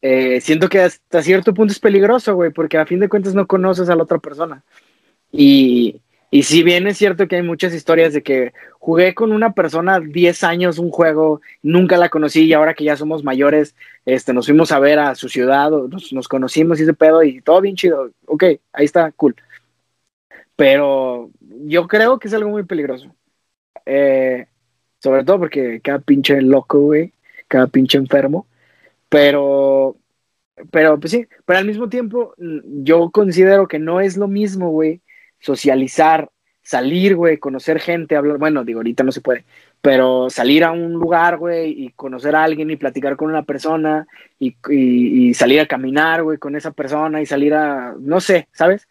Eh, 0.00 0.40
siento 0.40 0.68
que 0.68 0.82
hasta 0.82 1.22
cierto 1.22 1.52
punto 1.54 1.72
es 1.72 1.80
peligroso, 1.80 2.34
güey, 2.36 2.52
porque 2.52 2.78
a 2.78 2.86
fin 2.86 3.00
de 3.00 3.08
cuentas 3.08 3.34
no 3.34 3.48
conoces 3.48 3.88
a 3.88 3.96
la 3.96 4.04
otra 4.04 4.18
persona. 4.18 4.62
Y, 5.32 6.00
y 6.30 6.44
si 6.44 6.62
bien 6.62 6.86
es 6.86 6.98
cierto 6.98 7.26
que 7.26 7.36
hay 7.36 7.42
muchas 7.42 7.74
historias 7.74 8.12
de 8.12 8.22
que 8.22 8.52
jugué 8.78 9.14
con 9.14 9.32
una 9.32 9.52
persona 9.54 9.98
10 9.98 10.44
años 10.44 10.78
un 10.78 10.90
juego, 10.90 11.40
nunca 11.62 11.96
la 11.96 12.10
conocí 12.10 12.44
y 12.44 12.52
ahora 12.52 12.74
que 12.74 12.84
ya 12.84 12.96
somos 12.96 13.24
mayores, 13.24 13.74
este, 14.04 14.32
nos 14.32 14.46
fuimos 14.46 14.70
a 14.70 14.78
ver 14.78 15.00
a 15.00 15.14
su 15.16 15.28
ciudad, 15.28 15.70
nos, 15.70 16.12
nos 16.12 16.28
conocimos 16.28 16.78
y 16.78 16.84
ese 16.84 16.94
pedo 16.94 17.22
y 17.24 17.40
todo 17.40 17.60
bien 17.60 17.74
chido. 17.74 18.12
Ok, 18.26 18.44
ahí 18.72 18.84
está, 18.84 19.10
cool. 19.12 19.34
Pero 20.58 21.30
yo 21.40 21.86
creo 21.86 22.18
que 22.18 22.28
es 22.28 22.34
algo 22.34 22.50
muy 22.50 22.64
peligroso. 22.64 23.14
Eh, 23.86 24.46
sobre 24.98 25.24
todo 25.24 25.38
porque 25.38 25.80
cada 25.80 26.00
pinche 26.00 26.42
loco, 26.42 26.80
güey, 26.80 27.14
cada 27.46 27.68
pinche 27.68 27.96
enfermo. 27.96 28.46
Pero, 29.08 29.96
pero 30.70 31.00
pues 31.00 31.12
sí, 31.12 31.26
pero 31.46 31.60
al 31.60 31.64
mismo 31.64 31.88
tiempo 31.88 32.34
yo 32.38 33.10
considero 33.10 33.68
que 33.68 33.78
no 33.78 34.00
es 34.00 34.16
lo 34.16 34.28
mismo, 34.28 34.70
güey 34.70 35.00
socializar, 35.40 36.30
salir, 36.62 37.16
güey, 37.16 37.38
conocer 37.38 37.80
gente, 37.80 38.16
hablar, 38.16 38.38
bueno, 38.38 38.64
digo, 38.64 38.80
ahorita 38.80 39.04
no 39.04 39.12
se 39.12 39.20
puede, 39.20 39.44
pero 39.80 40.28
salir 40.30 40.64
a 40.64 40.72
un 40.72 40.92
lugar, 40.92 41.38
güey, 41.38 41.70
y 41.84 41.90
conocer 41.90 42.36
a 42.36 42.44
alguien 42.44 42.70
y 42.70 42.76
platicar 42.76 43.16
con 43.16 43.30
una 43.30 43.42
persona 43.42 44.06
y, 44.38 45.34
salir 45.34 45.60
a 45.60 45.66
caminar, 45.66 46.22
güey, 46.22 46.38
con 46.38 46.56
esa 46.56 46.72
persona 46.72 47.22
y 47.22 47.26
salir 47.26 47.54
a, 47.54 47.94
no 47.98 48.20
sé, 48.20 48.48
¿sabes? 48.52 48.88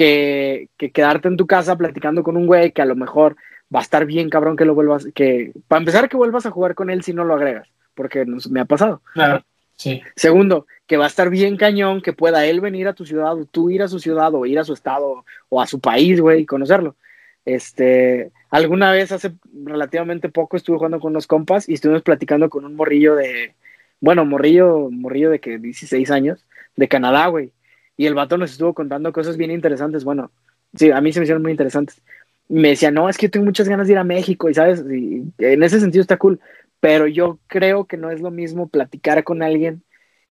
Que, 0.00 0.70
quedarte 0.94 1.28
en 1.28 1.36
tu 1.36 1.46
casa 1.46 1.76
platicando 1.76 2.22
con 2.22 2.38
un 2.38 2.46
güey 2.46 2.72
que 2.72 2.80
a 2.80 2.86
lo 2.86 2.96
mejor 2.96 3.36
va 3.74 3.80
a 3.80 3.82
estar 3.82 4.06
bien 4.06 4.30
cabrón 4.30 4.56
que 4.56 4.64
lo 4.64 4.74
vuelvas, 4.74 5.06
que, 5.14 5.52
para 5.68 5.80
empezar, 5.80 6.08
que 6.08 6.16
vuelvas 6.16 6.46
a 6.46 6.50
jugar 6.50 6.74
con 6.74 6.88
él 6.88 7.02
si 7.02 7.12
no 7.12 7.22
lo 7.24 7.34
agregas, 7.34 7.68
porque 7.94 8.24
me 8.24 8.60
ha 8.60 8.64
pasado. 8.64 9.02
Claro, 9.12 9.44
sí. 9.76 10.00
Segundo, 10.16 10.66
que 10.86 10.96
va 10.96 11.04
a 11.04 11.08
estar 11.08 11.28
bien 11.28 11.58
cañón 11.58 12.00
que 12.00 12.14
pueda 12.14 12.46
él 12.46 12.62
venir 12.62 12.88
a 12.88 12.94
tu 12.94 13.04
ciudad 13.04 13.34
o 13.34 13.44
tú 13.44 13.68
ir 13.68 13.82
a 13.82 13.88
su 13.88 13.98
ciudad 13.98 14.34
o 14.34 14.46
ir 14.46 14.58
a 14.58 14.64
su 14.64 14.72
estado 14.72 15.26
o 15.50 15.60
a 15.60 15.66
su 15.66 15.80
país, 15.80 16.18
güey, 16.18 16.40
y 16.40 16.46
conocerlo. 16.46 16.96
Este, 17.44 18.32
alguna 18.48 18.92
vez 18.92 19.12
hace 19.12 19.32
relativamente 19.64 20.30
poco 20.30 20.56
estuve 20.56 20.78
jugando 20.78 20.98
con 20.98 21.10
unos 21.10 21.26
compas 21.26 21.68
y 21.68 21.74
estuvimos 21.74 22.02
platicando 22.02 22.48
con 22.48 22.64
un 22.64 22.74
morrillo 22.74 23.16
de, 23.16 23.54
bueno, 24.00 24.24
morrillo, 24.24 24.88
morrillo 24.90 25.28
de 25.28 25.40
que 25.40 25.58
16 25.58 26.10
años, 26.10 26.46
de 26.76 26.88
Canadá, 26.88 27.26
güey. 27.26 27.52
Y 28.00 28.06
el 28.06 28.14
vato 28.14 28.38
nos 28.38 28.52
estuvo 28.52 28.72
contando 28.72 29.12
cosas 29.12 29.36
bien 29.36 29.50
interesantes, 29.50 30.04
bueno, 30.04 30.32
sí, 30.74 30.90
a 30.90 31.02
mí 31.02 31.12
se 31.12 31.20
me 31.20 31.24
hicieron 31.24 31.42
muy 31.42 31.50
interesantes. 31.50 32.00
Y 32.48 32.54
me 32.54 32.68
decía, 32.70 32.90
no, 32.90 33.10
es 33.10 33.18
que 33.18 33.26
yo 33.26 33.30
tengo 33.30 33.44
muchas 33.44 33.68
ganas 33.68 33.88
de 33.88 33.92
ir 33.92 33.98
a 33.98 34.04
México 34.04 34.48
y, 34.48 34.54
¿sabes? 34.54 34.82
Y 34.90 35.22
en 35.36 35.62
ese 35.62 35.80
sentido 35.80 36.00
está 36.00 36.16
cool, 36.16 36.40
pero 36.80 37.06
yo 37.06 37.40
creo 37.46 37.84
que 37.84 37.98
no 37.98 38.10
es 38.10 38.22
lo 38.22 38.30
mismo 38.30 38.68
platicar 38.70 39.22
con 39.22 39.42
alguien 39.42 39.84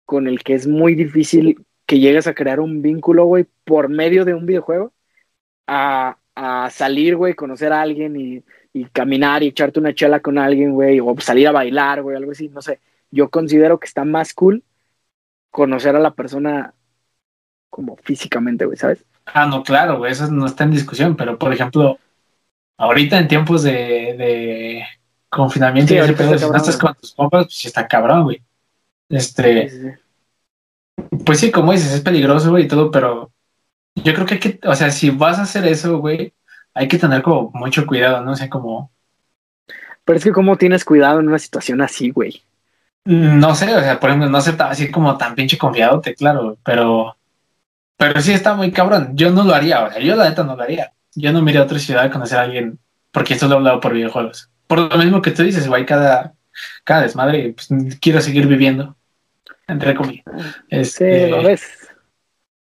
con 0.06 0.28
el 0.28 0.44
que 0.44 0.54
es 0.54 0.68
muy 0.68 0.94
difícil 0.94 1.66
que 1.88 1.98
llegues 2.00 2.28
a 2.28 2.36
crear 2.36 2.60
un 2.60 2.84
vínculo, 2.84 3.26
güey, 3.26 3.48
por 3.64 3.90
medio 3.90 4.26
de 4.26 4.36
un 4.36 4.46
videojuego, 4.46 4.94
a, 5.66 6.18
salir, 6.70 7.16
güey, 7.16 7.34
conocer 7.34 7.74
a 7.74 7.82
alguien 7.82 8.16
y, 8.16 8.44
caminar 8.94 9.42
y 9.42 9.48
echarte 9.48 9.80
una 9.80 9.96
chela 9.96 10.20
con 10.20 10.38
alguien, 10.38 10.74
güey, 10.74 11.00
o 11.00 11.16
salir 11.20 11.48
a 11.48 11.52
bailar, 11.52 12.04
güey, 12.04 12.16
algo 12.16 12.32
así, 12.32 12.48
no 12.48 12.62
sé. 12.62 12.80
Yo 13.10 13.32
considero 13.32 13.80
que 13.80 13.88
está 13.88 14.06
más 14.06 14.36
cool 14.36 14.64
conocer 15.50 15.96
a 15.96 16.00
la 16.00 16.14
persona 16.14 16.75
como 17.70 17.98
físicamente, 17.98 18.66
güey, 18.66 18.78
¿sabes? 18.78 19.04
Ah, 19.26 19.46
no, 19.46 19.64
claro, 19.64 19.98
güey, 19.98 20.12
eso 20.12 20.30
no 20.30 20.46
está 20.46 20.64
en 20.64 20.72
discusión, 20.72 21.16
pero 21.16 21.38
por 21.38 21.54
ejemplo, 21.54 22.00
ahorita 22.78 23.18
en 23.18 23.28
tiempos 23.28 23.64
de, 23.64 24.86
confinamiento 25.30 25.94
y 25.94 25.98
ese 25.98 26.14
pedo, 26.14 26.38
si 26.38 26.46
no 26.46 26.56
estás 26.56 26.78
con 26.78 26.96
tus 26.96 27.14
compas, 27.14 27.46
pues 27.46 27.66
está 27.66 27.88
cabrón, 27.88 28.24
güey. 28.24 28.42
Este. 29.10 30.00
Pues 31.26 31.40
sí, 31.40 31.52
como 31.52 31.72
dices, 31.72 31.94
es 31.94 32.02
peligroso, 32.02 32.52
güey, 32.52 32.66
y 32.66 32.68
todo, 32.68 32.90
pero 32.90 33.32
yo 33.96 34.14
creo 34.14 34.26
que 34.26 34.36
hay 34.36 34.40
que, 34.40 34.60
o 34.68 34.76
sea, 34.76 34.92
si 34.92 35.10
vas 35.10 35.40
a 35.40 35.44
hacer 35.44 35.66
eso, 35.66 36.00
güey, 36.00 36.34
hay 36.74 36.88
que 36.88 36.98
tener 36.98 37.22
como 37.22 37.52
mucho 37.54 37.86
cuidado, 37.86 38.22
¿no? 38.22 38.32
O 38.32 38.36
sea, 38.36 38.50
como. 38.50 38.92
Pero 40.04 40.18
es 40.18 40.24
que, 40.24 40.32
¿cómo 40.32 40.58
tienes 40.58 40.86
cuidado 40.86 41.20
en 41.20 41.28
una 41.28 41.40
situación 41.40 41.82
así, 41.82 42.12
güey? 42.12 42.44
No 43.06 43.56
sé, 43.56 43.74
o 43.76 43.80
sea, 43.80 44.00
por 44.00 44.10
ejemplo, 44.10 44.30
no 44.30 44.42
ser 44.42 44.62
así 44.62 44.92
como 44.92 45.18
tan 45.18 45.36
pinche 45.36 45.58
confiado, 45.58 46.02
te 46.02 46.14
claro, 46.14 46.58
pero. 46.64 47.15
Pero 47.98 48.22
sí 48.22 48.34
está 48.34 48.54
muy 48.56 48.72
cabrón. 48.72 49.12
Yo 49.14 49.32
no 49.32 49.44
lo 49.44 49.54
haría, 49.54 49.84
o 49.84 49.92
sea, 49.92 50.00
yo 50.02 50.16
la 50.16 50.30
neta 50.30 50.44
no 50.44 50.56
lo 50.56 50.64
haría. 50.64 50.92
Yo 51.16 51.32
no 51.32 51.42
me 51.42 51.52
iría 51.52 51.62
a 51.62 51.66
otra 51.66 51.80
ciudad 51.80 52.04
a 52.04 52.12
conocer 52.12 52.38
a 52.38 52.42
alguien, 52.42 52.78
porque 53.12 53.34
esto 53.34 53.48
lo 53.48 53.56
he 53.56 53.58
hablado 53.58 53.80
por 53.80 53.94
videojuegos. 53.94 54.50
Por 54.68 54.80
lo 54.80 54.98
mismo 54.98 55.22
que 55.22 55.32
tú 55.32 55.44
dices, 55.44 55.68
güey, 55.68 55.86
cada, 55.86 56.34
cada 56.84 57.04
desmadre, 57.04 57.54
pues 57.54 57.70
quiero 58.02 58.20
seguir 58.20 58.48
viviendo, 58.48 58.96
entre 59.68 59.96
comillas. 59.96 60.26
Este, 60.70 61.26
sí, 61.26 61.32
lo 61.32 61.44
ves. 61.44 61.64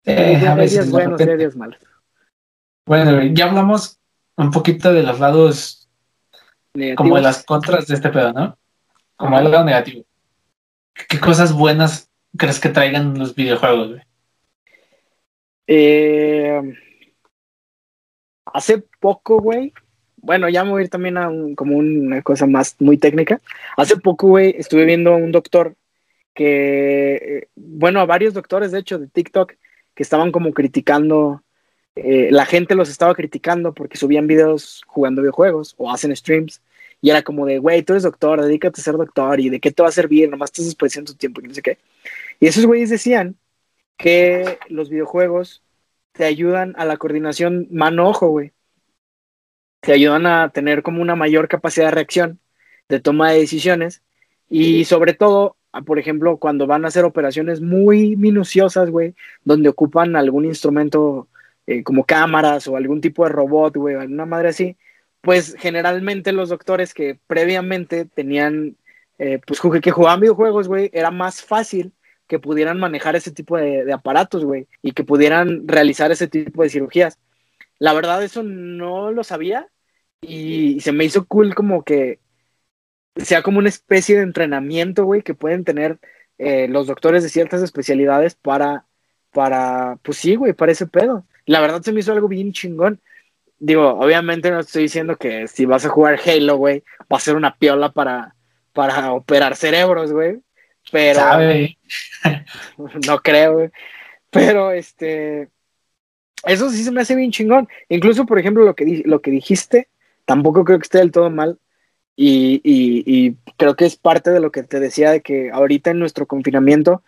Eh, 0.06 0.48
a 0.48 0.56
veces 0.56 0.90
buenos 0.90 1.20
días 1.20 1.56
malos. 1.56 1.80
Bueno, 2.86 3.22
ya 3.34 3.46
hablamos 3.46 4.00
un 4.38 4.52
poquito 4.52 4.94
de 4.94 5.04
los 5.04 5.20
lados, 5.20 5.90
como 6.96 7.18
de 7.18 7.22
las 7.22 7.44
contras 7.44 7.88
de 7.88 7.96
este 7.96 8.10
pedo, 8.10 8.32
¿no? 8.32 8.58
Como 9.18 9.38
el 9.38 9.52
lado 9.52 9.66
negativo. 9.66 10.06
¿Qué 11.10 11.20
cosas 11.20 11.52
buenas 11.52 12.10
crees 12.38 12.60
que 12.62 12.70
traigan 12.70 13.20
los 13.20 13.36
videojuegos, 13.36 13.90
güey? 13.90 14.07
Eh, 15.68 16.62
hace 18.46 18.84
poco, 19.00 19.40
güey, 19.40 19.74
bueno, 20.18 20.50
ya 20.50 20.64
me 20.64 20.72
voy 20.72 20.82
a 20.82 20.84
ir 20.86 20.90
también 20.90 21.18
a 21.18 21.30
como 21.56 21.78
una 21.78 22.22
cosa 22.22 22.48
más 22.48 22.76
muy 22.80 22.98
técnica. 22.98 23.42
Hace 23.78 23.98
poco, 23.98 24.28
güey, 24.28 24.56
estuve 24.58 24.86
viendo 24.86 25.14
a 25.14 25.18
un 25.18 25.32
doctor 25.32 25.76
que, 26.34 27.16
eh, 27.16 27.50
bueno, 27.56 28.00
a 28.02 28.06
varios 28.06 28.34
doctores, 28.34 28.72
de 28.72 28.80
hecho, 28.80 29.00
de 29.00 29.08
TikTok, 29.08 29.54
que 29.96 30.04
estaban 30.04 30.32
como 30.32 30.54
criticando, 30.54 31.44
eh, 31.96 32.30
la 32.32 32.46
gente 32.46 32.76
los 32.76 32.90
estaba 32.90 33.16
criticando 33.16 33.74
porque 33.74 33.98
subían 33.98 34.28
videos 34.28 34.84
jugando 34.88 35.22
videojuegos 35.22 35.76
o 35.78 35.92
hacen 35.92 36.16
streams. 36.16 36.62
Y 37.02 37.12
era 37.12 37.24
como 37.24 37.46
de, 37.46 37.60
güey, 37.60 37.84
tú 37.84 37.94
eres 37.94 38.04
doctor, 38.04 38.42
dedícate 38.42 38.82
a 38.82 38.84
ser 38.84 38.98
doctor 38.98 39.40
y 39.40 39.50
de 39.50 39.60
qué 39.60 39.72
te 39.72 39.84
va 39.84 39.90
a 39.90 39.92
servir, 39.92 40.30
nomás 40.30 40.50
estás 40.50 40.66
desperdiciando 40.66 41.12
tu 41.14 41.18
tiempo 41.18 41.42
y 41.42 41.48
no 41.48 41.54
sé 41.54 41.62
qué. 41.62 41.78
Y 42.40 42.48
esos 42.48 42.66
güeyes 42.66 42.90
decían 42.90 43.38
que 43.98 44.60
los 44.70 44.90
videojuegos 44.90 45.64
te 46.14 46.26
ayudan 46.26 46.74
a 46.78 46.86
la 46.86 46.98
coordinación 46.98 47.68
mano-ojo, 47.72 48.30
güey. 48.30 48.54
Te 49.82 49.94
ayudan 49.94 50.26
a 50.26 50.50
tener 50.50 50.84
como 50.84 51.02
una 51.02 51.16
mayor 51.16 51.48
capacidad 51.48 51.88
de 51.88 51.92
reacción, 51.92 52.40
de 52.90 53.00
toma 53.00 53.32
de 53.32 53.40
decisiones. 53.40 54.04
Y 54.50 54.86
sobre 54.86 55.14
todo, 55.14 55.58
por 55.86 56.00
ejemplo, 56.00 56.38
cuando 56.38 56.68
van 56.68 56.86
a 56.86 56.88
hacer 56.90 57.06
operaciones 57.06 57.62
muy 57.62 58.16
minuciosas, 58.16 58.90
güey, 58.90 59.16
donde 59.44 59.70
ocupan 59.70 60.16
algún 60.16 60.46
instrumento 60.46 61.28
eh, 61.68 61.84
como 61.84 62.06
cámaras 62.06 62.68
o 62.68 62.78
algún 62.78 63.02
tipo 63.02 63.24
de 63.24 63.30
robot, 63.30 63.76
güey, 63.78 63.96
alguna 63.96 64.26
madre 64.26 64.50
así, 64.50 64.78
pues 65.22 65.56
generalmente 65.60 66.32
los 66.32 66.50
doctores 66.50 66.94
que 66.94 67.20
previamente 67.28 68.06
tenían, 68.06 68.78
eh, 69.20 69.40
pues 69.46 69.60
que 69.82 69.92
jugaban 69.92 70.22
videojuegos, 70.22 70.68
güey, 70.68 70.90
era 70.94 71.12
más 71.12 71.44
fácil 71.44 71.94
que 72.28 72.40
pudieran 72.40 72.80
manejar 72.80 73.16
ese 73.16 73.32
tipo 73.32 73.58
de, 73.58 73.92
aparatos, 73.92 74.46
güey, 74.46 74.68
y 74.82 74.92
que 74.92 75.04
pudieran 75.04 75.68
realizar 75.68 76.12
ese 76.12 76.28
tipo 76.28 76.64
de 76.64 76.70
cirugías. 76.70 77.20
La 77.80 77.94
verdad, 77.94 78.24
eso 78.24 78.44
no 78.44 79.12
lo 79.12 79.24
sabía 79.24 79.68
y 80.22 80.80
se 80.82 80.92
me 80.92 81.06
hizo 81.06 81.26
cool 81.28 81.56
como 81.56 81.84
que 81.84 82.20
sea 83.18 83.44
como 83.44 83.60
una 83.60 83.70
especie 83.70 84.18
de 84.18 84.24
entrenamiento, 84.24 85.06
güey, 85.06 85.24
que 85.24 85.34
pueden 85.34 85.64
tener 85.64 86.00
eh, 86.38 86.68
los 86.68 86.88
doctores 86.88 87.24
de 87.24 87.30
ciertas 87.30 87.62
especialidades 87.64 88.36
para, 88.36 88.86
para, 89.32 89.98
pues 90.04 90.18
sí, 90.18 90.36
güey, 90.36 90.54
para 90.54 90.72
ese 90.72 90.88
pedo. 90.88 91.26
La 91.46 91.62
verdad 91.62 91.82
se 91.82 91.94
me 91.94 92.02
hizo 92.02 92.12
algo 92.14 92.28
bien 92.28 92.54
chingón. 92.54 93.02
Digo, 93.60 93.90
obviamente 94.00 94.52
no 94.52 94.60
estoy 94.60 94.84
diciendo 94.84 95.18
que 95.18 95.48
si 95.48 95.66
vas 95.66 95.86
a 95.86 95.90
jugar 95.90 96.20
Halo, 96.26 96.58
güey, 96.58 96.84
va 97.12 97.18
a 97.18 97.20
ser 97.20 97.36
una 97.36 97.56
piola 97.58 97.92
para, 97.92 98.36
para 98.74 99.14
operar 99.14 99.56
cerebros, 99.56 100.12
güey. 100.14 100.42
Pero. 100.92 101.22
no 103.08 103.20
creo, 103.20 103.54
güey. 103.54 103.70
Pero 104.30 104.72
este. 104.72 105.50
Eso 106.44 106.70
sí 106.70 106.84
se 106.84 106.92
me 106.92 107.02
hace 107.02 107.16
bien 107.16 107.32
chingón. 107.32 107.68
Incluso, 107.90 108.26
por 108.26 108.40
ejemplo, 108.40 108.64
lo 108.64 108.76
que, 108.76 109.04
lo 109.06 109.22
que 109.22 109.32
dijiste, 109.32 109.90
tampoco 110.26 110.64
creo 110.64 110.80
que 110.80 110.84
esté 110.84 111.00
del 111.00 111.12
todo 111.12 111.30
mal. 111.30 111.60
Y, 112.16 112.62
y, 112.64 113.36
creo 113.58 113.76
que 113.76 113.86
es 113.86 113.96
parte 113.96 114.32
de 114.32 114.40
lo 114.40 114.52
que 114.52 114.64
te 114.64 114.80
decía 114.80 115.12
de 115.12 115.22
que 115.22 115.52
ahorita 115.52 115.92
en 115.92 116.00
nuestro 116.00 116.26
confinamiento, 116.26 117.04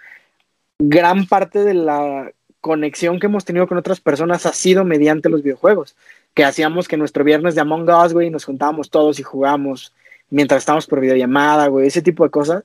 gran 0.78 1.26
parte 1.26 1.64
de 1.64 1.74
la 1.74 2.32
conexión 2.62 3.20
que 3.20 3.26
hemos 3.26 3.44
tenido 3.44 3.68
con 3.68 3.78
otras 3.78 4.02
personas 4.02 4.46
ha 4.46 4.54
sido 4.54 4.84
mediante 4.86 5.30
los 5.30 5.42
videojuegos. 5.42 5.96
Que 6.36 6.44
hacíamos 6.44 6.88
que 6.88 6.98
nuestro 6.98 7.24
viernes 7.24 7.56
de 7.56 7.62
Among 7.62 7.90
Us, 7.90 8.14
güey, 8.14 8.30
nos 8.30 8.46
juntábamos 8.46 8.92
todos 8.92 9.20
y 9.20 9.24
jugamos 9.24 9.94
mientras 10.30 10.60
estábamos 10.60 10.86
por 10.86 11.00
videollamada, 11.00 11.68
güey, 11.68 11.88
ese 11.88 12.04
tipo 12.04 12.24
de 12.24 12.30
cosas. 12.30 12.64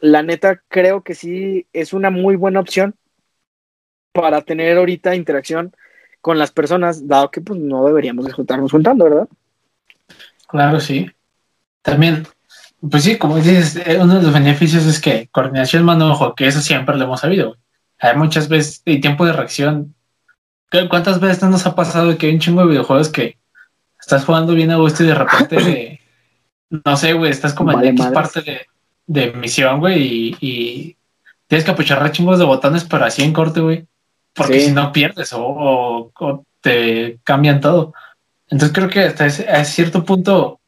La 0.00 0.22
neta, 0.22 0.62
creo 0.68 1.02
que 1.02 1.14
sí 1.14 1.66
es 1.72 1.92
una 1.92 2.10
muy 2.10 2.36
buena 2.36 2.60
opción 2.60 2.94
para 4.12 4.42
tener 4.42 4.76
ahorita 4.76 5.14
interacción 5.14 5.74
con 6.20 6.38
las 6.38 6.50
personas, 6.52 7.06
dado 7.06 7.30
que 7.30 7.40
pues 7.40 7.58
no 7.58 7.84
deberíamos 7.86 8.26
de 8.26 8.32
juntarnos 8.32 8.72
juntando, 8.72 9.04
¿verdad? 9.04 9.28
Claro, 10.48 10.80
sí. 10.80 11.10
También, 11.82 12.26
pues 12.88 13.04
sí, 13.04 13.16
como 13.16 13.36
dices, 13.36 13.76
eh, 13.86 13.98
uno 14.00 14.16
de 14.16 14.22
los 14.22 14.32
beneficios 14.32 14.84
es 14.86 15.00
que 15.00 15.28
coordinación 15.30 15.84
mano-ojo, 15.84 16.34
que 16.34 16.46
eso 16.46 16.60
siempre 16.60 16.96
lo 16.96 17.04
hemos 17.04 17.20
sabido. 17.20 17.56
Hay 17.98 18.16
muchas 18.16 18.48
veces, 18.48 18.82
y 18.84 19.00
tiempo 19.00 19.24
de 19.24 19.32
reacción. 19.32 19.94
¿Cuántas 20.88 21.20
veces 21.20 21.42
nos 21.44 21.66
ha 21.66 21.74
pasado 21.74 22.16
que 22.16 22.26
hay 22.26 22.34
un 22.34 22.40
chingo 22.40 22.62
de 22.62 22.68
videojuegos 22.68 23.08
que 23.08 23.38
estás 23.98 24.24
jugando 24.24 24.54
bien 24.54 24.70
a 24.70 24.76
gusto 24.76 25.02
y 25.02 25.06
de 25.06 25.14
repente, 25.14 26.00
no 26.70 26.96
sé, 26.96 27.12
güey, 27.12 27.30
estás 27.30 27.54
como 27.54 27.72
en 27.72 27.98
X 27.98 28.06
parte 28.06 28.42
de, 28.42 28.66
de 29.10 29.32
misión, 29.32 29.80
güey, 29.80 30.36
y, 30.40 30.96
tienes 31.48 31.64
que 31.64 31.72
apucharrar 31.72 32.12
chingos 32.12 32.38
de 32.38 32.44
botones, 32.44 32.84
pero 32.84 33.04
así 33.04 33.24
en 33.24 33.32
corte, 33.32 33.60
güey, 33.60 33.84
porque 34.32 34.60
si 34.60 34.70
no 34.70 34.92
pierdes 34.92 35.32
o, 35.34 36.12
te 36.60 37.18
cambian 37.24 37.60
todo. 37.60 37.92
Entonces 38.48 38.72
creo 38.72 38.88
que 38.88 39.00
hasta 39.00 39.26
ese, 39.26 39.48
a 39.48 39.64
cierto 39.64 40.04
punto 40.04 40.60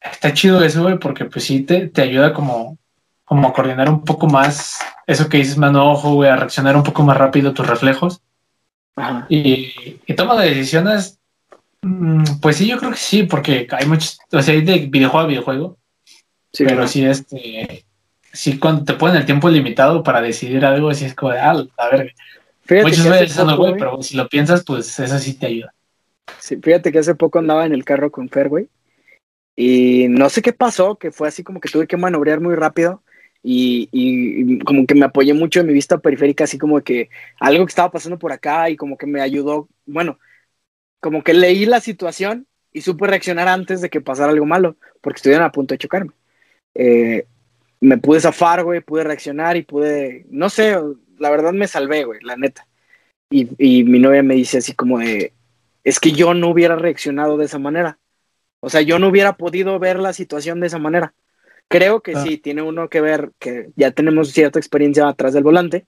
está 0.00 0.32
chido 0.32 0.64
eso, 0.64 0.82
güey, 0.82 0.98
porque 0.98 1.26
pues 1.26 1.44
sí 1.44 1.60
te, 1.60 1.88
te 1.88 2.00
ayuda 2.00 2.32
como, 2.32 2.78
como 3.26 3.48
a 3.48 3.52
coordinar 3.52 3.90
un 3.90 4.02
poco 4.02 4.28
más 4.28 4.80
eso 5.06 5.28
que 5.28 5.36
dices 5.36 5.58
mano 5.58 5.92
ojo, 5.92 6.14
güey, 6.14 6.30
a 6.30 6.36
reaccionar 6.36 6.76
un 6.76 6.84
poco 6.84 7.02
más 7.02 7.18
rápido 7.18 7.52
tus 7.52 7.66
reflejos. 7.66 8.22
Y, 9.28 9.98
y 10.06 10.14
toma 10.14 10.40
de 10.40 10.54
decisiones, 10.54 11.18
mm, 11.82 12.40
pues 12.40 12.56
sí, 12.56 12.66
yo 12.66 12.78
creo 12.78 12.92
que 12.92 12.96
sí, 12.96 13.24
porque 13.24 13.66
hay 13.70 13.84
muchos, 13.84 14.18
o 14.32 14.40
sea, 14.40 14.54
hay 14.54 14.62
de 14.62 14.86
videojuego 14.86 15.26
a 15.26 15.28
videojuego. 15.28 15.76
Sí, 16.54 16.64
pero 16.64 16.86
sí, 16.86 17.04
este, 17.04 17.84
sí, 18.32 18.58
cuando 18.60 18.84
te 18.84 18.94
ponen 18.94 19.16
el 19.16 19.26
tiempo 19.26 19.48
limitado 19.48 20.04
para 20.04 20.22
decidir 20.22 20.64
algo, 20.64 20.88
así 20.88 21.04
es 21.04 21.14
como 21.14 21.32
de, 21.32 21.40
ah, 21.40 21.64
a 21.76 21.88
ver, 21.88 22.14
muchas 22.84 23.08
veces 23.08 23.44
no, 23.44 23.56
güey, 23.56 23.74
pero 23.76 24.00
si 24.02 24.16
lo 24.16 24.28
piensas, 24.28 24.62
pues 24.64 24.98
eso 25.00 25.18
sí 25.18 25.34
te 25.34 25.46
ayuda. 25.46 25.74
Sí, 26.38 26.56
fíjate 26.62 26.92
que 26.92 27.00
hace 27.00 27.16
poco 27.16 27.40
andaba 27.40 27.66
en 27.66 27.74
el 27.74 27.84
carro 27.84 28.12
con 28.12 28.28
Fer, 28.28 28.48
güey, 28.48 28.68
y 29.56 30.06
no 30.08 30.30
sé 30.30 30.42
qué 30.42 30.52
pasó, 30.52 30.94
que 30.94 31.10
fue 31.10 31.26
así 31.26 31.42
como 31.42 31.60
que 31.60 31.68
tuve 31.68 31.88
que 31.88 31.96
manobrear 31.96 32.40
muy 32.40 32.54
rápido 32.54 33.02
y, 33.42 34.60
como 34.60 34.86
que 34.86 34.94
me 34.94 35.06
apoyé 35.06 35.34
mucho 35.34 35.58
en 35.58 35.66
mi 35.66 35.72
vista 35.72 35.98
periférica, 35.98 36.44
así 36.44 36.56
como 36.56 36.80
que 36.82 37.10
algo 37.40 37.66
que 37.66 37.70
estaba 37.70 37.90
pasando 37.90 38.16
por 38.16 38.30
acá 38.30 38.70
y 38.70 38.76
como 38.76 38.96
que 38.96 39.06
me 39.06 39.20
ayudó, 39.20 39.68
bueno, 39.86 40.20
como 41.00 41.24
que 41.24 41.34
leí 41.34 41.66
la 41.66 41.80
situación 41.80 42.46
y 42.72 42.82
supe 42.82 43.08
reaccionar 43.08 43.48
antes 43.48 43.80
de 43.80 43.90
que 43.90 44.00
pasara 44.00 44.30
algo 44.30 44.46
malo, 44.46 44.76
porque 45.00 45.16
estuvieron 45.16 45.44
a 45.44 45.50
punto 45.50 45.74
de 45.74 45.78
chocarme. 45.78 46.12
Eh, 46.74 47.26
me 47.80 47.98
pude 47.98 48.20
zafar, 48.20 48.64
güey, 48.64 48.80
pude 48.80 49.04
reaccionar 49.04 49.56
y 49.56 49.62
pude, 49.62 50.26
no 50.30 50.48
sé, 50.48 50.76
la 51.18 51.30
verdad 51.30 51.52
me 51.52 51.68
salvé, 51.68 52.04
güey, 52.04 52.20
la 52.22 52.36
neta. 52.36 52.66
Y, 53.30 53.48
y 53.58 53.84
mi 53.84 53.98
novia 53.98 54.22
me 54.22 54.34
dice 54.34 54.58
así 54.58 54.74
como 54.74 54.98
de, 54.98 55.32
es 55.82 56.00
que 56.00 56.12
yo 56.12 56.34
no 56.34 56.48
hubiera 56.48 56.76
reaccionado 56.76 57.36
de 57.36 57.44
esa 57.44 57.58
manera. 57.58 57.98
O 58.60 58.70
sea, 58.70 58.80
yo 58.80 58.98
no 58.98 59.08
hubiera 59.08 59.36
podido 59.36 59.78
ver 59.78 59.98
la 59.98 60.14
situación 60.14 60.60
de 60.60 60.68
esa 60.68 60.78
manera. 60.78 61.14
Creo 61.68 62.00
que 62.00 62.12
ah. 62.12 62.22
sí, 62.22 62.38
tiene 62.38 62.62
uno 62.62 62.88
que 62.88 63.00
ver 63.00 63.32
que 63.38 63.70
ya 63.76 63.90
tenemos 63.90 64.30
cierta 64.30 64.58
experiencia 64.58 65.06
atrás 65.06 65.34
del 65.34 65.42
volante, 65.42 65.86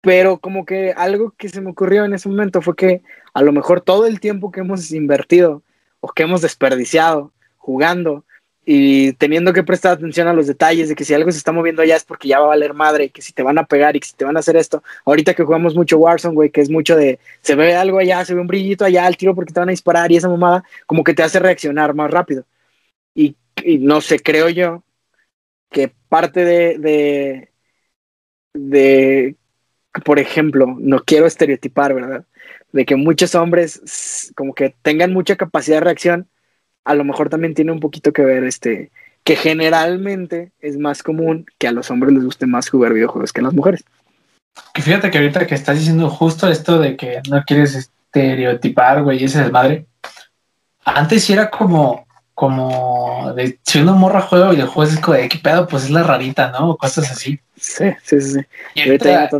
pero 0.00 0.38
como 0.38 0.64
que 0.64 0.92
algo 0.96 1.32
que 1.36 1.48
se 1.48 1.60
me 1.60 1.70
ocurrió 1.70 2.04
en 2.04 2.14
ese 2.14 2.28
momento 2.28 2.62
fue 2.62 2.76
que 2.76 3.02
a 3.32 3.42
lo 3.42 3.52
mejor 3.52 3.80
todo 3.80 4.06
el 4.06 4.20
tiempo 4.20 4.50
que 4.50 4.60
hemos 4.60 4.92
invertido 4.92 5.62
o 6.00 6.08
que 6.08 6.22
hemos 6.22 6.42
desperdiciado 6.42 7.32
jugando 7.56 8.24
y 8.66 9.12
teniendo 9.14 9.52
que 9.52 9.62
prestar 9.62 9.92
atención 9.92 10.26
a 10.26 10.32
los 10.32 10.46
detalles 10.46 10.88
de 10.88 10.94
que 10.94 11.04
si 11.04 11.12
algo 11.12 11.30
se 11.30 11.38
está 11.38 11.52
moviendo 11.52 11.82
allá 11.82 11.96
es 11.96 12.04
porque 12.04 12.28
ya 12.28 12.38
va 12.38 12.46
a 12.46 12.48
valer 12.48 12.72
madre, 12.72 13.10
que 13.10 13.20
si 13.20 13.32
te 13.32 13.42
van 13.42 13.58
a 13.58 13.66
pegar 13.66 13.94
y 13.94 14.00
que 14.00 14.06
si 14.06 14.14
te 14.14 14.24
van 14.24 14.36
a 14.36 14.40
hacer 14.40 14.56
esto. 14.56 14.82
Ahorita 15.04 15.34
que 15.34 15.44
jugamos 15.44 15.74
mucho 15.74 15.98
Warzone, 15.98 16.34
güey, 16.34 16.50
que 16.50 16.62
es 16.62 16.70
mucho 16.70 16.96
de 16.96 17.18
se 17.42 17.54
ve 17.56 17.74
algo 17.76 17.98
allá, 17.98 18.24
se 18.24 18.34
ve 18.34 18.40
un 18.40 18.46
brillito 18.46 18.84
allá, 18.84 19.06
al 19.06 19.16
tiro 19.16 19.34
porque 19.34 19.52
te 19.52 19.60
van 19.60 19.68
a 19.68 19.72
disparar 19.72 20.10
y 20.12 20.16
esa 20.16 20.28
mamada, 20.28 20.64
como 20.86 21.04
que 21.04 21.14
te 21.14 21.22
hace 21.22 21.38
reaccionar 21.40 21.94
más 21.94 22.10
rápido. 22.10 22.44
Y, 23.14 23.36
no 23.80 24.00
sé, 24.00 24.20
creo 24.20 24.48
yo 24.48 24.82
que 25.70 25.92
parte 26.08 26.44
de, 26.44 26.78
de, 26.78 27.52
de, 28.54 29.36
por 30.04 30.18
ejemplo, 30.18 30.76
no 30.78 31.04
quiero 31.04 31.26
estereotipar, 31.26 31.94
¿verdad? 31.94 32.26
De 32.72 32.84
que 32.84 32.96
muchos 32.96 33.34
hombres 33.34 34.32
como 34.36 34.54
que 34.54 34.74
tengan 34.82 35.12
mucha 35.12 35.36
capacidad 35.36 35.78
de 35.78 35.84
reacción 35.84 36.28
a 36.84 36.94
lo 36.94 37.04
mejor 37.04 37.28
también 37.28 37.54
tiene 37.54 37.72
un 37.72 37.80
poquito 37.80 38.12
que 38.12 38.24
ver 38.24 38.44
este 38.44 38.90
que 39.24 39.36
generalmente 39.36 40.52
es 40.60 40.76
más 40.76 41.02
común 41.02 41.46
que 41.58 41.66
a 41.66 41.72
los 41.72 41.90
hombres 41.90 42.12
les 42.12 42.24
guste 42.24 42.46
más 42.46 42.68
jugar 42.68 42.92
videojuegos 42.92 43.32
que 43.32 43.40
a 43.40 43.44
las 43.44 43.54
mujeres. 43.54 43.84
Que 44.74 44.82
fíjate 44.82 45.10
que 45.10 45.18
ahorita 45.18 45.46
que 45.46 45.54
estás 45.54 45.78
diciendo 45.78 46.10
justo 46.10 46.48
esto 46.48 46.78
de 46.78 46.96
que 46.96 47.22
no 47.30 47.42
quieres 47.44 47.74
estereotipar, 47.74 49.02
güey, 49.02 49.24
ese 49.24 49.42
desmadre. 49.42 49.86
Antes 50.84 51.24
sí 51.24 51.32
era 51.32 51.48
como, 51.48 52.06
como 52.34 53.32
de 53.34 53.58
si 53.62 53.80
una 53.80 53.92
morra 53.94 54.20
juega 54.20 54.50
videojuegos 54.50 54.92
es 54.92 55.00
como 55.00 55.16
de 55.16 55.28
qué 55.28 55.38
pedo, 55.38 55.66
pues 55.66 55.84
es 55.84 55.90
la 55.90 56.02
rarita, 56.02 56.50
¿no? 56.50 56.70
O 56.70 56.76
cosas 56.76 57.10
así. 57.10 57.40
Sí, 57.56 57.86
sí, 58.02 58.20
sí. 58.20 58.40
Y 58.74 58.82
ahorita, 58.82 59.30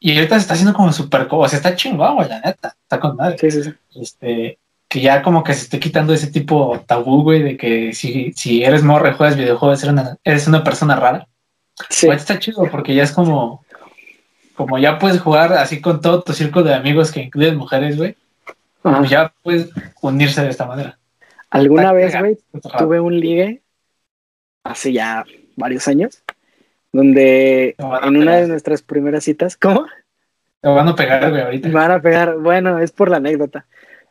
y 0.00 0.16
ahorita 0.16 0.34
se 0.34 0.40
está 0.40 0.54
haciendo 0.54 0.74
como 0.74 0.92
súper, 0.92 1.28
o 1.30 1.48
sea, 1.48 1.56
está 1.56 1.76
chingón, 1.76 2.16
güey, 2.16 2.28
la 2.28 2.40
neta. 2.40 2.76
Está 2.82 2.98
con 2.98 3.16
madre. 3.16 3.38
Sí, 3.38 3.50
sí, 3.50 3.62
sí. 3.62 3.74
Este, 3.94 4.58
que 4.94 5.00
ya 5.00 5.22
como 5.22 5.42
que 5.42 5.54
se 5.54 5.62
esté 5.62 5.80
quitando 5.80 6.14
ese 6.14 6.28
tipo 6.28 6.78
tabú, 6.86 7.24
güey, 7.24 7.42
de 7.42 7.56
que 7.56 7.92
si, 7.92 8.32
si 8.34 8.62
eres 8.62 8.84
morra 8.84 9.10
y 9.10 9.14
juegas 9.14 9.36
videojuegos, 9.36 9.82
eres 9.82 9.92
una, 9.92 10.18
eres 10.22 10.46
una 10.46 10.62
persona 10.62 10.94
rara. 10.94 11.26
Sí. 11.90 12.06
Pues 12.06 12.20
está 12.20 12.38
chido 12.38 12.68
porque 12.70 12.94
ya 12.94 13.02
es 13.02 13.10
como, 13.10 13.64
como 14.54 14.78
ya 14.78 15.00
puedes 15.00 15.20
jugar 15.20 15.52
así 15.54 15.80
con 15.80 16.00
todo 16.00 16.22
tu 16.22 16.32
círculo 16.32 16.64
de 16.66 16.74
amigos 16.74 17.10
que 17.10 17.22
incluyen 17.22 17.56
mujeres, 17.56 17.96
güey. 17.96 18.14
Pues 18.82 19.10
ya 19.10 19.34
puedes 19.42 19.68
unirse 20.00 20.42
de 20.42 20.50
esta 20.50 20.64
manera. 20.64 20.96
Alguna 21.50 21.92
vez, 21.92 22.16
güey, 22.16 22.38
tuve 22.78 23.00
un 23.00 23.18
ligue 23.18 23.62
hace 24.62 24.92
ya 24.92 25.24
varios 25.56 25.88
años, 25.88 26.22
donde 26.92 27.74
en 27.80 28.16
una 28.16 28.36
de 28.36 28.46
nuestras 28.46 28.82
primeras 28.82 29.24
citas, 29.24 29.56
¿cómo? 29.56 29.86
Te 30.60 30.68
van 30.68 30.86
a 30.86 30.94
pegar, 30.94 31.28
güey, 31.30 31.42
ahorita. 31.42 31.66
Me 31.66 31.74
van 31.74 31.90
a 31.90 32.00
pegar, 32.00 32.38
bueno, 32.38 32.78
es 32.78 32.92
por 32.92 33.10
la 33.10 33.16
anécdota 33.16 33.66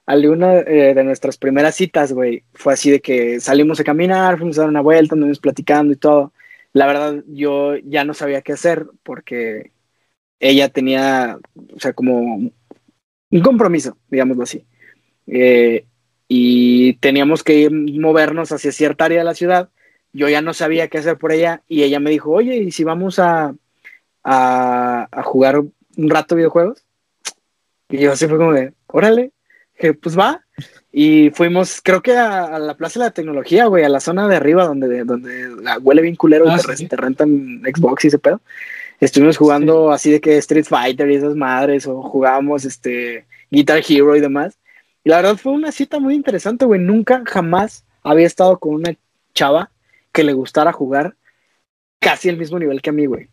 alguna 0.05 0.59
eh, 0.59 0.93
de 0.93 1.03
nuestras 1.03 1.37
primeras 1.37 1.75
citas, 1.75 2.13
güey, 2.13 2.43
fue 2.53 2.73
así 2.73 2.91
de 2.91 3.01
que 3.01 3.39
salimos 3.39 3.79
a 3.79 3.83
caminar, 3.83 4.37
fuimos 4.37 4.57
a 4.57 4.61
dar 4.61 4.69
una 4.69 4.81
vuelta, 4.81 5.15
anduvimos 5.15 5.39
platicando 5.39 5.93
y 5.93 5.97
todo. 5.97 6.33
La 6.73 6.87
verdad, 6.87 7.23
yo 7.27 7.75
ya 7.77 8.03
no 8.03 8.13
sabía 8.13 8.41
qué 8.41 8.53
hacer 8.53 8.87
porque 9.03 9.71
ella 10.39 10.69
tenía, 10.69 11.39
o 11.75 11.79
sea, 11.79 11.93
como 11.93 12.51
un 13.31 13.41
compromiso, 13.41 13.97
digámoslo 14.09 14.43
así. 14.43 14.65
Eh, 15.27 15.85
y 16.27 16.93
teníamos 16.95 17.43
que 17.43 17.69
movernos 17.69 18.51
hacia 18.51 18.71
cierta 18.71 19.05
área 19.05 19.19
de 19.19 19.23
la 19.25 19.35
ciudad. 19.35 19.69
Yo 20.13 20.29
ya 20.29 20.41
no 20.41 20.53
sabía 20.53 20.87
qué 20.87 20.99
hacer 20.99 21.17
por 21.17 21.31
ella 21.31 21.63
y 21.67 21.83
ella 21.83 21.99
me 21.99 22.11
dijo, 22.11 22.31
oye, 22.31 22.57
¿y 22.57 22.71
si 22.71 22.83
vamos 22.83 23.19
a, 23.19 23.55
a, 24.23 25.07
a 25.11 25.23
jugar 25.23 25.59
un 25.59 26.09
rato 26.09 26.35
videojuegos? 26.35 26.85
Y 27.89 27.99
yo 27.99 28.11
así 28.13 28.27
fue 28.27 28.37
como 28.37 28.53
de, 28.53 28.73
órale, 28.87 29.31
que 29.77 29.93
pues 29.93 30.17
va. 30.17 30.43
Y 30.91 31.31
fuimos, 31.31 31.81
creo 31.81 32.01
que 32.01 32.15
a, 32.15 32.59
la 32.59 32.77
Plaza 32.77 32.99
de 32.99 33.05
la 33.05 33.11
Tecnología, 33.11 33.65
güey, 33.65 33.83
a 33.83 33.89
la 33.89 33.99
zona 33.99 34.27
de 34.27 34.35
arriba 34.35 34.65
donde, 34.65 35.03
donde 35.03 35.49
huele 35.81 36.01
bien 36.01 36.15
culero 36.15 36.45
y 36.45 36.49
ah, 36.49 36.59
te, 36.89 36.95
rentan 36.95 37.61
Xbox 37.63 38.05
y 38.05 38.07
ese 38.07 38.19
pedo. 38.19 38.41
Estuvimos 38.99 39.37
jugando 39.37 39.91
así 39.91 40.11
de 40.11 40.21
que 40.21 40.37
Street 40.37 40.65
Fighter 40.65 41.09
y 41.09 41.15
esas 41.15 41.35
madres, 41.35 41.87
o 41.87 42.01
jugábamos 42.03 42.63
este 42.63 43.25
Guitar 43.49 43.81
Hero 43.87 44.15
y 44.15 44.21
demás. 44.21 44.57
Y 45.03 45.09
la 45.09 45.17
verdad 45.17 45.37
fue 45.37 45.51
una 45.51 45.71
cita 45.71 45.99
muy 45.99 46.13
interesante, 46.13 46.65
güey. 46.65 46.79
Nunca, 46.79 47.23
jamás 47.25 47.83
había 48.03 48.27
estado 48.27 48.59
con 48.59 48.75
una 48.75 48.95
chava 49.33 49.71
que 50.11 50.23
le 50.23 50.33
gustara 50.33 50.71
jugar 50.71 51.15
casi 51.99 52.29
el 52.29 52.37
mismo 52.37 52.59
nivel 52.59 52.81
que 52.81 52.91
a 52.91 52.93
mí, 52.93 53.05
güey. 53.07 53.29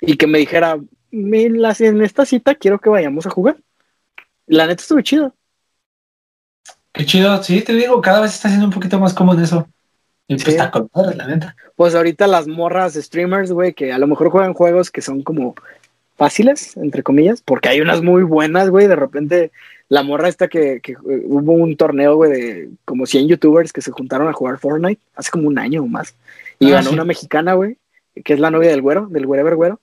Y 0.00 0.16
que 0.16 0.26
me 0.26 0.38
dijera, 0.38 0.78
en 1.12 2.02
esta 2.02 2.24
cita 2.24 2.54
quiero 2.54 2.80
que 2.80 2.90
vayamos 2.90 3.26
a 3.26 3.30
jugar. 3.30 3.58
La 4.46 4.66
neta 4.66 4.82
estuvo 4.82 5.00
chido. 5.00 5.34
Qué 6.94 7.04
chido, 7.04 7.42
sí, 7.42 7.60
te 7.60 7.74
digo, 7.74 8.00
cada 8.00 8.20
vez 8.20 8.34
está 8.34 8.48
siendo 8.48 8.66
un 8.66 8.72
poquito 8.72 9.00
más 9.00 9.12
común 9.12 9.42
eso. 9.42 9.66
Y 10.28 10.36
pues 10.36 10.48
está 10.48 10.70
con 10.70 10.88
la 10.94 11.26
neta. 11.26 11.56
Pues 11.74 11.94
ahorita 11.94 12.28
las 12.28 12.46
morras 12.46 12.94
streamers, 12.94 13.50
güey, 13.50 13.74
que 13.74 13.92
a 13.92 13.98
lo 13.98 14.06
mejor 14.06 14.30
juegan 14.30 14.54
juegos 14.54 14.92
que 14.92 15.02
son 15.02 15.22
como 15.22 15.56
fáciles, 16.16 16.76
entre 16.76 17.02
comillas, 17.02 17.42
porque 17.42 17.68
hay 17.68 17.80
unas 17.80 18.00
muy 18.00 18.22
buenas, 18.22 18.70
güey. 18.70 18.86
De 18.86 18.94
repente, 18.94 19.50
la 19.88 20.04
morra 20.04 20.28
esta 20.28 20.46
que, 20.46 20.80
que 20.80 20.94
hubo 21.04 21.52
un 21.52 21.76
torneo, 21.76 22.14
güey, 22.14 22.30
de 22.30 22.68
como 22.84 23.06
100 23.06 23.26
youtubers 23.26 23.72
que 23.72 23.82
se 23.82 23.90
juntaron 23.90 24.28
a 24.28 24.32
jugar 24.32 24.58
Fortnite 24.58 25.02
hace 25.16 25.30
como 25.30 25.48
un 25.48 25.58
año 25.58 25.82
o 25.82 25.88
más. 25.88 26.14
Y 26.60 26.70
ah, 26.70 26.74
ganó 26.76 26.92
una 26.92 27.04
mexicana, 27.04 27.54
güey, 27.54 27.76
que 28.24 28.34
es 28.34 28.38
la 28.38 28.52
novia 28.52 28.70
del 28.70 28.82
güero, 28.82 29.08
del 29.08 29.26
güerever 29.26 29.56
güero. 29.56 29.80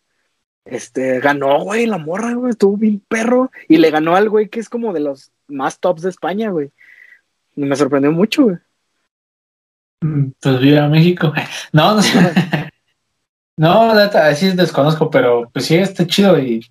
Este, 0.63 1.19
ganó, 1.19 1.61
güey, 1.63 1.87
la 1.87 1.97
morra, 1.97 2.33
güey, 2.33 2.51
estuvo 2.51 2.77
bien 2.77 3.01
perro. 3.07 3.51
Y 3.67 3.77
le 3.77 3.91
ganó 3.91 4.15
al 4.15 4.29
güey 4.29 4.47
que 4.47 4.61
es 4.61 4.69
como 4.69 4.93
de 4.93 5.01
los 5.01 5.31
más 5.47 5.79
tops 5.79 6.03
de 6.03 6.09
España, 6.09 6.49
güey. 6.49 6.71
Me 7.55 7.75
sorprendió 7.75 8.11
mucho, 8.11 8.43
güey. 8.43 8.57
Mm, 10.01 10.31
pues 10.39 10.59
viva 10.59 10.87
México. 10.87 11.33
No, 11.73 11.95
no 11.95 12.01
sé. 12.01 12.19
no, 13.57 13.91
así 13.91 14.51
desconozco, 14.51 15.09
pero 15.09 15.49
pues 15.51 15.65
sí, 15.65 15.75
está 15.75 16.05
chido 16.05 16.39
y, 16.39 16.65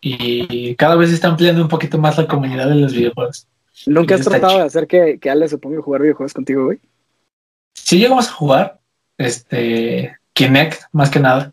y 0.00 0.74
cada 0.76 0.96
vez 0.96 1.12
está 1.12 1.28
ampliando 1.28 1.62
un 1.62 1.68
poquito 1.68 1.98
más 1.98 2.16
la 2.16 2.26
comunidad 2.26 2.68
de 2.68 2.76
los 2.76 2.92
videojuegos. 2.92 3.48
¿Nunca 3.86 4.14
has 4.14 4.22
tratado 4.22 4.58
de 4.58 4.64
hacer 4.64 4.86
que, 4.86 5.18
que 5.18 5.30
Ale 5.30 5.48
se 5.48 5.58
ponga 5.58 5.78
a 5.78 5.82
jugar 5.82 6.00
videojuegos 6.00 6.32
contigo, 6.32 6.64
güey? 6.64 6.78
Sí 7.74 7.98
llegamos 7.98 8.28
a 8.28 8.32
jugar, 8.32 8.80
este, 9.18 10.16
Kinect, 10.32 10.84
más 10.92 11.10
que 11.10 11.20
nada. 11.20 11.52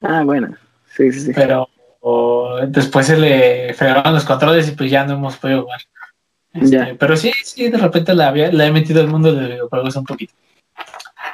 Ah, 0.00 0.22
bueno, 0.24 0.56
sí, 0.96 1.12
sí, 1.12 1.20
sí. 1.20 1.32
Pero 1.34 1.68
después 2.68 3.06
se 3.06 3.16
le 3.16 3.72
fregaron 3.74 4.12
los 4.12 4.24
controles 4.24 4.68
y 4.68 4.72
pues 4.72 4.90
ya 4.90 5.04
no 5.04 5.14
hemos 5.14 5.36
podido 5.36 5.62
jugar. 5.62 5.80
Este, 6.54 6.94
pero 6.94 7.16
sí, 7.16 7.32
sí, 7.42 7.68
de 7.68 7.78
repente 7.78 8.14
la, 8.14 8.28
había, 8.28 8.52
la 8.52 8.66
he 8.66 8.72
metido 8.72 9.00
al 9.00 9.08
mundo 9.08 9.34
de 9.34 9.48
videojuegos 9.48 9.96
un 9.96 10.04
poquito. 10.04 10.34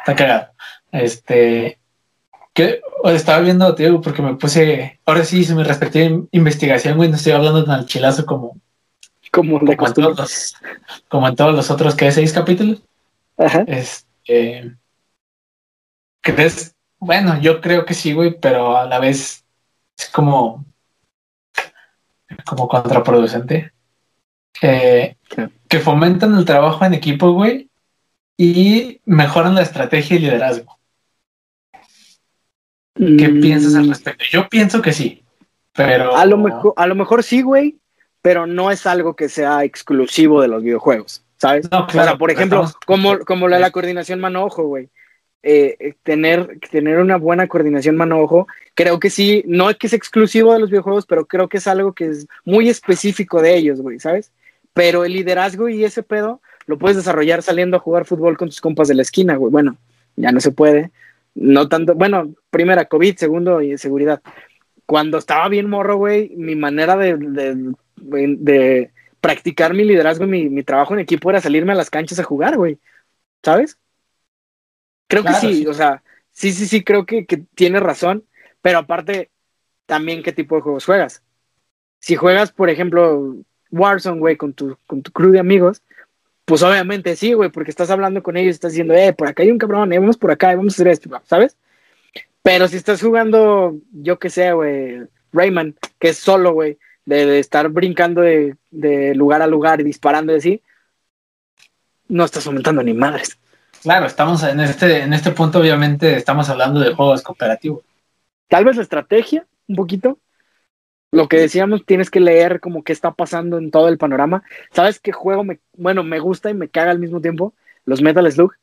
Está 0.00 0.16
cagado. 0.16 0.48
Este, 0.90 1.78
que 2.54 2.80
estaba 3.04 3.40
viendo, 3.40 3.74
tío, 3.74 4.00
porque 4.00 4.22
me 4.22 4.34
puse, 4.34 4.98
ahora 5.04 5.24
sí 5.24 5.40
hice 5.40 5.54
mi 5.54 5.62
respectiva 5.62 6.24
investigación, 6.32 6.96
güey, 6.96 7.10
no 7.10 7.16
estoy 7.16 7.32
hablando 7.32 7.64
tan 7.64 7.80
al 7.80 7.86
chilazo 7.86 8.24
como, 8.24 8.56
como, 9.30 9.60
como, 9.60 9.86
en 9.86 9.94
todos 9.94 10.18
los, 10.18 10.56
como 11.08 11.28
en 11.28 11.36
todos 11.36 11.54
los 11.54 11.70
otros 11.70 11.94
que 11.94 12.10
seis 12.10 12.32
capítulos. 12.32 12.82
Ajá. 13.36 13.64
Este, 13.66 14.74
¿crees? 16.22 16.74
Bueno, 16.98 17.40
yo 17.40 17.60
creo 17.60 17.84
que 17.84 17.94
sí, 17.94 18.12
güey, 18.12 18.38
pero 18.38 18.76
a 18.76 18.86
la 18.86 18.98
vez 18.98 19.44
es 19.98 20.08
como, 20.08 20.64
como 22.44 22.68
contraproducente. 22.68 23.72
Eh, 24.62 25.16
que 25.68 25.78
fomentan 25.78 26.36
el 26.36 26.44
trabajo 26.44 26.84
en 26.84 26.94
equipo, 26.94 27.32
güey, 27.32 27.70
y 28.36 29.00
mejoran 29.04 29.54
la 29.54 29.62
estrategia 29.62 30.16
y 30.16 30.20
liderazgo. 30.20 30.78
¿Qué 32.94 33.28
mm. 33.28 33.40
piensas 33.40 33.74
al 33.74 33.88
respecto? 33.88 34.24
Yo 34.30 34.48
pienso 34.48 34.82
que 34.82 34.92
sí, 34.92 35.22
pero... 35.72 36.16
A 36.16 36.26
lo 36.26 36.36
mejor, 36.36 36.74
a 36.76 36.86
lo 36.86 36.94
mejor 36.94 37.22
sí, 37.22 37.40
güey, 37.42 37.78
pero 38.20 38.46
no 38.46 38.70
es 38.70 38.86
algo 38.86 39.14
que 39.14 39.28
sea 39.28 39.64
exclusivo 39.64 40.42
de 40.42 40.48
los 40.48 40.62
videojuegos, 40.62 41.24
¿sabes? 41.36 41.68
o 41.70 41.88
sea, 41.90 42.18
por 42.18 42.30
ejemplo, 42.30 42.66
como, 42.86 43.20
como 43.20 43.48
la, 43.48 43.58
la 43.58 43.70
coordinación 43.70 44.20
mano-ojo, 44.20 44.64
güey. 44.64 44.90
Eh, 45.42 45.76
eh, 45.80 45.94
tener, 46.02 46.58
tener 46.70 46.98
una 46.98 47.16
buena 47.16 47.48
coordinación 47.48 47.96
mano-ojo, 47.96 48.46
creo 48.74 49.00
que 49.00 49.08
sí, 49.08 49.42
no 49.46 49.70
es 49.70 49.78
que 49.78 49.86
es 49.86 49.94
exclusivo 49.94 50.52
de 50.52 50.58
los 50.58 50.68
videojuegos, 50.68 51.06
pero 51.06 51.26
creo 51.26 51.48
que 51.48 51.56
es 51.56 51.66
algo 51.66 51.94
que 51.94 52.08
es 52.08 52.26
muy 52.44 52.68
específico 52.68 53.40
de 53.40 53.56
ellos, 53.56 53.80
güey, 53.80 53.98
¿sabes? 53.98 54.32
Pero 54.80 55.04
el 55.04 55.12
liderazgo 55.12 55.68
y 55.68 55.84
ese 55.84 56.02
pedo 56.02 56.40
lo 56.64 56.78
puedes 56.78 56.96
desarrollar 56.96 57.42
saliendo 57.42 57.76
a 57.76 57.80
jugar 57.80 58.06
fútbol 58.06 58.38
con 58.38 58.48
tus 58.48 58.62
compas 58.62 58.88
de 58.88 58.94
la 58.94 59.02
esquina, 59.02 59.36
güey. 59.36 59.52
Bueno, 59.52 59.76
ya 60.16 60.32
no 60.32 60.40
se 60.40 60.52
puede. 60.52 60.90
No 61.34 61.68
tanto, 61.68 61.94
bueno, 61.94 62.34
primera, 62.48 62.86
COVID, 62.86 63.14
segundo, 63.16 63.60
y 63.60 63.76
seguridad. 63.76 64.22
Cuando 64.86 65.18
estaba 65.18 65.50
bien 65.50 65.68
morro, 65.68 65.98
güey, 65.98 66.30
mi 66.34 66.56
manera 66.56 66.96
de, 66.96 67.18
de, 67.98 68.90
practicar 69.20 69.74
mi 69.74 69.84
liderazgo 69.84 70.24
y 70.24 70.28
mi, 70.28 70.48
mi, 70.48 70.62
trabajo 70.62 70.94
en 70.94 71.00
equipo 71.00 71.28
era 71.28 71.42
salirme 71.42 71.72
a 71.72 71.76
las 71.76 71.90
canchas 71.90 72.18
a 72.18 72.24
jugar, 72.24 72.56
güey. 72.56 72.78
¿Sabes? 73.42 73.76
Creo 75.08 75.24
que 75.24 75.34
sí, 75.34 75.66
o 75.66 75.74
sea, 75.74 76.02
sí, 76.30 76.52
sí, 76.52 76.66
sí, 76.66 76.82
creo 76.82 77.04
que, 77.04 77.26
que 77.26 77.36
tiene 77.54 77.80
razón, 77.80 78.24
pero 78.62 78.78
aparte, 78.78 79.30
también 79.84 80.22
qué 80.22 80.32
tipo 80.32 80.56
de 80.56 80.62
juegos 80.62 80.86
juegas. 80.86 81.22
Si 81.98 82.16
juegas, 82.16 82.50
por 82.50 82.70
ejemplo, 82.70 83.44
Warzone, 83.70 84.18
güey, 84.18 84.36
con 84.36 84.52
tu, 84.52 84.76
con 84.86 85.02
tu 85.02 85.10
crew 85.12 85.30
de 85.30 85.40
amigos, 85.40 85.82
pues 86.44 86.62
obviamente 86.62 87.14
sí, 87.14 87.32
güey, 87.32 87.50
porque 87.50 87.70
estás 87.70 87.90
hablando 87.90 88.22
con 88.22 88.36
ellos, 88.36 88.54
estás 88.54 88.72
diciendo, 88.72 88.92
eh, 88.94 89.12
por 89.12 89.28
acá 89.28 89.42
hay 89.42 89.52
un 89.52 89.58
cabrón, 89.58 89.92
eh, 89.92 89.98
vamos 89.98 90.16
por 90.16 90.32
acá, 90.32 90.54
vamos 90.56 90.74
a 90.74 90.76
hacer 90.76 90.88
esto, 90.88 91.08
¿sabes? 91.24 91.56
Pero 92.42 92.66
si 92.66 92.76
estás 92.76 93.00
jugando, 93.00 93.76
yo 93.92 94.18
qué 94.18 94.30
sé, 94.30 94.52
güey, 94.52 95.02
Rayman, 95.32 95.76
que 95.98 96.08
es 96.08 96.18
solo, 96.18 96.52
güey, 96.52 96.78
de, 97.04 97.38
estar 97.38 97.68
brincando 97.68 98.22
de, 98.22 98.56
lugar 99.14 99.42
a 99.42 99.46
lugar 99.46 99.80
y 99.80 99.84
disparando 99.84 100.34
así, 100.34 100.60
no 102.08 102.24
estás 102.24 102.46
aumentando 102.46 102.82
ni 102.82 102.94
madres. 102.94 103.38
Claro, 103.82 104.06
estamos 104.06 104.42
en 104.42 104.60
este, 104.60 105.02
en 105.02 105.12
este 105.12 105.30
punto, 105.30 105.60
obviamente, 105.60 106.16
estamos 106.16 106.48
hablando 106.48 106.80
de 106.80 106.94
juegos 106.94 107.22
cooperativos. 107.22 107.82
Tal 108.48 108.64
vez 108.64 108.76
la 108.76 108.82
estrategia, 108.82 109.46
un 109.68 109.76
poquito, 109.76 110.18
lo 111.12 111.28
que 111.28 111.38
decíamos, 111.38 111.84
tienes 111.84 112.10
que 112.10 112.20
leer 112.20 112.60
como 112.60 112.84
qué 112.84 112.92
está 112.92 113.12
pasando 113.12 113.58
en 113.58 113.70
todo 113.70 113.88
el 113.88 113.98
panorama. 113.98 114.42
¿Sabes 114.70 115.00
qué 115.00 115.12
juego 115.12 115.42
me, 115.42 115.58
bueno, 115.76 116.04
me 116.04 116.20
gusta 116.20 116.50
y 116.50 116.54
me 116.54 116.68
caga 116.68 116.92
al 116.92 117.00
mismo 117.00 117.20
tiempo? 117.20 117.54
Los 117.84 118.00
Metal 118.00 118.30
Slug. 118.30 118.54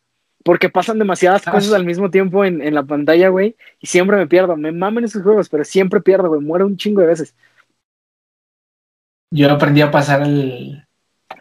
Porque 0.43 0.69
pasan 0.69 0.97
demasiadas 0.97 1.45
ah, 1.45 1.51
cosas 1.51 1.73
al 1.73 1.85
mismo 1.85 2.09
tiempo 2.09 2.45
en, 2.45 2.73
la 2.73 2.83
pantalla, 2.83 3.27
güey. 3.29 3.57
Y 3.79 3.87
siempre 3.87 4.15
me 4.15 4.27
pierdo. 4.27 4.55
Me 4.55 4.71
mamen 4.71 5.03
esos 5.03 5.23
juegos, 5.23 5.49
pero 5.49 5.65
siempre 5.65 5.99
pierdo, 5.99 6.29
güey. 6.29 6.39
Muero 6.39 6.65
un 6.65 6.77
chingo 6.77 7.01
de 7.01 7.07
veces. 7.07 7.35
Yo 9.29 9.51
aprendí 9.51 9.81
a 9.81 9.91
pasar 9.91 10.21
el 10.21 10.87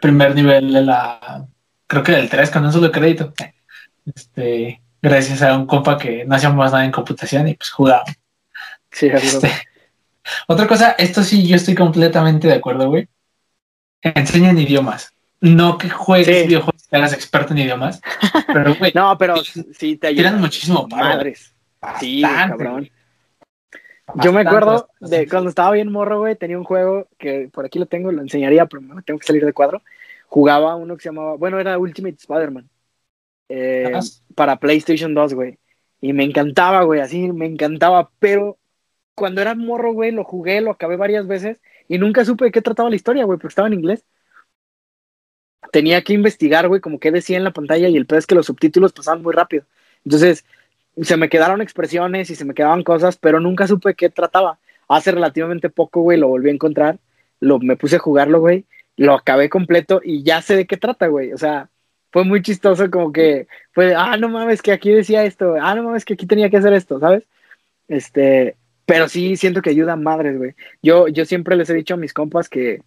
primer 0.01 0.35
nivel 0.35 0.73
de 0.73 0.81
la. 0.81 1.47
Creo 1.85 2.03
que 2.03 2.11
del 2.11 2.29
3 2.29 2.51
con 2.51 2.65
un 2.65 2.73
solo 2.73 2.91
crédito. 2.91 3.33
Este, 4.13 4.81
gracias 5.01 5.41
a 5.41 5.57
un 5.57 5.67
compa 5.67 5.97
que 5.97 6.25
no 6.25 6.35
hacíamos 6.35 6.71
nada 6.71 6.83
en 6.83 6.91
computación 6.91 7.47
y 7.47 7.53
pues 7.53 7.69
jugaba. 7.69 8.03
Sí, 8.91 9.07
este, 9.07 9.49
otra 10.47 10.67
cosa, 10.67 10.91
esto 10.97 11.23
sí, 11.23 11.47
yo 11.47 11.55
estoy 11.55 11.75
completamente 11.75 12.47
de 12.47 12.53
acuerdo, 12.53 12.89
güey. 12.89 13.07
Enseñan 14.01 14.57
idiomas. 14.57 15.13
No 15.39 15.77
que 15.77 15.89
juegues 15.89 16.47
videojuegos 16.47 16.87
y 16.91 16.95
hagas 16.95 17.13
experto 17.13 17.53
en 17.53 17.59
idiomas. 17.59 18.01
Pero, 18.47 18.75
güey. 18.75 18.91
no, 18.95 19.17
pero 19.17 19.35
sí 19.43 19.97
te 19.97 20.07
ayudan. 20.07 20.39
muchísimo 20.39 20.87
Madres. 20.87 21.53
Sí, 21.99 22.21
cabrón. 22.21 22.89
Yo 24.15 24.31
me 24.31 24.41
acuerdo 24.41 24.89
de 25.01 25.27
cuando 25.27 25.49
estaba 25.49 25.71
bien 25.71 25.91
morro, 25.91 26.19
güey, 26.19 26.35
tenía 26.35 26.57
un 26.57 26.63
juego 26.63 27.07
que 27.17 27.49
por 27.51 27.65
aquí 27.65 27.77
lo 27.77 27.87
tengo, 27.87 28.11
lo 28.11 28.21
enseñaría, 28.21 28.65
pero 28.65 28.81
me 28.81 29.01
tengo 29.01 29.19
que 29.19 29.27
salir 29.27 29.45
de 29.45 29.53
cuadro. 29.53 29.81
Jugaba 30.27 30.75
uno 30.75 30.95
que 30.95 31.03
se 31.03 31.09
llamaba, 31.09 31.35
bueno, 31.35 31.59
era 31.59 31.77
Ultimate 31.77 32.15
Spider-Man. 32.17 32.69
Eh, 33.49 33.91
para 34.33 34.57
PlayStation 34.57 35.13
2, 35.13 35.33
güey. 35.33 35.57
Y 35.99 36.13
me 36.13 36.23
encantaba, 36.23 36.83
güey, 36.83 37.01
así 37.01 37.31
me 37.31 37.45
encantaba, 37.45 38.09
pero 38.19 38.57
cuando 39.17 39.41
era 39.41 39.55
morro, 39.55 39.93
güey, 39.93 40.11
lo 40.11 40.23
jugué, 40.23 40.61
lo 40.61 40.69
acabé 40.69 40.95
varias 40.95 41.25
veces 41.27 41.59
y 41.87 41.97
nunca 41.97 42.23
supe 42.23 42.45
de 42.45 42.51
qué 42.51 42.61
trataba 42.61 42.91
la 42.91 42.95
historia, 42.95 43.25
güey, 43.25 43.39
porque 43.39 43.53
estaba 43.53 43.67
en 43.67 43.73
inglés. 43.73 44.05
Tenía 45.71 46.03
que 46.03 46.13
investigar, 46.13 46.67
güey, 46.67 46.81
como 46.81 46.99
qué 46.99 47.11
decía 47.11 47.35
en 47.37 47.43
la 47.43 47.51
pantalla 47.51 47.87
y 47.89 47.97
el 47.97 48.05
peor 48.05 48.19
es 48.19 48.27
que 48.27 48.35
los 48.35 48.45
subtítulos 48.45 48.93
pasaban 48.93 49.23
muy 49.23 49.33
rápido. 49.33 49.65
Entonces, 50.05 50.45
se 51.01 51.17
me 51.17 51.29
quedaron 51.29 51.61
expresiones 51.61 52.29
y 52.29 52.35
se 52.35 52.45
me 52.45 52.53
quedaban 52.53 52.83
cosas, 52.83 53.17
pero 53.17 53.39
nunca 53.39 53.67
supe 53.67 53.89
de 53.89 53.95
qué 53.95 54.09
trataba. 54.09 54.59
Hace 54.87 55.11
relativamente 55.11 55.69
poco, 55.71 56.01
güey, 56.01 56.19
lo 56.19 56.27
volví 56.27 56.49
a 56.49 56.53
encontrar, 56.53 56.99
lo, 57.39 57.57
me 57.57 57.75
puse 57.75 57.95
a 57.95 57.99
jugarlo, 57.99 58.39
güey, 58.39 58.65
lo 58.97 59.15
acabé 59.15 59.49
completo 59.49 59.99
y 60.03 60.23
ya 60.23 60.43
sé 60.43 60.55
de 60.55 60.67
qué 60.67 60.77
trata, 60.77 61.07
güey. 61.07 61.33
O 61.33 61.37
sea, 61.39 61.71
fue 62.11 62.23
muy 62.23 62.43
chistoso 62.43 62.89
como 62.91 63.11
que 63.11 63.47
fue, 63.71 63.95
ah, 63.95 64.15
no 64.17 64.29
mames, 64.29 64.61
que 64.61 64.71
aquí 64.71 64.91
decía 64.91 65.25
esto, 65.25 65.55
ah, 65.59 65.73
no 65.73 65.83
mames, 65.83 66.05
que 66.05 66.13
aquí 66.13 66.27
tenía 66.27 66.51
que 66.51 66.57
hacer 66.57 66.73
esto, 66.73 66.99
¿sabes? 66.99 67.23
Este, 67.87 68.57
pero 68.87 69.09
sí 69.09 69.35
siento 69.35 69.61
que 69.61 69.69
ayuda 69.69 69.93
a 69.93 69.97
madres, 69.97 70.37
güey. 70.37 70.55
Yo, 70.81 71.09
yo 71.09 71.25
siempre 71.25 71.57
les 71.57 71.69
he 71.69 71.73
dicho 71.73 71.95
a 71.95 71.97
mis 71.97 72.13
compas 72.13 72.47
que, 72.47 72.83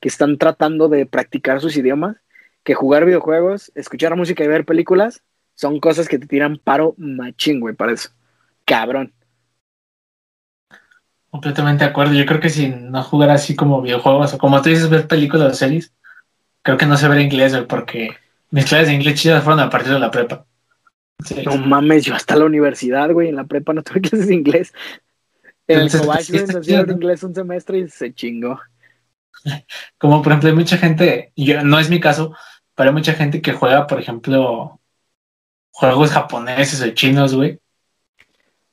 que 0.00 0.08
están 0.08 0.36
tratando 0.36 0.88
de 0.88 1.06
practicar 1.06 1.60
sus 1.60 1.76
idiomas, 1.76 2.16
que 2.64 2.74
jugar 2.74 3.04
videojuegos, 3.04 3.70
escuchar 3.76 4.16
música 4.16 4.42
y 4.42 4.48
ver 4.48 4.64
películas 4.64 5.22
son 5.54 5.78
cosas 5.78 6.08
que 6.08 6.18
te 6.18 6.26
tiran 6.26 6.58
paro 6.58 6.96
machín, 6.98 7.60
güey, 7.60 7.76
para 7.76 7.92
eso. 7.92 8.10
Cabrón. 8.64 9.12
Completamente 11.30 11.84
de 11.84 11.90
acuerdo. 11.90 12.14
Yo 12.14 12.26
creo 12.26 12.40
que 12.40 12.50
si 12.50 12.70
no 12.70 13.04
jugara 13.04 13.34
así 13.34 13.54
como 13.54 13.80
videojuegos 13.80 14.34
o 14.34 14.38
como 14.38 14.60
tú 14.60 14.70
dices, 14.70 14.90
ver 14.90 15.06
películas 15.06 15.52
o 15.52 15.54
series, 15.54 15.94
creo 16.62 16.76
que 16.76 16.86
no 16.86 16.96
sé 16.96 17.06
ver 17.06 17.20
inglés, 17.20 17.52
güey, 17.52 17.68
porque 17.68 18.10
mis 18.50 18.64
clases 18.64 18.88
de 18.88 18.94
inglés 18.94 19.20
chidas 19.20 19.44
fueron 19.44 19.60
a 19.60 19.70
partir 19.70 19.92
de 19.92 20.00
la 20.00 20.10
prepa. 20.10 20.46
No 21.44 21.56
mames, 21.58 22.04
yo 22.04 22.14
hasta 22.14 22.34
la 22.34 22.44
universidad, 22.44 23.10
güey, 23.12 23.28
en 23.28 23.36
la 23.36 23.44
prepa 23.44 23.72
no 23.72 23.84
tuve 23.84 24.00
clases 24.02 24.26
de 24.26 24.34
inglés. 24.34 24.74
En 25.66 25.80
el 25.80 25.90
Cobach, 25.90 26.28
nos 26.30 26.66
dieron 26.66 26.90
inglés 26.90 27.22
un 27.22 27.34
semestre 27.34 27.78
y 27.78 27.88
se 27.88 28.12
chingó. 28.12 28.60
Como 29.98 30.22
por 30.22 30.32
ejemplo, 30.32 30.50
hay 30.50 30.54
mucha 30.54 30.76
gente, 30.76 31.32
yo, 31.36 31.62
no 31.62 31.78
es 31.78 31.90
mi 31.90 32.00
caso, 32.00 32.34
pero 32.74 32.90
hay 32.90 32.94
mucha 32.94 33.14
gente 33.14 33.40
que 33.40 33.52
juega, 33.52 33.86
por 33.86 34.00
ejemplo, 34.00 34.80
juegos 35.70 36.10
japoneses 36.10 36.82
o 36.82 36.90
chinos, 36.90 37.34
güey. 37.34 37.58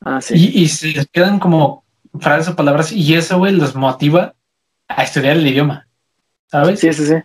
Ah, 0.01 0.19
sí. 0.21 0.33
Y, 0.35 0.63
y 0.63 0.67
se 0.67 0.87
les 0.87 1.07
quedan 1.07 1.39
como 1.39 1.85
frases 2.19 2.49
o 2.49 2.55
palabras 2.55 2.91
y 2.91 3.13
eso, 3.13 3.37
güey, 3.37 3.53
los 3.53 3.75
motiva 3.75 4.35
a 4.87 5.03
estudiar 5.03 5.37
el 5.37 5.47
idioma. 5.47 5.87
¿Sabes? 6.47 6.79
Sí, 6.79 6.91
sí, 6.91 7.05
sí. 7.05 7.15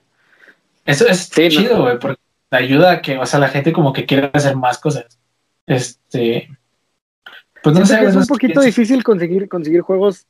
Eso 0.85 1.07
es 1.09 1.31
chido, 1.31 1.83
güey, 1.83 1.99
porque 1.99 2.21
ayuda 2.51 2.93
a 2.93 3.03
que, 3.03 3.19
o 3.19 3.27
sea, 3.27 3.41
la 3.41 3.49
gente 3.49 3.73
como 3.73 3.93
que 3.93 4.07
quiere 4.07 4.31
hacer 4.33 4.57
más 4.57 4.79
cosas. 4.79 5.19
Este. 5.67 6.56
Pues 7.67 7.77
no 7.81 7.85
sé. 7.85 8.01
Es 8.05 8.15
un 8.15 8.27
poquito 8.27 8.61
difícil 8.61 9.03
conseguir, 9.03 9.49
conseguir 9.49 9.81
juegos 9.81 10.29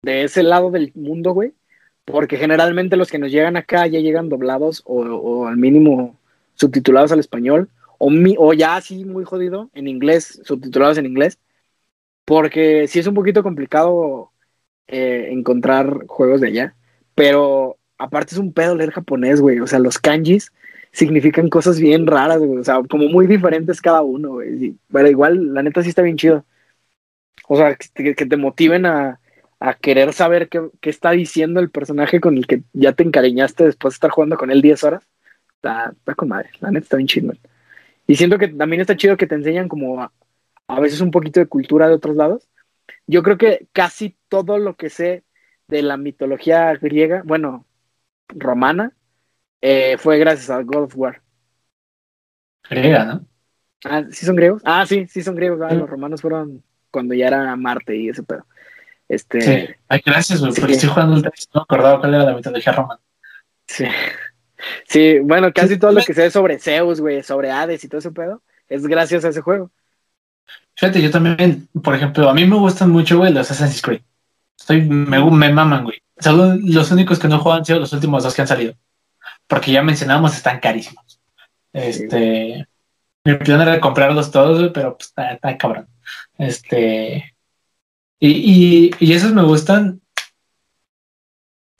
de 0.00 0.24
ese 0.24 0.42
lado 0.42 0.70
del 0.70 0.90
mundo, 0.94 1.32
güey. 1.32 1.52
Porque 2.06 2.38
generalmente 2.38 2.96
los 2.96 3.10
que 3.10 3.18
nos 3.18 3.30
llegan 3.30 3.58
acá 3.58 3.86
ya 3.86 4.00
llegan 4.00 4.30
doblados 4.30 4.82
o, 4.86 5.02
o 5.02 5.46
al 5.46 5.58
mínimo 5.58 6.18
subtitulados 6.54 7.12
al 7.12 7.20
español. 7.20 7.68
O, 7.98 8.08
mi, 8.08 8.36
o 8.38 8.54
ya 8.54 8.76
así 8.76 9.04
muy 9.04 9.24
jodido 9.24 9.68
en 9.74 9.86
inglés, 9.86 10.40
subtitulados 10.44 10.96
en 10.96 11.04
inglés. 11.04 11.38
Porque 12.24 12.88
sí 12.88 13.00
es 13.00 13.06
un 13.06 13.14
poquito 13.14 13.42
complicado 13.42 14.30
eh, 14.86 15.28
encontrar 15.32 16.06
juegos 16.06 16.40
de 16.40 16.48
allá. 16.48 16.74
Pero 17.14 17.76
aparte 17.98 18.34
es 18.34 18.38
un 18.38 18.54
pedo 18.54 18.74
leer 18.74 18.92
japonés, 18.92 19.42
güey. 19.42 19.60
O 19.60 19.66
sea, 19.66 19.78
los 19.78 19.98
kanjis 19.98 20.52
significan 20.96 21.50
cosas 21.50 21.78
bien 21.78 22.06
raras, 22.06 22.38
güey. 22.38 22.58
O 22.60 22.64
sea, 22.64 22.82
como 22.88 23.08
muy 23.08 23.26
diferentes 23.26 23.82
cada 23.82 24.02
uno, 24.02 24.30
güey. 24.34 24.76
Pero 24.90 25.08
igual, 25.10 25.52
la 25.54 25.62
neta 25.62 25.82
sí 25.82 25.90
está 25.90 26.02
bien 26.02 26.16
chido. 26.16 26.44
O 27.48 27.56
sea, 27.56 27.76
que, 27.76 28.14
que 28.14 28.26
te 28.26 28.36
motiven 28.36 28.86
a, 28.86 29.20
a 29.60 29.74
querer 29.74 30.12
saber 30.14 30.48
qué, 30.48 30.68
qué, 30.80 30.90
está 30.90 31.10
diciendo 31.10 31.60
el 31.60 31.70
personaje 31.70 32.20
con 32.20 32.36
el 32.38 32.46
que 32.46 32.62
ya 32.72 32.92
te 32.94 33.02
encariñaste 33.02 33.64
después 33.64 33.92
de 33.92 33.96
estar 33.96 34.10
jugando 34.10 34.38
con 34.38 34.50
él 34.50 34.62
10 34.62 34.84
horas. 34.84 35.04
Está, 35.56 35.92
está 35.96 36.14
con 36.14 36.28
madre. 36.28 36.50
La 36.60 36.70
neta 36.70 36.84
está 36.84 36.96
bien 36.96 37.08
chido. 37.08 37.32
Y 38.06 38.16
siento 38.16 38.38
que 38.38 38.48
también 38.48 38.80
está 38.80 38.96
chido 38.96 39.18
que 39.18 39.26
te 39.26 39.34
enseñan 39.34 39.68
como 39.68 40.00
a, 40.02 40.12
a 40.68 40.80
veces 40.80 41.00
un 41.02 41.10
poquito 41.10 41.40
de 41.40 41.46
cultura 41.46 41.88
de 41.88 41.94
otros 41.94 42.16
lados. 42.16 42.48
Yo 43.06 43.22
creo 43.22 43.38
que 43.38 43.68
casi 43.72 44.16
todo 44.28 44.58
lo 44.58 44.76
que 44.76 44.90
sé 44.90 45.24
de 45.68 45.82
la 45.82 45.96
mitología 45.98 46.72
griega, 46.76 47.22
bueno, 47.26 47.66
romana, 48.28 48.94
eh, 49.60 49.96
fue 49.98 50.18
gracias 50.18 50.50
a 50.50 50.62
God 50.62 50.84
of 50.84 50.96
War. 50.96 51.22
Griega, 52.68 53.04
¿no? 53.04 53.26
Ah, 53.84 54.02
¿sí 54.10 54.26
son 54.26 54.36
griegos? 54.36 54.62
Ah, 54.64 54.84
sí, 54.86 55.06
sí 55.06 55.22
son 55.22 55.36
griegos. 55.36 55.60
Ah, 55.62 55.70
sí. 55.70 55.76
Los 55.76 55.88
romanos 55.88 56.20
fueron 56.20 56.62
cuando 56.90 57.14
ya 57.14 57.28
era 57.28 57.54
Marte 57.56 57.96
y 57.96 58.08
ese 58.08 58.22
pedo. 58.22 58.46
Este... 59.08 59.40
Sí. 59.40 59.74
Ay, 59.88 60.02
gracias, 60.04 60.40
güey, 60.40 60.52
porque 60.52 60.72
estoy 60.72 60.88
jugando 60.88 61.16
el 61.16 61.22
texto, 61.22 61.50
no 61.54 61.62
acordaba 61.62 62.00
cuál 62.00 62.14
era 62.14 62.24
la 62.24 62.34
mitología 62.34 62.72
romana. 62.72 63.00
Sí. 63.66 63.84
Sí, 64.88 65.18
bueno, 65.18 65.52
casi 65.52 65.74
sí, 65.74 65.78
todo 65.78 65.92
lo 65.92 66.02
que 66.02 66.14
sé 66.14 66.30
sobre 66.30 66.58
Zeus, 66.58 67.00
güey, 67.00 67.22
sobre 67.22 67.50
Hades 67.50 67.84
y 67.84 67.88
todo 67.88 67.98
ese 67.98 68.10
pedo, 68.10 68.42
es 68.68 68.86
gracias 68.86 69.24
a 69.24 69.28
ese 69.28 69.42
juego. 69.42 69.70
Fíjate, 70.74 71.02
yo 71.02 71.10
también, 71.10 71.68
por 71.82 71.94
ejemplo, 71.94 72.28
a 72.28 72.34
mí 72.34 72.46
me 72.46 72.56
gustan 72.56 72.90
mucho, 72.90 73.18
güey, 73.18 73.32
los 73.32 73.50
Assassin's 73.50 73.82
Creed. 73.82 74.00
Estoy, 74.58 74.82
me, 74.82 75.22
me 75.22 75.52
maman, 75.52 75.84
güey. 75.84 76.02
Los 76.64 76.90
únicos 76.90 77.18
que 77.18 77.28
no 77.28 77.38
juegan 77.38 77.60
han 77.60 77.64
sido 77.66 77.80
los 77.80 77.92
últimos 77.92 78.22
dos 78.24 78.34
que 78.34 78.42
han 78.42 78.48
salido. 78.48 78.74
Porque 79.46 79.72
ya 79.72 79.82
mencionamos, 79.82 80.36
están 80.36 80.60
carísimos. 80.60 81.20
Este. 81.72 82.66
Mi 83.24 83.34
plan 83.34 83.60
era 83.60 83.80
comprarlos 83.80 84.30
todos, 84.30 84.70
pero 84.72 84.96
pues 84.96 85.08
está, 85.08 85.32
está, 85.32 85.56
cabrón. 85.58 85.88
Este. 86.38 87.34
Y, 88.18 88.30
y, 88.30 88.90
y, 88.98 89.12
esos 89.12 89.32
me 89.32 89.42
gustan 89.42 90.00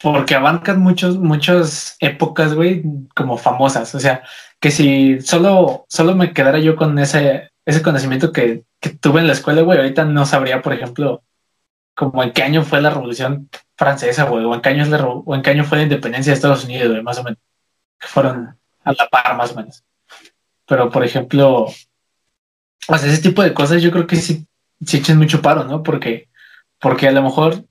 porque 0.02 0.34
abarcan 0.34 0.80
muchos, 0.80 1.18
muchas 1.18 1.96
épocas, 2.00 2.54
güey, 2.54 2.82
como 3.14 3.38
famosas. 3.38 3.94
O 3.94 4.00
sea, 4.00 4.22
que 4.60 4.70
si 4.70 5.20
solo, 5.20 5.86
solo 5.88 6.14
me 6.14 6.32
quedara 6.32 6.58
yo 6.58 6.76
con 6.76 6.98
ese, 6.98 7.50
ese 7.64 7.82
conocimiento 7.82 8.32
que, 8.32 8.64
que 8.80 8.90
tuve 8.90 9.20
en 9.20 9.26
la 9.26 9.32
escuela, 9.32 9.62
güey, 9.62 9.78
ahorita 9.78 10.04
no 10.04 10.26
sabría, 10.26 10.62
por 10.62 10.74
ejemplo, 10.74 11.22
como 11.94 12.22
en 12.22 12.32
qué 12.32 12.42
año 12.42 12.62
fue 12.62 12.82
la 12.82 12.90
revolución 12.90 13.48
francesa, 13.76 14.24
güey, 14.24 14.44
o 14.44 14.54
en 14.54 14.60
qué 14.60 14.68
año, 14.70 14.82
es 14.82 14.90
la, 14.90 15.04
o 15.04 15.34
en 15.34 15.42
qué 15.42 15.50
año 15.50 15.64
fue 15.64 15.78
la 15.78 15.84
independencia 15.84 16.30
de 16.30 16.34
Estados 16.34 16.64
Unidos, 16.64 16.90
güey, 16.90 17.02
más 17.02 17.18
o 17.18 17.24
menos. 17.24 17.38
Que 17.98 18.08
fueron 18.08 18.56
a 18.84 18.92
la 18.92 19.08
par, 19.08 19.36
más 19.36 19.52
o 19.52 19.56
menos. 19.56 19.84
Pero, 20.66 20.90
por 20.90 21.04
ejemplo, 21.04 21.66
o 22.88 22.98
sea, 22.98 23.08
ese 23.08 23.22
tipo 23.22 23.42
de 23.42 23.54
cosas 23.54 23.82
yo 23.82 23.90
creo 23.90 24.06
que 24.06 24.16
sí, 24.16 24.46
sí 24.84 24.98
echen 24.98 25.18
mucho 25.18 25.42
paro, 25.42 25.64
¿no? 25.64 25.82
Porque, 25.82 26.28
porque 26.80 27.08
a 27.08 27.12
lo 27.12 27.22
mejor, 27.22 27.64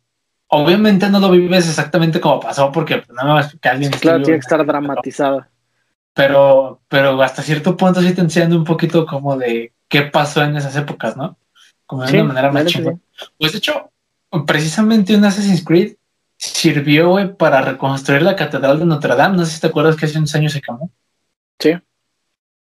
obviamente 0.48 1.10
no 1.10 1.20
lo 1.20 1.32
vives 1.32 1.68
exactamente 1.68 2.20
como 2.20 2.40
pasó, 2.40 2.72
porque 2.72 2.98
pues, 2.98 3.10
nada 3.16 3.34
más 3.34 3.56
que 3.60 3.70
alguien... 3.70 3.92
Claro, 3.92 4.24
tiene 4.24 4.40
que 4.40 4.44
estar 4.44 4.66
dramatizado. 4.66 5.46
Pero, 6.14 6.82
pero 6.88 7.22
hasta 7.22 7.42
cierto 7.42 7.76
punto 7.76 8.02
sí 8.02 8.14
te 8.14 8.22
enseñan 8.22 8.54
un 8.54 8.64
poquito 8.64 9.06
como 9.06 9.38
de 9.38 9.74
qué 9.90 10.04
pasó 10.04 10.44
en 10.44 10.56
esas 10.56 10.76
épocas, 10.76 11.18
¿no? 11.18 11.38
Como 11.86 12.04
de 12.04 12.08
sí, 12.08 12.16
una 12.18 12.26
manera 12.26 12.52
más 12.52 12.66
chingona. 12.66 12.98
Pues 13.38 13.52
de 13.52 13.58
hecho, 13.58 13.92
precisamente 14.48 15.16
un 15.16 15.26
Assassin's 15.26 15.64
Creed 15.64 15.96
sirvió, 16.38 17.10
güey, 17.10 17.34
para 17.34 17.62
reconstruir 17.62 18.22
la 18.22 18.36
catedral 18.36 18.80
de 18.80 18.86
Notre 18.86 19.16
Dame. 19.16 19.38
No 19.38 19.46
sé 19.46 19.54
si 19.54 19.62
te 19.62 19.68
acuerdas 19.68 19.96
que 19.96 20.06
hace 20.06 20.18
unos 20.18 20.34
años 20.36 20.54
se 20.54 20.62
quemó. 20.62 20.92
Sí. 21.60 21.70
Eh, 21.70 21.82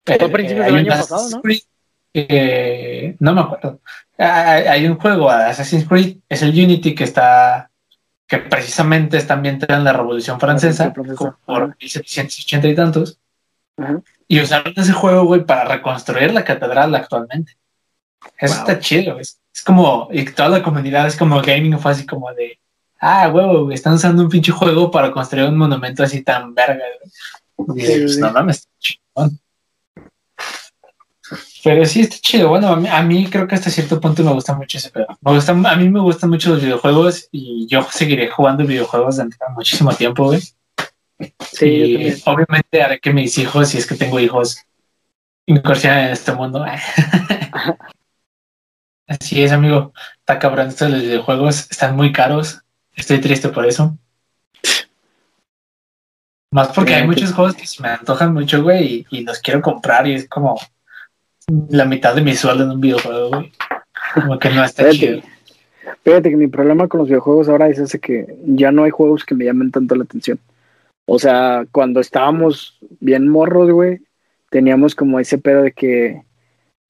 Fue 0.06 0.28
a 0.28 0.32
principios 0.32 0.66
del 0.66 0.76
año 0.76 0.90
pasado, 0.90 1.30
¿no? 1.30 1.42
Creed, 1.42 1.62
eh, 2.14 3.16
no 3.20 3.34
me 3.34 3.42
acuerdo. 3.42 3.82
Hay, 4.18 4.64
hay, 4.64 4.88
un 4.88 4.98
juego, 4.98 5.30
Assassin's 5.30 5.88
Creed, 5.88 6.18
es 6.30 6.42
el 6.42 6.52
Unity 6.52 6.96
que 6.96 7.04
está, 7.04 7.70
que 8.28 8.38
precisamente 8.38 9.18
está 9.18 9.34
ambientado 9.34 9.78
en 9.78 9.84
la 9.84 9.94
Revolución 9.94 10.40
Francesa, 10.40 10.94
por 10.94 11.76
1780 11.80 12.68
y 12.68 12.76
tantos. 12.76 13.20
Uh 13.78 13.84
-huh. 13.84 14.04
Y 14.28 14.40
usaron 14.40 14.74
ese 14.76 14.94
juego, 14.94 15.26
güey, 15.26 15.44
para 15.44 15.66
reconstruir 15.66 16.34
la 16.34 16.44
catedral 16.44 16.96
actualmente. 16.96 17.58
Eso 18.38 18.56
wow. 18.56 18.64
está 18.64 18.80
chido, 18.80 19.20
es, 19.20 19.40
es 19.54 19.62
como, 19.62 20.08
y 20.12 20.26
toda 20.26 20.50
la 20.50 20.64
comunidad 20.64 21.08
es 21.08 21.16
como 21.16 21.42
gaming, 21.42 21.78
fue 21.78 21.92
así 21.92 22.06
como 22.06 22.34
de, 22.34 22.60
ah, 23.06 23.30
huevo, 23.30 23.72
están 23.72 23.94
usando 23.94 24.24
un 24.24 24.30
pinche 24.30 24.52
juego 24.52 24.90
para 24.90 25.12
construir 25.12 25.48
un 25.48 25.58
monumento 25.58 26.04
así 26.04 26.24
tan 26.24 26.56
verga. 26.56 26.84
Y, 27.76 27.82
sí, 27.82 28.00
pues, 28.00 28.16
sí. 28.16 28.22
no 28.22 28.32
mames, 28.32 28.68
chingón. 28.80 29.40
Pero 31.64 31.86
sí 31.86 32.02
está 32.02 32.18
chido. 32.18 32.50
Bueno, 32.50 32.70
a 32.70 32.76
mí, 32.76 32.88
a 32.88 33.02
mí, 33.04 33.28
creo 33.30 33.48
que 33.48 33.56
hasta 33.56 33.70
cierto 33.70 34.00
punto 34.00 34.24
me 34.24 34.34
gusta 34.34 34.56
mucho 34.56 34.78
ese 34.78 34.90
pedo. 34.90 35.08
Me 35.22 35.34
gusta, 35.34 35.52
a 35.52 35.76
mí 35.76 35.90
me 35.90 36.00
gustan 36.00 36.30
mucho 36.30 36.50
los 36.52 36.62
videojuegos 36.62 37.28
y 37.32 37.68
yo 37.68 37.88
seguiré 37.92 38.30
jugando 38.30 38.66
videojuegos 38.66 39.16
durante 39.16 39.38
muchísimo 39.56 39.94
tiempo, 39.94 40.26
güey. 40.26 40.42
Sí, 41.52 41.66
y 41.66 42.22
obviamente 42.26 42.84
haré 42.84 43.00
que 43.00 43.14
mis 43.14 43.38
hijos, 43.38 43.70
si 43.70 43.78
es 43.78 43.88
que 43.88 43.96
tengo 43.96 44.20
hijos, 44.20 44.58
incursionen 45.46 46.06
en 46.06 46.12
este 46.12 46.34
mundo. 46.34 46.66
Así 49.08 49.44
es, 49.44 49.52
amigo. 49.52 49.94
Está 50.20 50.40
cabrón 50.40 50.68
esto 50.70 50.86
de 50.86 50.92
los 50.92 51.02
videojuegos. 51.02 51.68
Están 51.70 51.96
muy 51.96 52.12
caros. 52.12 52.65
Estoy 52.96 53.20
triste 53.20 53.50
por 53.50 53.66
eso. 53.66 53.98
Más 56.52 56.70
porque 56.70 56.96
hay 56.96 57.06
muchos 57.06 57.34
juegos 57.34 57.56
que 57.56 57.68
se 57.68 57.82
me 57.84 57.90
antojan 57.90 58.34
mucho, 58.34 58.64
güey, 58.64 59.06
y, 59.10 59.18
y, 59.18 59.24
los 59.24 59.40
quiero 59.40 59.62
comprar 59.62 60.08
y 60.08 60.14
es 60.14 60.30
como 60.30 60.58
la 61.70 61.86
mitad 61.86 62.16
de 62.16 62.22
mi 62.22 62.34
sueldo 62.34 62.64
en 62.64 62.72
un 62.72 62.82
videojuego, 62.82 63.30
güey. 63.30 63.52
Como 64.14 64.40
que 64.40 64.50
no 64.50 64.64
está 64.64 64.84
Fíjate. 64.84 64.98
chido. 64.98 65.22
Fíjate 66.04 66.30
que 66.30 66.38
mi 66.38 66.48
problema 66.48 66.88
con 66.88 67.00
los 67.00 67.10
videojuegos 67.10 67.50
ahora 67.50 67.68
es 67.68 67.80
ese 67.80 68.00
que 68.00 68.38
ya 68.46 68.72
no 68.72 68.84
hay 68.84 68.92
juegos 68.92 69.26
que 69.26 69.36
me 69.36 69.46
llamen 69.46 69.72
tanto 69.72 69.96
la 69.96 70.04
atención. 70.04 70.40
O 71.06 71.20
sea, 71.20 71.66
cuando 71.72 72.00
estábamos 72.00 72.80
bien 73.00 73.28
morros, 73.28 73.72
güey, 73.72 74.02
teníamos 74.50 74.96
como 74.96 75.20
ese 75.20 75.38
pedo 75.38 75.64
de 75.64 75.72
que 75.72 76.24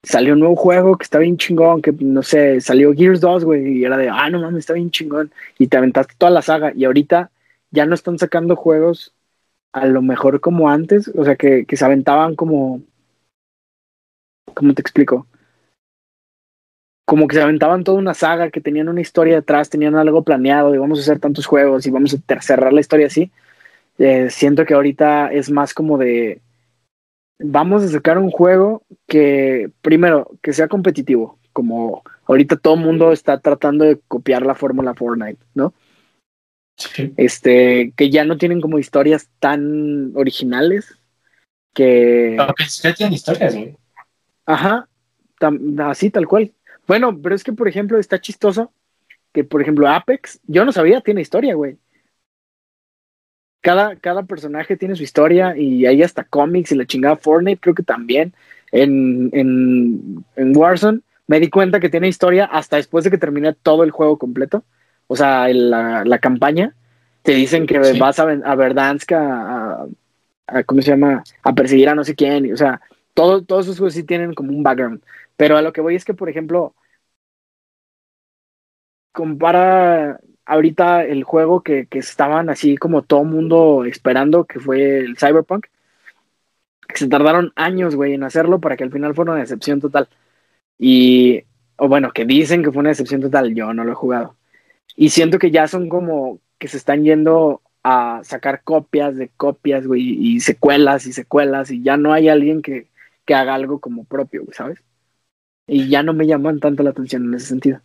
salió 0.02 0.34
un 0.34 0.40
nuevo 0.40 0.56
juego 0.56 0.96
que 0.96 1.04
está 1.04 1.18
bien 1.18 1.36
chingón, 1.36 1.82
que 1.82 1.92
no 1.92 2.22
sé, 2.22 2.60
salió 2.60 2.92
Gears 2.94 3.20
2, 3.20 3.44
güey, 3.44 3.78
y 3.78 3.84
era 3.84 3.96
de, 3.96 4.08
ah, 4.08 4.30
no 4.30 4.40
mames, 4.40 4.60
está 4.60 4.72
bien 4.74 4.90
chingón, 4.90 5.32
y 5.58 5.66
te 5.68 5.76
aventaste 5.76 6.14
toda 6.16 6.30
la 6.30 6.42
saga, 6.42 6.72
y 6.74 6.84
ahorita 6.84 7.30
ya 7.70 7.86
no 7.86 7.94
están 7.94 8.18
sacando 8.18 8.56
juegos 8.56 9.12
a 9.72 9.86
lo 9.86 10.02
mejor 10.02 10.40
como 10.40 10.70
antes, 10.70 11.08
o 11.14 11.24
sea, 11.24 11.36
que, 11.36 11.66
que 11.66 11.76
se 11.76 11.84
aventaban 11.84 12.36
como, 12.36 12.82
¿cómo 14.54 14.74
te 14.74 14.82
explico? 14.82 15.26
Como 17.04 17.28
que 17.28 17.36
se 17.36 17.42
aventaban 17.42 17.84
toda 17.84 17.98
una 17.98 18.14
saga, 18.14 18.50
que 18.50 18.60
tenían 18.60 18.88
una 18.88 19.00
historia 19.00 19.36
detrás, 19.36 19.70
tenían 19.70 19.94
algo 19.96 20.22
planeado, 20.22 20.74
y 20.74 20.78
vamos 20.78 20.98
a 20.98 21.02
hacer 21.02 21.18
tantos 21.20 21.46
juegos, 21.46 21.86
y 21.86 21.90
vamos 21.90 22.14
a 22.14 22.40
cerrar 22.40 22.72
la 22.72 22.80
historia 22.80 23.08
así. 23.08 23.30
Eh, 23.98 24.30
siento 24.30 24.64
que 24.64 24.74
ahorita 24.74 25.32
es 25.32 25.50
más 25.50 25.74
como 25.74 25.98
de, 25.98 26.40
vamos 27.38 27.82
a 27.82 27.88
sacar 27.88 28.18
un 28.18 28.30
juego 28.30 28.82
que, 29.06 29.70
primero, 29.82 30.30
que 30.42 30.52
sea 30.52 30.68
competitivo, 30.68 31.38
como 31.52 32.02
ahorita 32.26 32.56
todo 32.56 32.74
el 32.74 32.80
mundo 32.80 33.12
está 33.12 33.40
tratando 33.40 33.84
de 33.84 34.00
copiar 34.08 34.44
la 34.44 34.54
fórmula 34.54 34.94
Fortnite, 34.94 35.42
¿no? 35.54 35.72
Sí. 36.76 37.12
Este, 37.16 37.92
que 37.96 38.10
ya 38.10 38.24
no 38.24 38.36
tienen 38.36 38.60
como 38.60 38.78
historias 38.78 39.30
tan 39.38 40.12
originales 40.14 40.98
que... 41.72 42.36
Ya 42.82 42.94
tienen 42.94 43.14
historias, 43.14 43.54
güey. 43.54 43.76
Ajá, 44.44 44.88
tam- 45.40 45.80
así 45.90 46.10
tal 46.10 46.26
cual. 46.26 46.52
Bueno, 46.86 47.18
pero 47.20 47.34
es 47.34 47.42
que, 47.42 47.52
por 47.52 47.68
ejemplo, 47.68 47.98
está 47.98 48.20
chistoso 48.20 48.72
que, 49.32 49.44
por 49.44 49.60
ejemplo, 49.60 49.88
Apex, 49.88 50.40
yo 50.46 50.64
no 50.64 50.72
sabía, 50.72 51.00
tiene 51.00 51.20
historia, 51.20 51.54
güey. 51.54 51.76
Cada, 53.60 53.96
cada 53.96 54.22
personaje 54.24 54.76
tiene 54.76 54.94
su 54.94 55.02
historia 55.02 55.56
y 55.56 55.86
hay 55.86 56.02
hasta 56.02 56.22
cómics 56.24 56.70
y 56.72 56.76
la 56.76 56.86
chingada 56.86 57.16
Fortnite, 57.16 57.60
creo 57.60 57.74
que 57.74 57.82
también. 57.82 58.32
En, 58.72 59.30
en, 59.32 60.24
en 60.36 60.56
Warzone 60.56 61.00
me 61.26 61.40
di 61.40 61.50
cuenta 61.50 61.80
que 61.80 61.88
tiene 61.88 62.08
historia 62.08 62.44
hasta 62.44 62.76
después 62.76 63.04
de 63.04 63.10
que 63.10 63.18
terminé 63.18 63.52
todo 63.54 63.82
el 63.84 63.90
juego 63.90 64.18
completo. 64.18 64.64
O 65.08 65.16
sea, 65.16 65.48
la, 65.48 66.04
la 66.04 66.18
campaña. 66.18 66.74
Te 67.22 67.32
dicen 67.34 67.66
que 67.66 67.82
Sí. 67.82 67.98
vas 67.98 68.18
a, 68.20 68.22
a 68.24 68.54
Verdansk 68.54 69.12
a, 69.12 69.82
a- 69.82 69.86
a- 70.48 70.62
¿cómo 70.64 70.82
se 70.82 70.90
llama? 70.90 71.24
A 71.42 71.54
perseguir 71.54 71.88
a 71.88 71.94
no 71.94 72.04
sé 72.04 72.14
quién. 72.14 72.46
y, 72.46 72.52
o 72.52 72.56
sea, 72.56 72.80
todo, 73.14 73.42
todos 73.44 73.66
esos 73.66 73.78
juegos 73.78 73.94
sí 73.94 74.04
tienen 74.04 74.34
como 74.34 74.50
un 74.52 74.62
background. 74.62 75.02
Pero 75.36 75.56
a 75.56 75.62
lo 75.62 75.72
que 75.72 75.80
voy 75.80 75.96
es 75.96 76.04
que, 76.04 76.14
por 76.14 76.28
ejemplo, 76.28 76.74
compara 79.12 80.20
ahorita 80.46 81.04
el 81.04 81.24
juego 81.24 81.62
que, 81.62 81.86
que 81.86 81.98
estaban 81.98 82.48
así 82.50 82.76
como 82.76 83.02
todo 83.02 83.24
mundo 83.24 83.84
esperando, 83.84 84.44
que 84.44 84.60
fue 84.60 84.98
el 84.98 85.18
Cyberpunk, 85.18 85.66
que 86.88 86.96
se 86.96 87.08
tardaron 87.08 87.52
años, 87.56 87.96
güey, 87.96 88.14
en 88.14 88.24
hacerlo 88.24 88.60
para 88.60 88.76
que 88.76 88.84
al 88.84 88.92
final 88.92 89.14
fuera 89.14 89.32
una 89.32 89.40
decepción 89.40 89.80
total. 89.80 90.08
Y, 90.78 91.44
o 91.76 91.88
bueno, 91.88 92.12
que 92.12 92.24
dicen 92.24 92.62
que 92.62 92.72
fue 92.72 92.80
una 92.80 92.90
decepción 92.90 93.20
total, 93.20 93.54
yo 93.54 93.72
no 93.74 93.84
lo 93.84 93.92
he 93.92 93.94
jugado. 93.94 94.36
Y 94.96 95.10
siento 95.10 95.38
que 95.38 95.50
ya 95.50 95.68
son 95.68 95.88
como 95.88 96.40
que 96.58 96.68
se 96.68 96.78
están 96.78 97.04
yendo 97.04 97.62
a 97.82 98.20
sacar 98.24 98.62
copias 98.64 99.16
de 99.16 99.30
copias, 99.36 99.86
güey, 99.86 100.02
y 100.02 100.40
secuelas 100.40 101.06
y 101.06 101.12
secuelas, 101.12 101.70
y 101.70 101.82
ya 101.82 101.96
no 101.96 102.12
hay 102.12 102.28
alguien 102.28 102.62
que, 102.62 102.88
que 103.24 103.34
haga 103.34 103.54
algo 103.54 103.80
como 103.80 104.04
propio, 104.04 104.44
¿sabes? 104.52 104.82
Y 105.68 105.88
ya 105.88 106.02
no 106.02 106.12
me 106.14 106.26
llaman 106.26 106.60
tanto 106.60 106.82
la 106.82 106.90
atención 106.90 107.24
en 107.24 107.34
ese 107.34 107.46
sentido. 107.46 107.80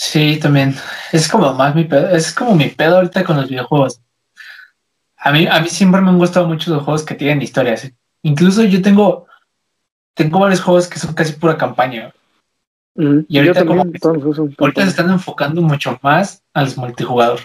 Sí, 0.00 0.38
también. 0.40 0.76
Es 1.10 1.28
como 1.28 1.52
más 1.54 1.74
mi 1.74 1.82
pedo. 1.82 2.08
Es 2.10 2.32
como 2.32 2.54
mi 2.54 2.68
pedo 2.68 2.98
ahorita 2.98 3.24
con 3.24 3.36
los 3.36 3.48
videojuegos. 3.48 4.00
A 5.16 5.32
mí, 5.32 5.44
a 5.48 5.60
mí 5.60 5.68
siempre 5.68 6.00
me 6.00 6.10
han 6.10 6.18
gustado 6.18 6.46
mucho 6.46 6.72
los 6.72 6.84
juegos 6.84 7.02
que 7.02 7.16
tienen 7.16 7.42
historias. 7.42 7.90
Incluso 8.22 8.62
yo 8.62 8.80
tengo, 8.80 9.26
tengo 10.14 10.38
varios 10.38 10.60
juegos 10.60 10.86
que 10.86 11.00
son 11.00 11.14
casi 11.14 11.32
pura 11.32 11.58
campaña. 11.58 12.14
Ujú. 12.94 13.26
Y 13.28 13.38
ahorita 13.38 13.66
como 13.66 13.90
que- 13.90 13.98
los 14.00 14.38
Ahorita 14.56 14.82
se 14.82 14.90
están 14.90 15.10
enfocando 15.10 15.62
mucho 15.62 15.98
más 16.00 16.44
al 16.54 16.72
multijugador. 16.76 17.40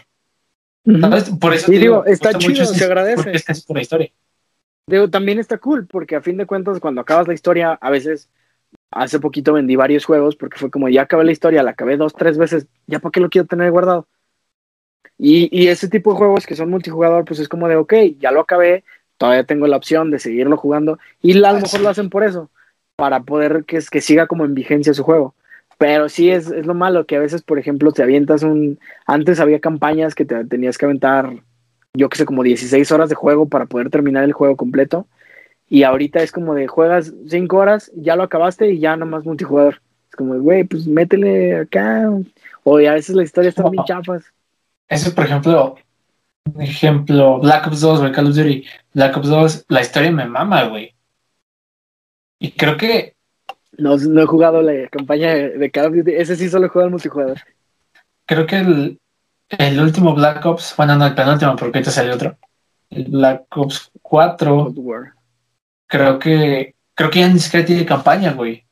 Ujú. 0.85 0.99
¿Sabes? 0.99 1.31
Por 1.31 1.55
eso 1.55 1.71
Y 1.71 1.77
te 1.77 1.81
digo, 1.81 2.03
me 2.05 2.11
está 2.11 2.35
chido, 2.35 2.65
se 2.65 2.85
agradece. 2.85 3.31
Es 3.31 3.45
casi 3.45 3.63
pura 3.63 3.81
historia. 3.81 4.11
Digo, 4.85 5.09
también 5.09 5.39
está 5.39 5.57
cool, 5.57 5.87
porque 5.87 6.15
a 6.17 6.21
fin 6.21 6.37
de 6.37 6.45
cuentas, 6.45 6.79
cuando 6.79 7.01
acabas 7.01 7.27
la 7.27 7.33
historia, 7.33 7.79
a 7.81 7.89
veces, 7.89 8.29
hace 8.93 9.19
poquito 9.19 9.53
vendí 9.53 9.75
varios 9.75 10.05
juegos, 10.05 10.35
porque 10.35 10.57
fue 10.59 10.71
como, 10.71 10.89
ya 10.89 11.03
acabé 11.03 11.25
la 11.25 11.31
historia, 11.31 11.63
la 11.63 11.71
acabé 11.71 11.97
dos, 11.97 12.13
tres 12.13 12.37
veces, 12.37 12.67
ya 12.87 12.99
para 12.99 13.11
qué 13.11 13.19
lo 13.19 13.29
quiero 13.29 13.47
tener 13.47 13.71
guardado. 13.71 14.07
Y, 15.17 15.49
y 15.57 15.67
ese 15.67 15.89
tipo 15.89 16.11
de 16.11 16.17
juegos 16.17 16.45
que 16.45 16.55
son 16.55 16.69
multijugador, 16.69 17.25
pues 17.25 17.39
es 17.39 17.49
como 17.49 17.67
de, 17.67 17.75
ok, 17.75 17.93
ya 18.19 18.31
lo 18.31 18.41
acabé, 18.41 18.83
todavía 19.17 19.45
tengo 19.45 19.67
la 19.67 19.77
opción 19.77 20.11
de 20.11 20.19
seguirlo 20.19 20.57
jugando, 20.57 20.99
y 21.21 21.33
a 21.43 21.53
lo 21.53 21.59
Ah, 21.59 21.59
mejor 21.59 21.81
lo 21.81 21.89
hacen 21.89 22.09
por 22.09 22.23
eso, 22.23 22.49
para 22.95 23.21
poder 23.23 23.65
que, 23.65 23.79
que 23.91 24.01
siga 24.01 24.27
como 24.27 24.45
en 24.45 24.55
vigencia 24.55 24.93
su 24.93 25.03
juego. 25.03 25.35
Pero 25.77 26.09
sí 26.09 26.29
es, 26.31 26.51
es 26.51 26.65
lo 26.65 26.73
malo, 26.75 27.05
que 27.05 27.15
a 27.17 27.19
veces, 27.19 27.41
por 27.43 27.59
ejemplo, 27.59 27.91
te 27.91 28.03
avientas 28.03 28.43
un... 28.43 28.79
Antes 29.05 29.39
había 29.39 29.59
campañas 29.59 30.15
que 30.15 30.25
te 30.25 30.45
tenías 30.45 30.77
que 30.77 30.85
aventar, 30.85 31.33
yo 31.93 32.09
que 32.09 32.17
sé, 32.17 32.25
como 32.25 32.43
16 32.43 32.91
horas 32.91 33.09
de 33.09 33.15
juego 33.15 33.47
para 33.49 33.65
poder 33.65 33.89
terminar 33.89 34.23
el 34.23 34.33
juego 34.33 34.55
completo. 34.55 35.07
Y 35.69 35.83
ahorita 35.83 36.21
es 36.21 36.31
como 36.31 36.53
de 36.55 36.67
juegas 36.67 37.13
5 37.27 37.57
horas, 37.57 37.91
ya 37.95 38.15
lo 38.15 38.23
acabaste 38.23 38.71
y 38.71 38.79
ya 38.79 38.95
nomás 38.95 39.25
multijugador. 39.25 39.81
Es 40.09 40.15
como, 40.15 40.35
de, 40.35 40.39
güey, 40.39 40.63
pues 40.65 40.87
métele 40.87 41.57
acá. 41.57 42.09
O 42.63 42.77
a 42.77 42.93
veces 42.93 43.15
la 43.15 43.23
historia 43.23 43.49
está 43.49 43.67
bien 43.69 43.83
chafas. 43.83 44.23
Eso, 44.87 45.13
por 45.15 45.25
ejemplo, 45.25 45.75
un 46.45 46.61
ejemplo, 46.61 47.39
Black 47.39 47.67
Ops 47.67 47.81
2, 47.81 47.99
güey, 48.01 48.11
Call 48.11 48.27
of 48.27 48.35
Duty. 48.35 48.65
Black 48.93 49.17
Ops 49.17 49.29
2, 49.29 49.65
la 49.69 49.81
historia 49.81 50.11
me 50.11 50.25
mama, 50.25 50.65
güey. 50.65 50.95
Y 52.39 52.51
creo 52.51 52.77
que 52.77 53.15
No, 53.77 53.97
no 53.97 54.21
he 54.21 54.25
jugado 54.25 54.61
la 54.61 54.87
campaña 54.89 55.33
de, 55.33 55.49
de 55.57 55.71
Call 55.71 55.87
of 55.87 55.95
Duty. 55.95 56.13
Ese 56.15 56.35
sí 56.35 56.49
solo 56.49 56.69
juega 56.69 56.85
el 56.85 56.91
multijugador. 56.91 57.39
creo 58.25 58.45
que 58.45 58.57
el, 58.57 58.99
el 59.49 59.79
último 59.79 60.13
Black 60.15 60.45
Ops, 60.45 60.73
bueno, 60.77 60.95
no, 60.97 61.05
el 61.05 61.15
penúltimo, 61.15 61.55
porque 61.55 61.77
ahorita 61.79 61.91
salió 61.91 62.13
otro. 62.15 62.37
El 62.89 63.05
Black 63.05 63.45
Ops 63.57 63.91
4, 64.01 64.55
Cold 64.55 64.77
War. 64.79 65.13
Creo 65.93 66.17
que 66.17 66.73
creo 66.95 67.09
que 67.11 67.19
ya 67.19 67.29
ni 67.29 67.39
siquiera 67.39 67.65
tiene 67.65 67.85
campaña, 67.85 68.33
güey. 68.33 68.65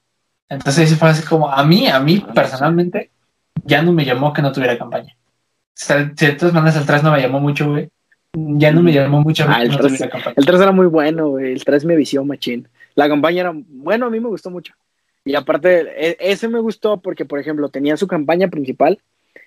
Entonces 0.49 0.89
sí 0.89 0.95
fue 0.95 1.09
así 1.09 1.23
como, 1.23 1.49
a 1.49 1.63
mí, 1.63 1.87
a 1.87 1.99
mí 1.99 2.25
personalmente, 2.33 3.11
ya 3.63 3.81
no 3.83 3.93
me 3.93 4.03
llamó 4.05 4.33
que 4.33 4.41
no 4.41 4.51
tuviera 4.51 4.77
campaña. 4.77 5.15
O 5.15 5.73
sea, 5.73 6.11
si 6.15 6.25
de 6.25 6.33
todas 6.33 6.53
maneras 6.53 6.75
el 6.77 6.85
3 6.85 7.03
no 7.03 7.11
me 7.11 7.21
llamó 7.21 7.39
mucho, 7.39 7.69
güey. 7.69 7.89
Ya 8.33 8.71
no 8.71 8.81
me 8.81 8.91
llamó 8.91 9.21
mucho 9.21 9.45
Ah, 9.47 9.57
que 9.57 9.63
el 9.63 9.69
no 9.71 9.77
3 9.77 9.87
tuviera 9.87 10.09
campaña. 10.09 10.33
El 10.37 10.45
3 10.45 10.61
era 10.61 10.71
muy 10.71 10.87
bueno, 10.87 11.29
güey. 11.29 11.53
El 11.53 11.63
3 11.63 11.85
me 11.85 11.95
vició 11.95 12.25
machín. 12.25 12.67
La 12.95 13.07
campaña 13.07 13.41
era, 13.41 13.53
bueno, 13.53 14.07
a 14.07 14.09
mí 14.09 14.19
me 14.19 14.27
gustó 14.29 14.49
mucho. 14.49 14.73
Y 15.23 15.35
aparte, 15.35 15.81
e- 15.95 16.17
ese 16.19 16.47
me 16.47 16.59
gustó 16.59 16.99
porque, 17.01 17.25
por 17.25 17.39
ejemplo, 17.39 17.69
tenía 17.69 17.95
su 17.97 18.07
campaña 18.07 18.47
principal 18.49 18.99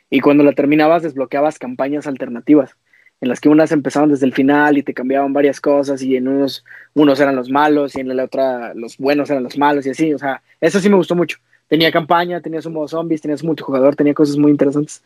y 0.09 0.21
cuando 0.21 0.45
la 0.45 0.53
terminabas 0.53 1.03
desbloqueabas 1.03 1.59
campañas 1.59 2.07
alternativas 2.07 2.77
en 3.25 3.31
las 3.31 3.41
que 3.41 3.49
unas 3.49 3.73
empezaban 3.73 4.11
desde 4.11 4.27
el 4.27 4.35
final 4.35 4.79
y 4.79 4.83
te 4.83 4.95
cambiaban 4.95 5.33
varias 5.33 5.61
cosas 5.61 6.03
y 6.03 6.17
en 6.17 6.29
unos, 6.29 6.65
unos 6.95 7.19
eran 7.21 7.37
los 7.37 7.51
malos 7.51 7.97
y 7.97 8.01
en 8.01 8.15
la 8.17 8.25
otra 8.25 8.75
los 8.75 8.99
buenos 8.99 9.31
eran 9.31 9.43
los 9.43 9.59
malos 9.59 9.87
y 9.87 9.91
así. 9.91 10.15
O 10.15 10.19
sea, 10.19 10.43
eso 10.61 10.79
sí 10.81 10.89
me 10.91 10.97
gustó 10.97 11.15
mucho. 11.17 11.39
Tenía 11.69 11.91
campaña, 11.91 12.41
tenía 12.43 12.61
su 12.63 12.71
modo 12.71 12.87
zombies, 12.89 13.23
tenía 13.23 13.37
multijugador, 13.43 13.97
tenía 13.97 14.15
cosas 14.15 14.37
muy 14.37 14.51
interesantes. 14.51 15.03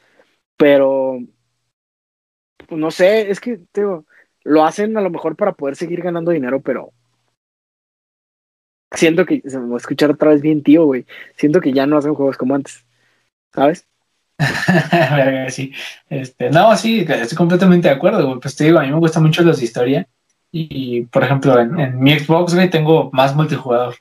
Pero, 0.56 1.20
pues, 2.66 2.80
no 2.80 2.90
sé, 2.90 3.30
es 3.30 3.40
que, 3.40 3.60
digo, 3.74 4.04
lo 4.44 4.64
hacen 4.64 4.96
a 4.96 5.00
lo 5.00 5.10
mejor 5.10 5.36
para 5.36 5.52
poder 5.52 5.76
seguir 5.76 6.02
ganando 6.02 6.30
dinero, 6.32 6.60
pero 6.60 6.92
siento 8.92 9.26
que 9.26 9.42
se 9.46 9.58
me 9.58 9.68
va 9.68 9.74
a 9.74 9.78
escuchar 9.78 10.10
otra 10.10 10.30
vez 10.30 10.40
bien 10.42 10.62
tío, 10.62 10.84
güey. 10.86 11.06
Siento 11.36 11.60
que 11.60 11.72
ya 11.72 11.86
no 11.86 11.98
hacen 11.98 12.14
juegos 12.14 12.36
como 12.36 12.54
antes, 12.54 12.86
¿sabes? 13.54 13.87
Sí. 15.50 15.72
Este, 16.08 16.50
no, 16.50 16.76
sí, 16.76 17.04
estoy 17.08 17.36
completamente 17.36 17.88
de 17.88 17.94
acuerdo, 17.94 18.26
güey. 18.26 18.40
Pues 18.40 18.56
te 18.56 18.64
digo, 18.64 18.78
a 18.78 18.82
mí 18.82 18.90
me 18.90 18.98
gustan 18.98 19.22
mucho 19.22 19.42
los 19.42 19.58
de 19.58 19.64
historia. 19.64 20.08
Y, 20.50 21.02
por 21.02 21.24
ejemplo, 21.24 21.58
en, 21.58 21.98
mi 22.00 22.18
Xbox, 22.18 22.54
güey, 22.54 22.70
tengo 22.70 23.10
más 23.12 23.34
multijugador. 23.34 23.96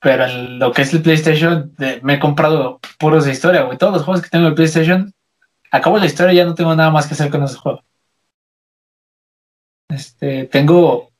Pero 0.00 0.24
en 0.24 0.58
lo 0.58 0.72
que 0.72 0.82
es 0.82 0.94
el 0.94 1.02
PlayStation, 1.02 1.74
me 2.02 2.14
he 2.14 2.18
comprado 2.18 2.80
puros 2.98 3.24
de 3.26 3.32
historia, 3.32 3.62
güey. 3.62 3.76
Todos 3.76 3.92
los 3.92 4.04
juegos 4.04 4.22
que 4.22 4.30
tengo 4.30 4.46
en 4.46 4.50
el 4.50 4.54
PlayStation, 4.54 5.12
acabo 5.70 5.98
la 5.98 6.06
historia 6.06 6.32
y 6.32 6.36
ya 6.36 6.44
no 6.46 6.54
tengo 6.54 6.74
nada 6.74 6.90
más 6.90 7.06
que 7.06 7.14
hacer 7.14 7.30
con 7.30 7.42
esos 7.42 7.58
juegos. 7.58 7.84
Este, 9.88 10.44
tengo, 10.44 11.10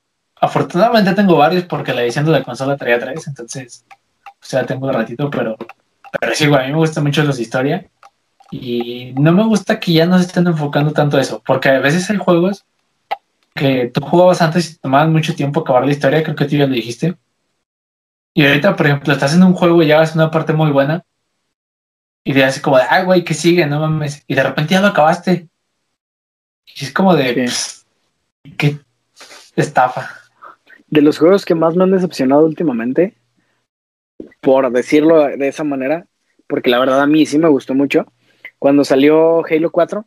afortunadamente 0.40 1.12
tengo 1.14 1.36
varios 1.36 1.64
porque 1.64 1.92
la 1.92 2.02
edición 2.02 2.24
de 2.24 2.30
la 2.30 2.42
consola 2.42 2.76
traía 2.76 3.00
tres, 3.00 3.26
entonces, 3.26 3.84
o 4.24 4.44
sea, 4.44 4.64
tengo 4.64 4.86
un 4.86 4.94
ratito, 4.94 5.28
pero, 5.28 5.56
pero 6.18 6.34
sí, 6.34 6.46
güey, 6.46 6.62
a 6.62 6.66
mí 6.66 6.72
me 6.72 6.78
gustan 6.78 7.04
mucho 7.04 7.24
los 7.24 7.36
de 7.36 7.42
historia. 7.42 7.90
Y 8.50 9.12
no 9.18 9.32
me 9.32 9.44
gusta 9.44 9.78
que 9.78 9.92
ya 9.92 10.06
no 10.06 10.18
se 10.18 10.26
estén 10.26 10.46
enfocando 10.46 10.92
tanto 10.92 11.16
a 11.16 11.20
eso, 11.20 11.42
porque 11.46 11.68
a 11.68 11.80
veces 11.80 12.08
hay 12.10 12.16
juegos 12.16 12.64
que 13.54 13.90
tú 13.92 14.00
jugabas 14.00 14.42
antes 14.42 14.72
y 14.72 14.78
tomaban 14.78 15.12
mucho 15.12 15.34
tiempo 15.34 15.60
acabar 15.60 15.84
la 15.84 15.92
historia, 15.92 16.22
creo 16.22 16.36
que 16.36 16.46
tú 16.46 16.56
ya 16.56 16.66
lo 16.66 16.74
dijiste. 16.74 17.16
Y 18.34 18.46
ahorita, 18.46 18.76
por 18.76 18.86
ejemplo, 18.86 19.12
estás 19.12 19.34
en 19.34 19.42
un 19.42 19.54
juego 19.54 19.82
y 19.82 19.88
ya 19.88 19.98
vas 19.98 20.12
a 20.12 20.14
una 20.14 20.30
parte 20.30 20.52
muy 20.52 20.70
buena 20.70 21.04
y 22.24 22.34
te 22.34 22.44
hace 22.44 22.60
como 22.60 22.76
de, 22.76 22.84
ay, 22.88 23.04
güey, 23.04 23.24
que 23.24 23.34
sigue? 23.34 23.66
No 23.66 23.80
mames. 23.80 24.22
Y 24.26 24.34
de 24.34 24.42
repente 24.42 24.74
ya 24.74 24.80
lo 24.80 24.88
acabaste. 24.88 25.48
Y 26.66 26.84
es 26.84 26.92
como 26.92 27.16
de, 27.16 27.46
pss, 27.46 27.86
qué 28.56 28.78
estafa. 29.56 30.10
De 30.88 31.02
los 31.02 31.18
juegos 31.18 31.44
que 31.44 31.54
más 31.54 31.76
me 31.76 31.84
han 31.84 31.90
decepcionado 31.92 32.44
últimamente, 32.44 33.16
por 34.40 34.70
decirlo 34.70 35.24
de 35.24 35.48
esa 35.48 35.64
manera, 35.64 36.06
porque 36.46 36.70
la 36.70 36.78
verdad 36.78 37.00
a 37.00 37.06
mí 37.06 37.26
sí 37.26 37.38
me 37.38 37.48
gustó 37.48 37.74
mucho, 37.74 38.12
cuando 38.60 38.84
salió 38.84 39.44
Halo 39.46 39.70
4, 39.72 40.06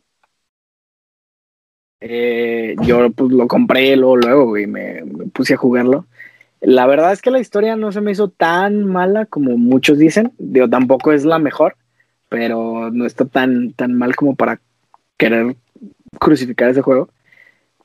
eh, 2.00 2.76
yo 2.82 3.10
pues, 3.10 3.32
lo 3.32 3.48
compré 3.48 3.96
luego, 3.96 4.16
luego 4.16 4.58
y 4.58 4.66
me, 4.66 5.02
me 5.02 5.26
puse 5.26 5.54
a 5.54 5.56
jugarlo. 5.58 6.06
La 6.60 6.86
verdad 6.86 7.12
es 7.12 7.20
que 7.20 7.30
la 7.30 7.40
historia 7.40 7.76
no 7.76 7.92
se 7.92 8.00
me 8.00 8.12
hizo 8.12 8.28
tan 8.30 8.84
mala 8.86 9.26
como 9.26 9.58
muchos 9.58 9.98
dicen. 9.98 10.32
Digo, 10.38 10.70
tampoco 10.70 11.12
es 11.12 11.24
la 11.24 11.38
mejor, 11.38 11.76
pero 12.28 12.90
no 12.92 13.06
está 13.06 13.26
tan, 13.26 13.72
tan 13.72 13.94
mal 13.94 14.14
como 14.16 14.36
para 14.36 14.60
querer 15.16 15.56
crucificar 16.20 16.70
ese 16.70 16.82
juego. 16.82 17.10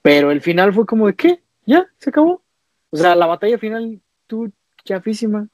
Pero 0.03 0.31
el 0.31 0.41
final 0.41 0.73
fue 0.73 0.85
como 0.85 1.07
de, 1.07 1.15
¿qué? 1.15 1.41
¿Ya? 1.65 1.87
¿Se 1.97 2.11
acabó? 2.11 2.43
O 2.91 2.97
sea, 2.97 3.15
la 3.15 3.25
batalla 3.25 3.57
final, 3.57 4.01
tú, 4.27 4.51
chafísima. 4.85 5.49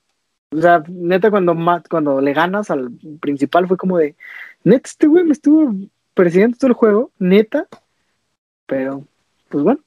O 0.51 0.61
sea, 0.61 0.83
neta, 0.87 1.31
cuando, 1.31 1.55
cuando 1.89 2.21
le 2.21 2.33
ganas 2.33 2.69
al 2.71 2.91
principal 3.21 3.67
fue 3.67 3.77
como 3.77 3.97
de, 3.97 4.15
neta, 4.65 4.89
este 4.89 5.07
güey 5.07 5.23
me 5.23 5.31
estuvo 5.31 5.73
persiguiendo 6.13 6.57
todo 6.57 6.67
el 6.67 6.73
juego, 6.73 7.11
neta. 7.17 7.67
Pero, 8.65 9.05
pues 9.49 9.63
bueno. 9.63 9.79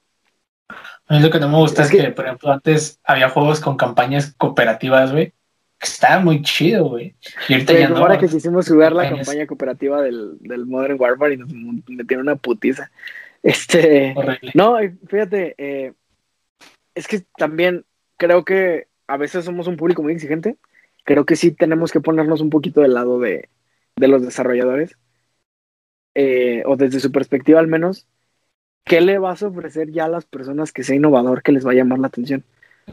A 1.08 1.14
mí 1.14 1.20
lo 1.20 1.30
que 1.30 1.40
no 1.40 1.48
me 1.48 1.56
gusta 1.56 1.82
es, 1.82 1.90
que, 1.90 2.02
por 2.10 2.26
ejemplo, 2.26 2.52
antes 2.52 3.00
había 3.04 3.28
juegos 3.28 3.60
con 3.60 3.76
campañas 3.76 4.34
cooperativas, 4.36 5.12
güey. 5.12 5.32
Que 5.78 5.86
estaba 5.86 6.20
muy 6.20 6.42
chido, 6.42 6.88
güey. 6.88 7.14
Y 7.48 7.54
ahorita 7.54 7.72
ya 7.72 7.88
no. 7.88 7.98
Ahora 7.98 8.18
que 8.18 8.28
quisimos 8.28 8.68
jugar 8.68 8.92
la 8.92 9.08
campaña 9.08 9.46
cooperativa 9.46 10.02
del, 10.02 10.38
del 10.40 10.66
Modern 10.66 10.96
Warfare 10.98 11.34
y 11.34 11.36
nos 11.36 11.52
metieron 11.88 12.26
una 12.26 12.36
putiza. 12.36 12.90
Este. 13.42 14.12
Horrible. 14.16 14.52
No, 14.54 14.76
fíjate, 15.06 15.54
eh, 15.58 15.92
es 16.94 17.06
que 17.06 17.24
también 17.36 17.84
creo 18.16 18.44
que 18.44 18.88
a 19.06 19.16
veces 19.16 19.44
somos 19.44 19.66
un 19.68 19.76
público 19.76 20.02
muy 20.02 20.12
exigente. 20.12 20.56
Creo 21.04 21.24
que 21.24 21.36
sí 21.36 21.52
tenemos 21.52 21.92
que 21.92 22.00
ponernos 22.00 22.40
un 22.40 22.50
poquito 22.50 22.80
del 22.80 22.94
lado 22.94 23.20
de, 23.20 23.48
de 23.99 24.09
los 24.09 24.22
desarrolladores. 24.22 24.96
Eh, 26.14 26.62
o 26.66 26.76
desde 26.76 27.01
su 27.01 27.12
perspectiva 27.12 27.61
al 27.61 27.68
menos, 27.68 28.07
¿qué 28.84 29.01
le 29.01 29.18
vas 29.18 29.42
a 29.42 29.49
ofrecer 29.49 29.90
ya 29.92 30.07
a 30.07 30.09
las 30.09 30.24
personas 30.24 30.72
que 30.72 30.82
sea 30.82 30.96
innovador, 30.96 31.42
que 31.42 31.53
les 31.53 31.66
va 31.66 31.72
a 31.72 31.74
llamar 31.74 31.99
la 31.99 32.09
atención? 32.09 32.44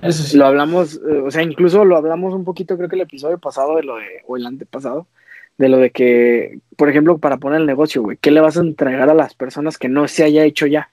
Eso 0.01 0.23
sí. 0.23 0.37
Lo 0.37 0.45
hablamos, 0.45 0.95
eh, 1.09 1.19
o 1.25 1.31
sea, 1.31 1.41
incluso 1.41 1.85
lo 1.85 1.97
hablamos 1.97 2.33
un 2.33 2.43
poquito, 2.43 2.77
creo 2.77 2.89
que 2.89 2.95
el 2.95 3.01
episodio 3.01 3.39
pasado 3.39 3.77
de 3.77 3.83
lo 3.83 3.95
de, 3.95 4.21
o 4.27 4.37
el 4.37 4.45
antepasado, 4.45 5.07
de 5.57 5.69
lo 5.69 5.77
de 5.77 5.91
que, 5.91 6.59
por 6.77 6.89
ejemplo, 6.89 7.17
para 7.17 7.37
poner 7.37 7.61
el 7.61 7.67
negocio, 7.67 8.03
güey, 8.03 8.17
¿qué 8.17 8.31
le 8.31 8.41
vas 8.41 8.57
a 8.57 8.61
entregar 8.61 9.09
a 9.09 9.13
las 9.13 9.33
personas 9.33 9.77
que 9.77 9.89
no 9.89 10.07
se 10.07 10.23
haya 10.23 10.43
hecho 10.43 10.67
ya? 10.67 10.91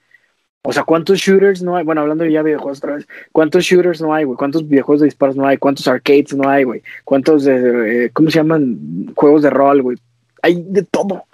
O 0.65 0.71
sea, 0.71 0.83
¿cuántos 0.85 1.19
shooters 1.19 1.61
no 1.61 1.75
hay? 1.75 1.83
Bueno, 1.83 2.01
hablando 2.01 2.25
ya 2.25 2.39
de 2.41 2.51
videojuegos 2.51 2.77
otra 2.77 2.95
vez, 2.95 3.07
¿cuántos 3.33 3.65
shooters 3.65 4.01
no 4.01 4.13
hay, 4.13 4.23
güey? 4.23 4.37
¿Cuántos 4.37 4.65
videojuegos 4.67 5.01
de 5.01 5.07
disparos 5.07 5.35
no 5.35 5.45
hay? 5.45 5.57
¿Cuántos 5.57 5.87
arcades 5.89 6.33
no 6.33 6.47
hay, 6.47 6.63
güey? 6.63 6.81
¿Cuántos, 7.03 7.43
de, 7.43 8.05
eh, 8.05 8.09
¿cómo 8.13 8.29
se 8.31 8.37
llaman? 8.37 8.77
Juegos 9.15 9.41
de 9.41 9.49
rol, 9.49 9.81
güey. 9.81 9.97
Hay 10.41 10.63
de 10.65 10.83
todo. 10.83 11.25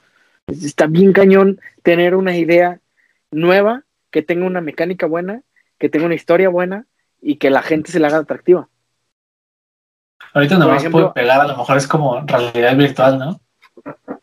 Está 0.48 0.88
bien 0.88 1.14
cañón 1.14 1.60
tener 1.84 2.16
una 2.16 2.36
idea 2.36 2.80
nueva, 3.32 3.84
que 4.12 4.22
tenga 4.22 4.46
una 4.46 4.62
mecánica 4.62 5.06
buena, 5.06 5.44
que 5.78 5.90
tenga 5.90 6.06
una 6.06 6.16
historia 6.16 6.50
buena 6.50 6.86
y 7.22 7.36
que 7.36 7.50
la 7.50 7.62
gente 7.62 7.92
se 7.92 8.00
le 8.00 8.08
haga 8.08 8.18
atractiva. 8.18 8.68
Ahorita 10.34 10.58
no 10.58 10.68
más 10.68 10.86
puedo 10.86 11.14
pegar, 11.14 11.42
a 11.42 11.48
lo 11.48 11.58
mejor 11.58 11.78
es 11.78 11.88
como 11.88 12.20
realidad 12.22 12.76
virtual, 12.76 13.18
¿no? 13.18 13.40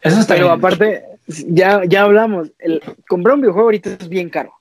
Eso 0.00 0.20
está 0.20 0.34
Pero 0.34 0.50
aparte, 0.50 1.04
ya, 1.26 1.82
ya 1.84 2.02
hablamos, 2.02 2.52
el, 2.58 2.82
comprar 3.08 3.34
un 3.34 3.40
videojuego 3.40 3.68
ahorita 3.68 3.90
es 3.90 4.08
bien 4.08 4.28
caro. 4.28 4.52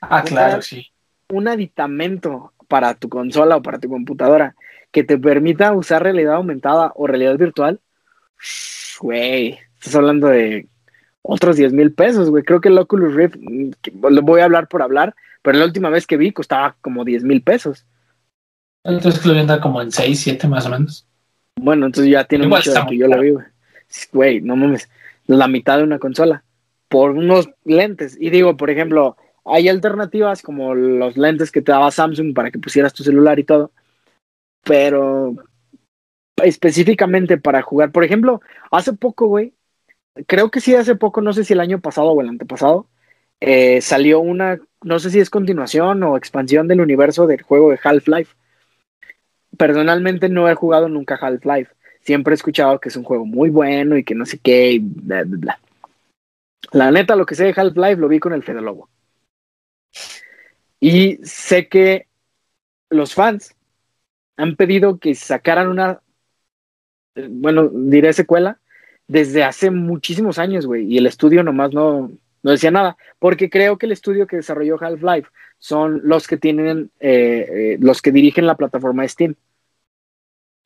Ah, 0.00 0.22
claro, 0.22 0.62
sí. 0.62 0.86
Un 1.30 1.48
aditamento 1.48 2.52
para 2.68 2.94
tu 2.94 3.08
consola 3.08 3.56
o 3.56 3.62
para 3.62 3.78
tu 3.78 3.88
computadora 3.88 4.54
que 4.92 5.04
te 5.04 5.18
permita 5.18 5.72
usar 5.72 6.02
realidad 6.02 6.34
aumentada 6.34 6.92
o 6.94 7.06
realidad 7.06 7.36
virtual, 7.36 7.80
güey, 9.00 9.58
estás 9.74 9.94
hablando 9.94 10.28
de 10.28 10.66
otros 11.22 11.56
10 11.56 11.72
mil 11.72 11.92
pesos, 11.92 12.30
güey. 12.30 12.42
Creo 12.42 12.60
que 12.60 12.68
el 12.68 12.78
Oculus 12.78 13.14
Rift, 13.14 13.36
mm, 13.38 13.70
lo 14.10 14.22
voy 14.22 14.40
a 14.40 14.44
hablar 14.44 14.68
por 14.68 14.82
hablar, 14.82 15.14
pero 15.42 15.58
la 15.58 15.64
última 15.64 15.90
vez 15.90 16.06
que 16.06 16.16
vi 16.16 16.32
costaba 16.32 16.76
como 16.80 17.04
10 17.04 17.24
mil 17.24 17.42
pesos. 17.42 17.84
Entonces 18.84 19.24
lo 19.26 19.34
venda 19.34 19.60
como 19.60 19.82
en 19.82 19.92
6, 19.92 20.18
7 20.18 20.48
más 20.48 20.66
o 20.66 20.70
menos. 20.70 21.06
Bueno, 21.60 21.86
entonces 21.86 22.12
ya 22.12 22.24
tiene 22.24 22.46
mucho 22.46 22.72
de 22.72 22.80
que 22.88 22.96
yo 22.96 23.08
lo 23.08 23.20
vi, 23.20 23.30
güey. 23.30 23.46
Güey, 24.12 24.40
no 24.40 24.54
mames, 24.54 24.88
la 25.26 25.48
mitad 25.48 25.78
de 25.78 25.84
una 25.84 25.98
consola 25.98 26.44
por 26.88 27.10
unos 27.10 27.48
lentes. 27.64 28.16
Y 28.20 28.30
digo, 28.30 28.56
por 28.56 28.70
ejemplo, 28.70 29.16
hay 29.44 29.68
alternativas 29.68 30.42
como 30.42 30.74
los 30.74 31.16
lentes 31.16 31.50
que 31.50 31.62
te 31.62 31.72
daba 31.72 31.90
Samsung 31.90 32.34
para 32.34 32.50
que 32.50 32.58
pusieras 32.58 32.92
tu 32.92 33.02
celular 33.02 33.38
y 33.38 33.44
todo, 33.44 33.72
pero 34.62 35.34
específicamente 36.44 37.38
para 37.38 37.62
jugar, 37.62 37.92
por 37.92 38.04
ejemplo, 38.04 38.40
hace 38.70 38.92
poco, 38.92 39.26
güey, 39.26 39.54
creo 40.26 40.50
que 40.50 40.60
sí, 40.60 40.74
hace 40.74 40.96
poco, 40.96 41.20
no 41.20 41.32
sé 41.32 41.44
si 41.44 41.52
el 41.52 41.60
año 41.60 41.80
pasado 41.80 42.10
o 42.10 42.20
el 42.20 42.28
antepasado, 42.28 42.88
eh, 43.40 43.80
salió 43.80 44.20
una, 44.20 44.60
no 44.82 44.98
sé 44.98 45.10
si 45.10 45.20
es 45.20 45.30
continuación 45.30 46.02
o 46.02 46.16
expansión 46.16 46.68
del 46.68 46.80
universo 46.80 47.26
del 47.26 47.42
juego 47.42 47.70
de 47.70 47.78
Half-Life. 47.82 48.34
Personalmente 49.56 50.28
no 50.28 50.48
he 50.48 50.54
jugado 50.54 50.88
nunca 50.88 51.18
Half-Life. 51.20 51.72
Siempre 52.00 52.32
he 52.32 52.36
escuchado 52.36 52.80
que 52.80 52.88
es 52.88 52.96
un 52.96 53.04
juego 53.04 53.26
muy 53.26 53.50
bueno 53.50 53.96
y 53.96 54.04
que 54.04 54.14
no 54.14 54.26
sé 54.26 54.38
qué, 54.38 54.72
y 54.72 54.78
bla, 54.78 55.24
bla, 55.24 55.38
bla. 55.38 55.60
La 56.72 56.90
neta, 56.90 57.16
lo 57.16 57.26
que 57.26 57.34
sé 57.34 57.44
de 57.44 57.54
Half-Life 57.56 57.96
lo 57.96 58.08
vi 58.08 58.18
con 58.18 58.32
el 58.32 58.42
Fede 58.42 58.60
Lobo. 58.60 58.88
Y 60.80 61.18
sé 61.24 61.68
que 61.68 62.06
los 62.90 63.14
fans 63.14 63.54
han 64.36 64.56
pedido 64.56 64.98
que 64.98 65.14
sacaran 65.14 65.68
una, 65.68 66.00
bueno, 67.30 67.68
diré 67.68 68.12
secuela, 68.12 68.58
desde 69.06 69.42
hace 69.44 69.70
muchísimos 69.70 70.38
años, 70.38 70.66
güey, 70.66 70.84
y 70.86 70.98
el 70.98 71.06
estudio 71.06 71.42
nomás 71.42 71.72
no, 71.72 72.10
no 72.42 72.50
decía 72.50 72.70
nada, 72.70 72.96
porque 73.18 73.50
creo 73.50 73.78
que 73.78 73.86
el 73.86 73.92
estudio 73.92 74.26
que 74.26 74.36
desarrolló 74.36 74.76
Half-Life 74.80 75.28
son 75.58 76.00
los 76.04 76.26
que 76.26 76.36
tienen, 76.36 76.90
eh, 77.00 77.46
eh, 77.50 77.78
los 77.80 78.02
que 78.02 78.12
dirigen 78.12 78.46
la 78.46 78.56
plataforma 78.56 79.02
de 79.02 79.08
Steam. 79.08 79.34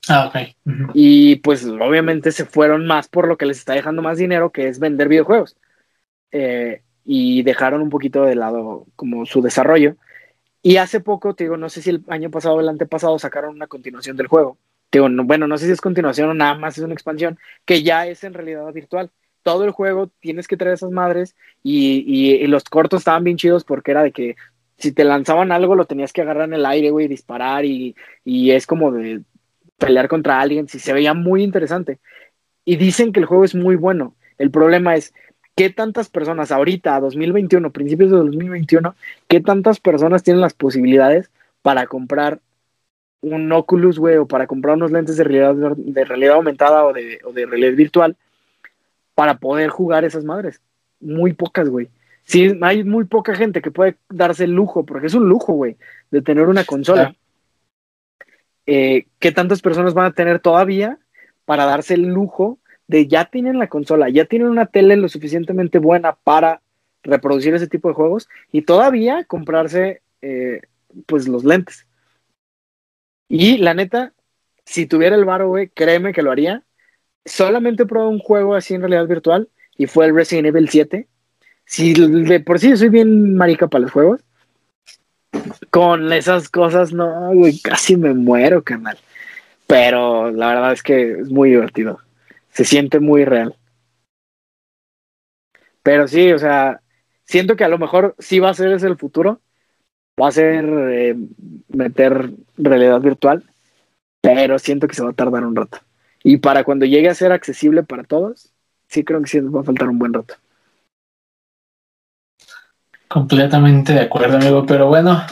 Ah, 0.09 0.27
ok. 0.27 0.57
Y 0.95 1.37
pues 1.37 1.65
obviamente 1.65 2.33
se 2.33 2.45
fueron 2.45 2.87
más 2.87 3.09
por 3.09 3.29
lo 3.29 3.37
que 3.37 3.47
les 3.47 3.59
está 3.59 3.75
dejando 3.75 4.03
más 4.03 4.19
dinero, 4.19 4.51
que 4.51 4.67
es 4.69 4.81
vender 4.81 5.09
videojuegos. 5.09 5.57
Eh, 6.33 6.83
y 7.05 7.43
dejaron 7.43 7.83
un 7.83 7.91
poquito 7.91 8.25
de 8.25 8.35
lado 8.35 8.87
como 8.97 9.27
su 9.27 9.43
desarrollo. 9.43 9.97
Y 10.63 10.77
hace 10.77 11.01
poco, 11.01 11.35
te 11.35 11.45
digo, 11.45 11.57
no 11.57 11.69
sé 11.69 11.83
si 11.83 11.91
el 11.91 12.05
año 12.09 12.31
pasado 12.31 12.57
o 12.57 12.61
el 12.61 12.69
antepasado 12.69 13.19
sacaron 13.19 13.55
una 13.55 13.67
continuación 13.67 14.17
del 14.17 14.29
juego. 14.29 14.59
Digo, 14.93 15.09
bueno, 15.25 15.49
no 15.49 15.57
sé 15.57 15.67
si 15.67 15.73
es 15.73 15.81
continuación 15.81 16.29
o 16.29 16.35
nada 16.35 16.55
más 16.55 16.77
es 16.77 16.85
una 16.85 16.93
expansión, 16.93 17.39
que 17.65 17.83
ya 17.83 18.07
es 18.07 18.25
en 18.25 18.35
realidad 18.35 18.71
virtual. 18.73 19.11
Todo 19.43 19.65
el 19.65 19.71
juego 19.71 20.11
tienes 20.21 20.47
que 20.47 20.59
traer 20.59 20.75
esas 20.75 20.91
madres 20.91 21.35
y, 21.63 22.05
y, 22.07 22.47
los 22.47 22.65
cortos 22.65 23.01
estaban 23.01 23.25
bien 23.25 23.39
chidos 23.39 23.65
porque 23.65 23.91
era 23.91 24.03
de 24.03 24.13
que 24.13 24.37
si 24.77 24.93
te 24.93 25.05
lanzaban 25.05 25.51
algo 25.51 25.75
lo 25.75 25.87
tenías 25.87 26.13
que 26.13 26.21
agarrar 26.21 26.45
en 26.45 26.55
el 26.55 26.67
aire, 26.67 26.91
güey, 26.91 27.09
disparar 27.09 27.65
y, 27.65 27.97
y 28.25 28.51
es 28.51 28.67
como 28.67 28.93
de 28.93 29.23
pelear 29.79 30.09
contra 30.09 30.41
alguien. 30.41 30.69
Sí, 30.69 30.79
se 30.79 30.93
veía 30.93 31.15
muy 31.15 31.43
interesante. 31.43 31.99
Y 32.65 32.77
dicen 32.77 33.13
que 33.13 33.21
el 33.21 33.27
juego 33.27 33.45
es 33.45 33.55
muy 33.55 33.77
bueno. 33.77 34.15
El 34.39 34.51
problema 34.51 34.95
es, 34.95 35.15
¿qué 35.57 35.71
tantas 35.71 36.11
personas 36.11 36.53
ahorita, 36.53 37.01
2021, 37.01 37.73
principios 37.73 38.11
de 38.11 38.19
2021, 38.19 38.95
qué 39.27 39.41
tantas 39.41 39.81
personas 39.81 40.23
tienen 40.23 40.43
las 40.43 40.55
posibilidades 40.55 41.31
para 41.63 41.87
comprar 41.87 42.41
un 43.23 43.51
Oculus, 43.53 43.99
güey, 43.99 44.17
o 44.17 44.27
para 44.27 44.47
comprar 44.47 44.77
unos 44.77 44.91
lentes 44.91 45.17
de 45.17 45.25
realidad, 45.25 45.77
de 45.77 46.05
realidad 46.05 46.35
aumentada 46.35 46.85
o 46.85 46.93
de, 46.93 47.21
o 47.25 47.33
de 47.33 47.47
realidad 47.47 47.73
virtual 47.73 48.17
para 49.15 49.39
poder 49.39 49.71
jugar 49.71 50.05
esas 50.05 50.25
madres? 50.25 50.61
Muy 51.01 51.33
pocas, 51.33 51.69
güey. 51.69 51.89
Sí, 52.25 52.57
hay 52.61 52.85
muy 52.85 53.05
poca 53.05 53.35
gente 53.35 53.63
que 53.63 53.71
puede 53.71 53.97
darse 54.09 54.45
el 54.45 54.53
lujo, 54.53 54.85
porque 54.85 55.07
es 55.07 55.15
un 55.15 55.29
lujo, 55.29 55.55
güey, 55.55 55.77
de 56.11 56.23
tener 56.23 56.49
una 56.49 56.65
consola. 56.65 57.15
Eh, 58.67 59.07
¿Qué 59.19 59.33
tantas 59.33 59.61
personas 59.61 59.95
van 59.95 60.07
a 60.07 60.13
tener 60.13 60.39
todavía 60.39 60.99
para 61.45 61.65
darse 61.65 61.95
el 61.95 62.03
lujo 62.03 62.59
de 62.87 63.07
ya 63.07 63.25
tienen 63.25 63.59
la 63.59 63.69
consola, 63.69 64.09
ya 64.09 64.25
tienen 64.27 64.49
una 64.49 64.67
tele 64.67 64.97
lo 64.97 65.09
suficientemente 65.09 65.79
buena 65.79 66.17
para 66.25 66.61
reproducir 67.03 67.55
ese 67.55 67.67
tipo 67.67 67.89
de 67.89 67.95
juegos 67.95 68.29
y 68.53 68.63
todavía 68.63 69.25
comprarse 69.25 70.03
eh, 70.21 70.61
pues 71.07 71.27
los 71.27 71.45
lentes. 71.45 71.87
Y 73.33 73.57
la 73.57 73.73
neta, 73.73 74.13
si 74.65 74.87
tuviera 74.87 75.17
el 75.17 75.25
varo, 75.25 75.49
güey, 75.49 75.69
créeme 75.69 76.13
que 76.13 76.23
lo 76.23 76.31
haría. 76.31 76.63
Solamente 77.25 77.87
probé 77.87 78.09
un 78.09 78.19
juego 78.19 78.55
así 78.55 78.75
en 78.75 78.83
realidad 78.83 79.07
virtual 79.07 79.49
y 79.77 79.87
fue 79.87 80.07
el 80.07 80.15
Resident 80.15 80.49
Evil 80.49 80.69
7. 80.69 81.09
Si 81.65 81.95
de 81.95 82.41
por 82.41 82.59
sí 82.59 82.77
soy 82.77 82.91
bien 82.91 83.35
marica 83.37 83.69
para 83.69 83.83
los 83.83 83.93
juegos, 83.93 84.21
con 85.71 86.13
esas 86.13 86.49
cosas, 86.49 86.93
no, 86.93 87.33
güey, 87.33 87.59
casi 87.61 87.97
me 87.97 88.13
muero, 88.13 88.63
canal. 88.63 88.99
Pero 89.67 90.31
la 90.31 90.49
verdad 90.49 90.73
es 90.73 90.83
que 90.83 91.13
es 91.13 91.31
muy 91.31 91.51
divertido 91.51 92.01
se 92.53 92.65
siente 92.65 93.01
muy 93.01 93.25
real. 93.25 93.57
Pero 95.83 96.07
sí, 96.07 96.33
o 96.33 96.39
sea, 96.39 96.81
siento 97.25 97.57
que 97.57 97.65
a 97.65 97.69
lo 97.69 97.79
mejor 97.79 98.15
sí 98.19 98.39
va 98.39 98.51
a 98.51 98.55
ser 98.55 98.73
ese 98.73 98.87
el 98.87 98.97
futuro. 98.97 99.41
Va 100.21 100.29
a 100.29 100.33
ser 100.33 100.65
eh, 100.65 101.17
meter 101.69 102.31
realidad 102.57 103.01
virtual, 103.01 103.45
pero 104.21 104.59
siento 104.59 104.87
que 104.87 104.95
se 104.95 105.03
va 105.03 105.11
a 105.11 105.15
tardar 105.15 105.45
un 105.45 105.57
rato. 105.57 105.79
Y 106.23 106.37
para 106.37 106.65
cuando 106.65 106.87
llegue 106.87 107.09
a 107.09 107.15
ser 107.15 107.33
accesible 107.33 107.83
para 107.83 108.05
todos, 108.05 108.53
sí 108.89 109.05
creo 109.05 109.21
que 109.21 109.29
sí 109.29 109.41
nos 109.41 109.55
va 109.55 109.61
a 109.61 109.65
faltar 109.65 109.89
un 109.89 109.99
buen 109.99 110.13
rato. 110.13 110.35
Completamente 113.09 113.93
de 113.93 114.01
acuerdo, 114.01 114.37
amigo. 114.37 114.65
Pero 114.65 114.87
bueno, 114.87 115.23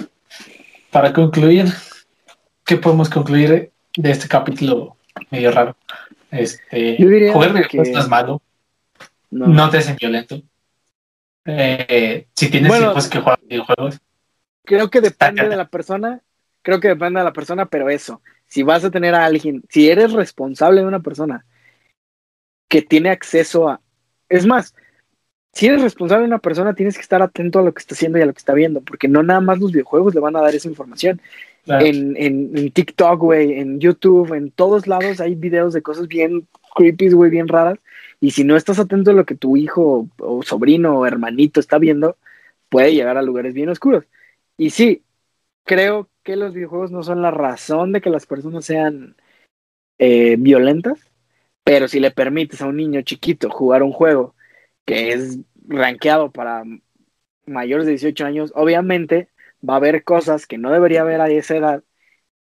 para 0.91 1.13
concluir, 1.13 1.67
¿qué 2.65 2.77
podemos 2.77 3.09
concluir 3.09 3.71
de 3.97 4.11
este 4.11 4.29
capítulo 4.29 4.97
medio 5.31 5.51
raro? 5.53 5.77
Este, 6.31 6.97
jugar 7.33 7.53
videojuegos 7.53 7.89
no 7.89 8.01
es 8.01 8.09
malo. 8.09 8.43
No. 9.31 9.71
te 9.71 9.79
hacen 9.79 9.97
violento. 9.97 10.43
Eh, 11.45 12.27
si 12.35 12.51
tienes 12.51 12.81
hijos 12.81 13.09
que 13.09 13.21
juegan 13.21 13.41
videojuegos. 13.49 14.01
Creo 14.65 14.91
que 14.91 15.01
depende 15.01 15.49
de 15.49 15.57
la 15.57 15.69
persona. 15.69 16.21
Creo 16.63 16.81
que 16.81 16.89
depende 16.89 17.21
de 17.21 17.25
la 17.25 17.33
persona, 17.33 17.67
pero 17.67 17.89
eso. 17.89 18.21
si 18.47 18.63
vas 18.63 18.85
a 18.85 18.91
tener 18.91 19.15
a 19.15 19.25
alguien, 19.25 19.63
si 19.69 19.89
eres 19.89 20.13
responsable 20.13 20.81
de 20.81 20.87
una 20.87 21.01
persona 21.01 21.47
que 22.69 22.83
tiene 22.83 23.11
acceso 23.11 23.69
a... 23.69 23.81
Es 24.29 24.47
más, 24.47 24.75
si 25.53 25.67
eres 25.67 25.83
responsable 25.83 26.23
de 26.23 26.29
una 26.29 26.39
persona, 26.39 26.75
tienes 26.75 26.97
que 26.97 27.03
estar 27.03 27.23
atento 27.23 27.59
a 27.59 27.63
lo 27.63 27.75
que 27.75 27.81
está 27.81 27.95
haciendo 27.95 28.19
y 28.19 28.23
a 28.23 28.27
lo 28.27 28.33
que 28.33 28.39
está 28.39 28.55
viendo, 28.55 28.81
porque 28.81 29.09
no 29.09 29.23
nada 29.23 29.41
más 29.41 29.59
los 29.59 29.73
videojuegos 29.73 30.15
le 30.15 30.21
van 30.21 30.37
a 30.37 30.41
dar 30.41 30.55
esa 30.55 30.69
información. 30.69 31.21
En, 31.67 32.17
en, 32.17 32.57
en, 32.57 32.71
TikTok, 32.71 33.21
güey, 33.21 33.55
en 33.55 33.81
YouTube, 33.81 34.33
en 34.35 34.51
todos 34.51 34.87
lados 34.87 35.21
hay 35.21 35.35
videos 35.35 35.75
de 35.75 35.83
cosas 35.83 36.09
bien 36.09 36.49
creepy, 36.75 37.11
güey, 37.11 37.31
bien 37.31 37.49
raras. 37.49 37.79
Y 38.21 38.31
si 38.31 38.45
no 38.45 38.57
estás 38.57 38.79
atento 38.79 39.11
a 39.11 39.15
lo 39.15 39.25
que 39.25 39.35
tu 39.35 39.57
hijo 39.57 40.09
o 40.19 40.43
sobrino 40.43 40.99
o 40.99 41.07
hermanito 41.07 41.61
está 41.61 41.79
viendo, 41.79 42.17
puede 42.69 42.95
llegar 42.95 43.17
a 43.17 43.23
lugares 43.23 43.55
bien 43.55 43.69
oscuros. 43.69 44.05
Y 44.61 44.69
sí, 44.69 45.07
creo 45.65 46.11
que 46.23 46.37
los 46.37 46.53
videojuegos 46.53 46.91
no 46.93 47.03
son 47.03 47.23
la 47.23 47.31
razón 47.31 47.93
de 47.93 48.03
que 48.03 48.11
las 48.11 48.27
personas 48.27 48.67
sean 48.67 49.17
eh, 49.99 50.37
violentas, 50.39 51.01
pero 51.65 51.89
si 51.89 51.99
le 51.99 52.11
permites 52.11 52.61
a 52.61 52.67
un 52.67 52.77
niño 52.77 53.01
chiquito 53.01 53.49
jugar 53.49 53.83
un 53.83 53.93
juego 53.93 54.35
que 54.85 55.13
es 55.13 55.39
rankeado 55.67 56.31
para 56.31 56.65
mayores 57.47 57.87
de 57.87 57.93
18 57.93 58.27
años, 58.27 58.53
obviamente 58.55 59.31
va 59.67 59.75
a 59.75 59.77
haber 59.79 60.05
cosas 60.05 60.47
que 60.47 60.59
no 60.59 60.71
debería 60.71 61.03
haber 61.03 61.23
a 61.23 61.31
esa 61.31 61.57
edad 61.57 61.85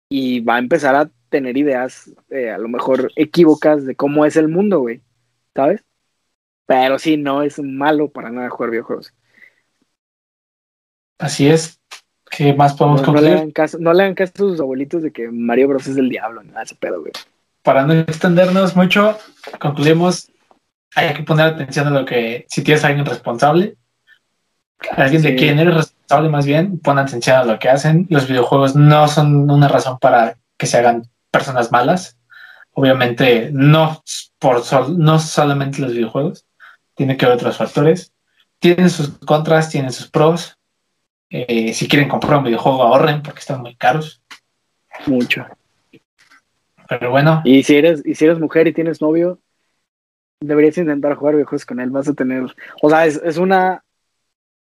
y 0.09 0.41
va 0.41 0.57
a 0.57 0.61
empezar 0.61 0.97
a 0.97 1.13
tener 1.29 1.57
ideas 1.57 2.13
eh, 2.31 2.51
a 2.51 2.59
lo 2.59 2.69
mejor 2.69 3.13
equívocas 3.15 3.87
de 3.87 3.95
cómo 3.95 4.27
es 4.27 4.37
el 4.37 4.49
mundo, 4.49 4.81
güey, 4.81 5.03
¿sabes? 5.55 5.85
Pero 6.67 6.99
sí, 6.99 7.17
no 7.17 7.43
es 7.45 7.61
malo 7.61 8.11
para 8.11 8.31
nada 8.31 8.51
jugar 8.51 8.71
videojuegos. 8.73 9.15
Así 11.19 11.49
es. 11.49 11.78
¿Qué 12.31 12.53
más 12.55 12.75
podemos 12.75 13.03
no, 13.03 13.13
no 13.13 13.21
le, 13.21 13.33
hagan 13.33 13.51
caso, 13.51 13.79
no 13.81 13.93
le 13.93 14.03
hagan 14.03 14.15
caso 14.15 14.33
a 14.35 14.39
sus 14.39 14.61
abuelitos 14.61 15.03
de 15.03 15.13
que 15.13 15.29
Mario 15.31 15.69
Bros 15.69 15.87
es 15.87 15.97
del 15.97 16.09
diablo, 16.09 16.43
nada, 16.43 16.63
ese 16.63 16.75
pedo, 16.75 17.01
güey. 17.01 17.13
Para 17.63 17.85
no 17.85 17.95
extendernos 17.95 18.77
mucho, 18.77 19.19
concluimos 19.59 20.31
hay 20.95 21.15
que 21.15 21.23
poner 21.23 21.47
atención 21.47 21.87
a 21.87 21.91
lo 21.91 22.05
que, 22.05 22.47
si 22.49 22.63
tienes 22.63 22.85
a 22.85 22.89
alguien 22.89 23.07
responsable, 23.07 23.77
alguien 24.97 25.23
de 25.23 25.37
quien 25.37 25.59
eres 25.59 25.75
responsable 25.75 26.29
más 26.29 26.47
bien, 26.47 26.79
pon 26.79 26.99
atención 26.99 27.37
a 27.37 27.45
lo 27.45 27.59
que 27.59 27.69
hacen. 27.69 28.07
Los 28.11 28.29
videojuegos 28.29 28.77
no 28.77 29.09
son 29.09 29.51
una 29.51 29.69
razón 29.69 29.99
para 29.99 30.39
que 30.57 30.67
se 30.67 30.79
hagan 30.79 31.09
personas 31.31 31.73
malas. 31.73 32.17
Obviamente 32.73 33.51
no 33.53 34.03
por 34.39 34.63
no 34.97 35.19
solamente 35.19 35.81
los 35.81 35.93
videojuegos, 35.93 36.47
tiene 36.95 37.17
que 37.17 37.27
haber 37.27 37.39
otros 37.39 37.57
factores. 37.57 38.13
Tienen 38.61 38.91
sus 38.91 39.11
contras, 39.19 39.71
tienen 39.71 39.93
sus 39.93 40.09
pros. 40.09 40.58
Eh, 41.31 41.73
si 41.75 41.89
quieren 41.89 42.09
comprar 42.09 42.39
un 42.39 42.45
videojuego, 42.45 42.83
ahorren 42.83 43.23
porque 43.23 43.41
están 43.41 43.61
muy 43.61 43.77
caros. 43.77 44.23
Mucho. 45.07 45.47
Pero 46.89 47.11
bueno. 47.11 47.43
Y 47.45 47.63
si 47.63 47.77
eres, 47.77 48.03
y 48.05 48.15
si 48.15 48.25
eres 48.25 48.39
mujer 48.39 48.67
y 48.67 48.73
tienes 48.73 49.03
novio, 49.03 49.39
deberías 50.41 50.79
intentar 50.79 51.15
jugar 51.15 51.35
videojuegos 51.35 51.67
con 51.67 51.81
él, 51.81 51.91
vas 51.91 52.09
a 52.09 52.15
tener, 52.15 52.45
o 52.83 52.91
sea, 52.91 53.07
es, 53.07 53.37
una 53.37 53.83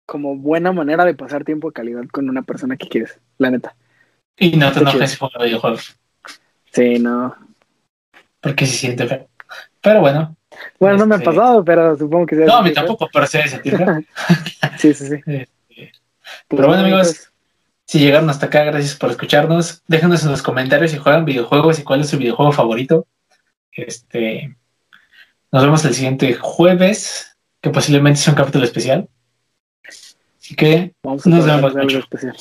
como 0.06 0.36
buena 0.36 0.72
manera 0.72 1.06
de 1.06 1.14
pasar 1.14 1.44
tiempo 1.44 1.70
de 1.70 1.74
calidad 1.74 2.04
con 2.12 2.28
una 2.30 2.42
persona 2.42 2.78
que 2.78 2.88
quieres, 2.88 3.20
la 3.38 3.52
neta. 3.52 3.76
Y 4.38 4.58
no 4.58 4.72
te 4.72 4.80
enojes 4.80 5.12
si 5.12 5.18
juegas 5.18 5.44
videojuegos. 5.44 6.00
Sí, 6.72 6.98
no. 6.98 7.36
Porque 8.42 8.66
se 8.66 8.76
siente 8.76 9.06
feo. 9.06 9.28
Pero 9.82 10.02
bueno. 10.02 10.36
Bueno, 10.80 10.98
no 10.98 11.06
me 11.06 11.16
ha 11.16 11.18
este, 11.20 11.30
pasado, 11.30 11.64
pero 11.64 11.96
supongo 11.96 12.26
que 12.26 12.38
sí. 12.38 12.44
No, 12.44 12.58
a 12.58 12.64
mí 12.64 12.74
tampoco, 12.74 13.08
pero 13.14 13.28
se 13.28 13.48
sentir 13.48 13.78
sí, 14.78 14.94
sí, 14.94 15.06
sí. 15.06 15.46
Pero 16.50 16.68
bueno, 16.68 16.84
amigos, 16.84 17.32
si 17.86 18.00
llegaron 18.00 18.30
hasta 18.30 18.48
acá, 18.48 18.64
gracias 18.64 18.96
por 18.96 19.12
escucharnos. 19.12 19.84
Déjanos 19.88 20.24
en 20.24 20.32
los 20.32 20.42
comentarios 20.42 20.92
si 20.92 20.98
juegan 20.98 21.26
videojuegos 21.26 21.80
y 21.80 21.84
cuál 21.84 22.02
es 22.02 22.10
su 22.10 22.18
videojuego 22.18 22.52
favorito. 22.52 23.08
Este, 23.72 24.56
nos 25.52 25.64
vemos 25.64 25.86
el 25.86 25.94
siguiente 25.94 26.34
jueves, 26.34 27.38
que 27.62 27.70
posiblemente 27.70 28.20
sea 28.20 28.34
un 28.34 28.38
capítulo 28.38 28.66
especial. 28.66 29.08
Así 29.88 30.56
que 30.56 30.94
Vamos 31.04 31.26
nos 31.26 31.46
vemos 31.46 31.76
mucho. 31.76 32.00
Especial. 32.00 32.36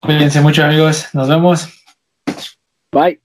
Cuídense 0.00 0.40
mucho, 0.40 0.64
amigos. 0.64 1.06
Nos 1.12 1.28
vemos. 1.28 1.68
Bye. 2.92 3.20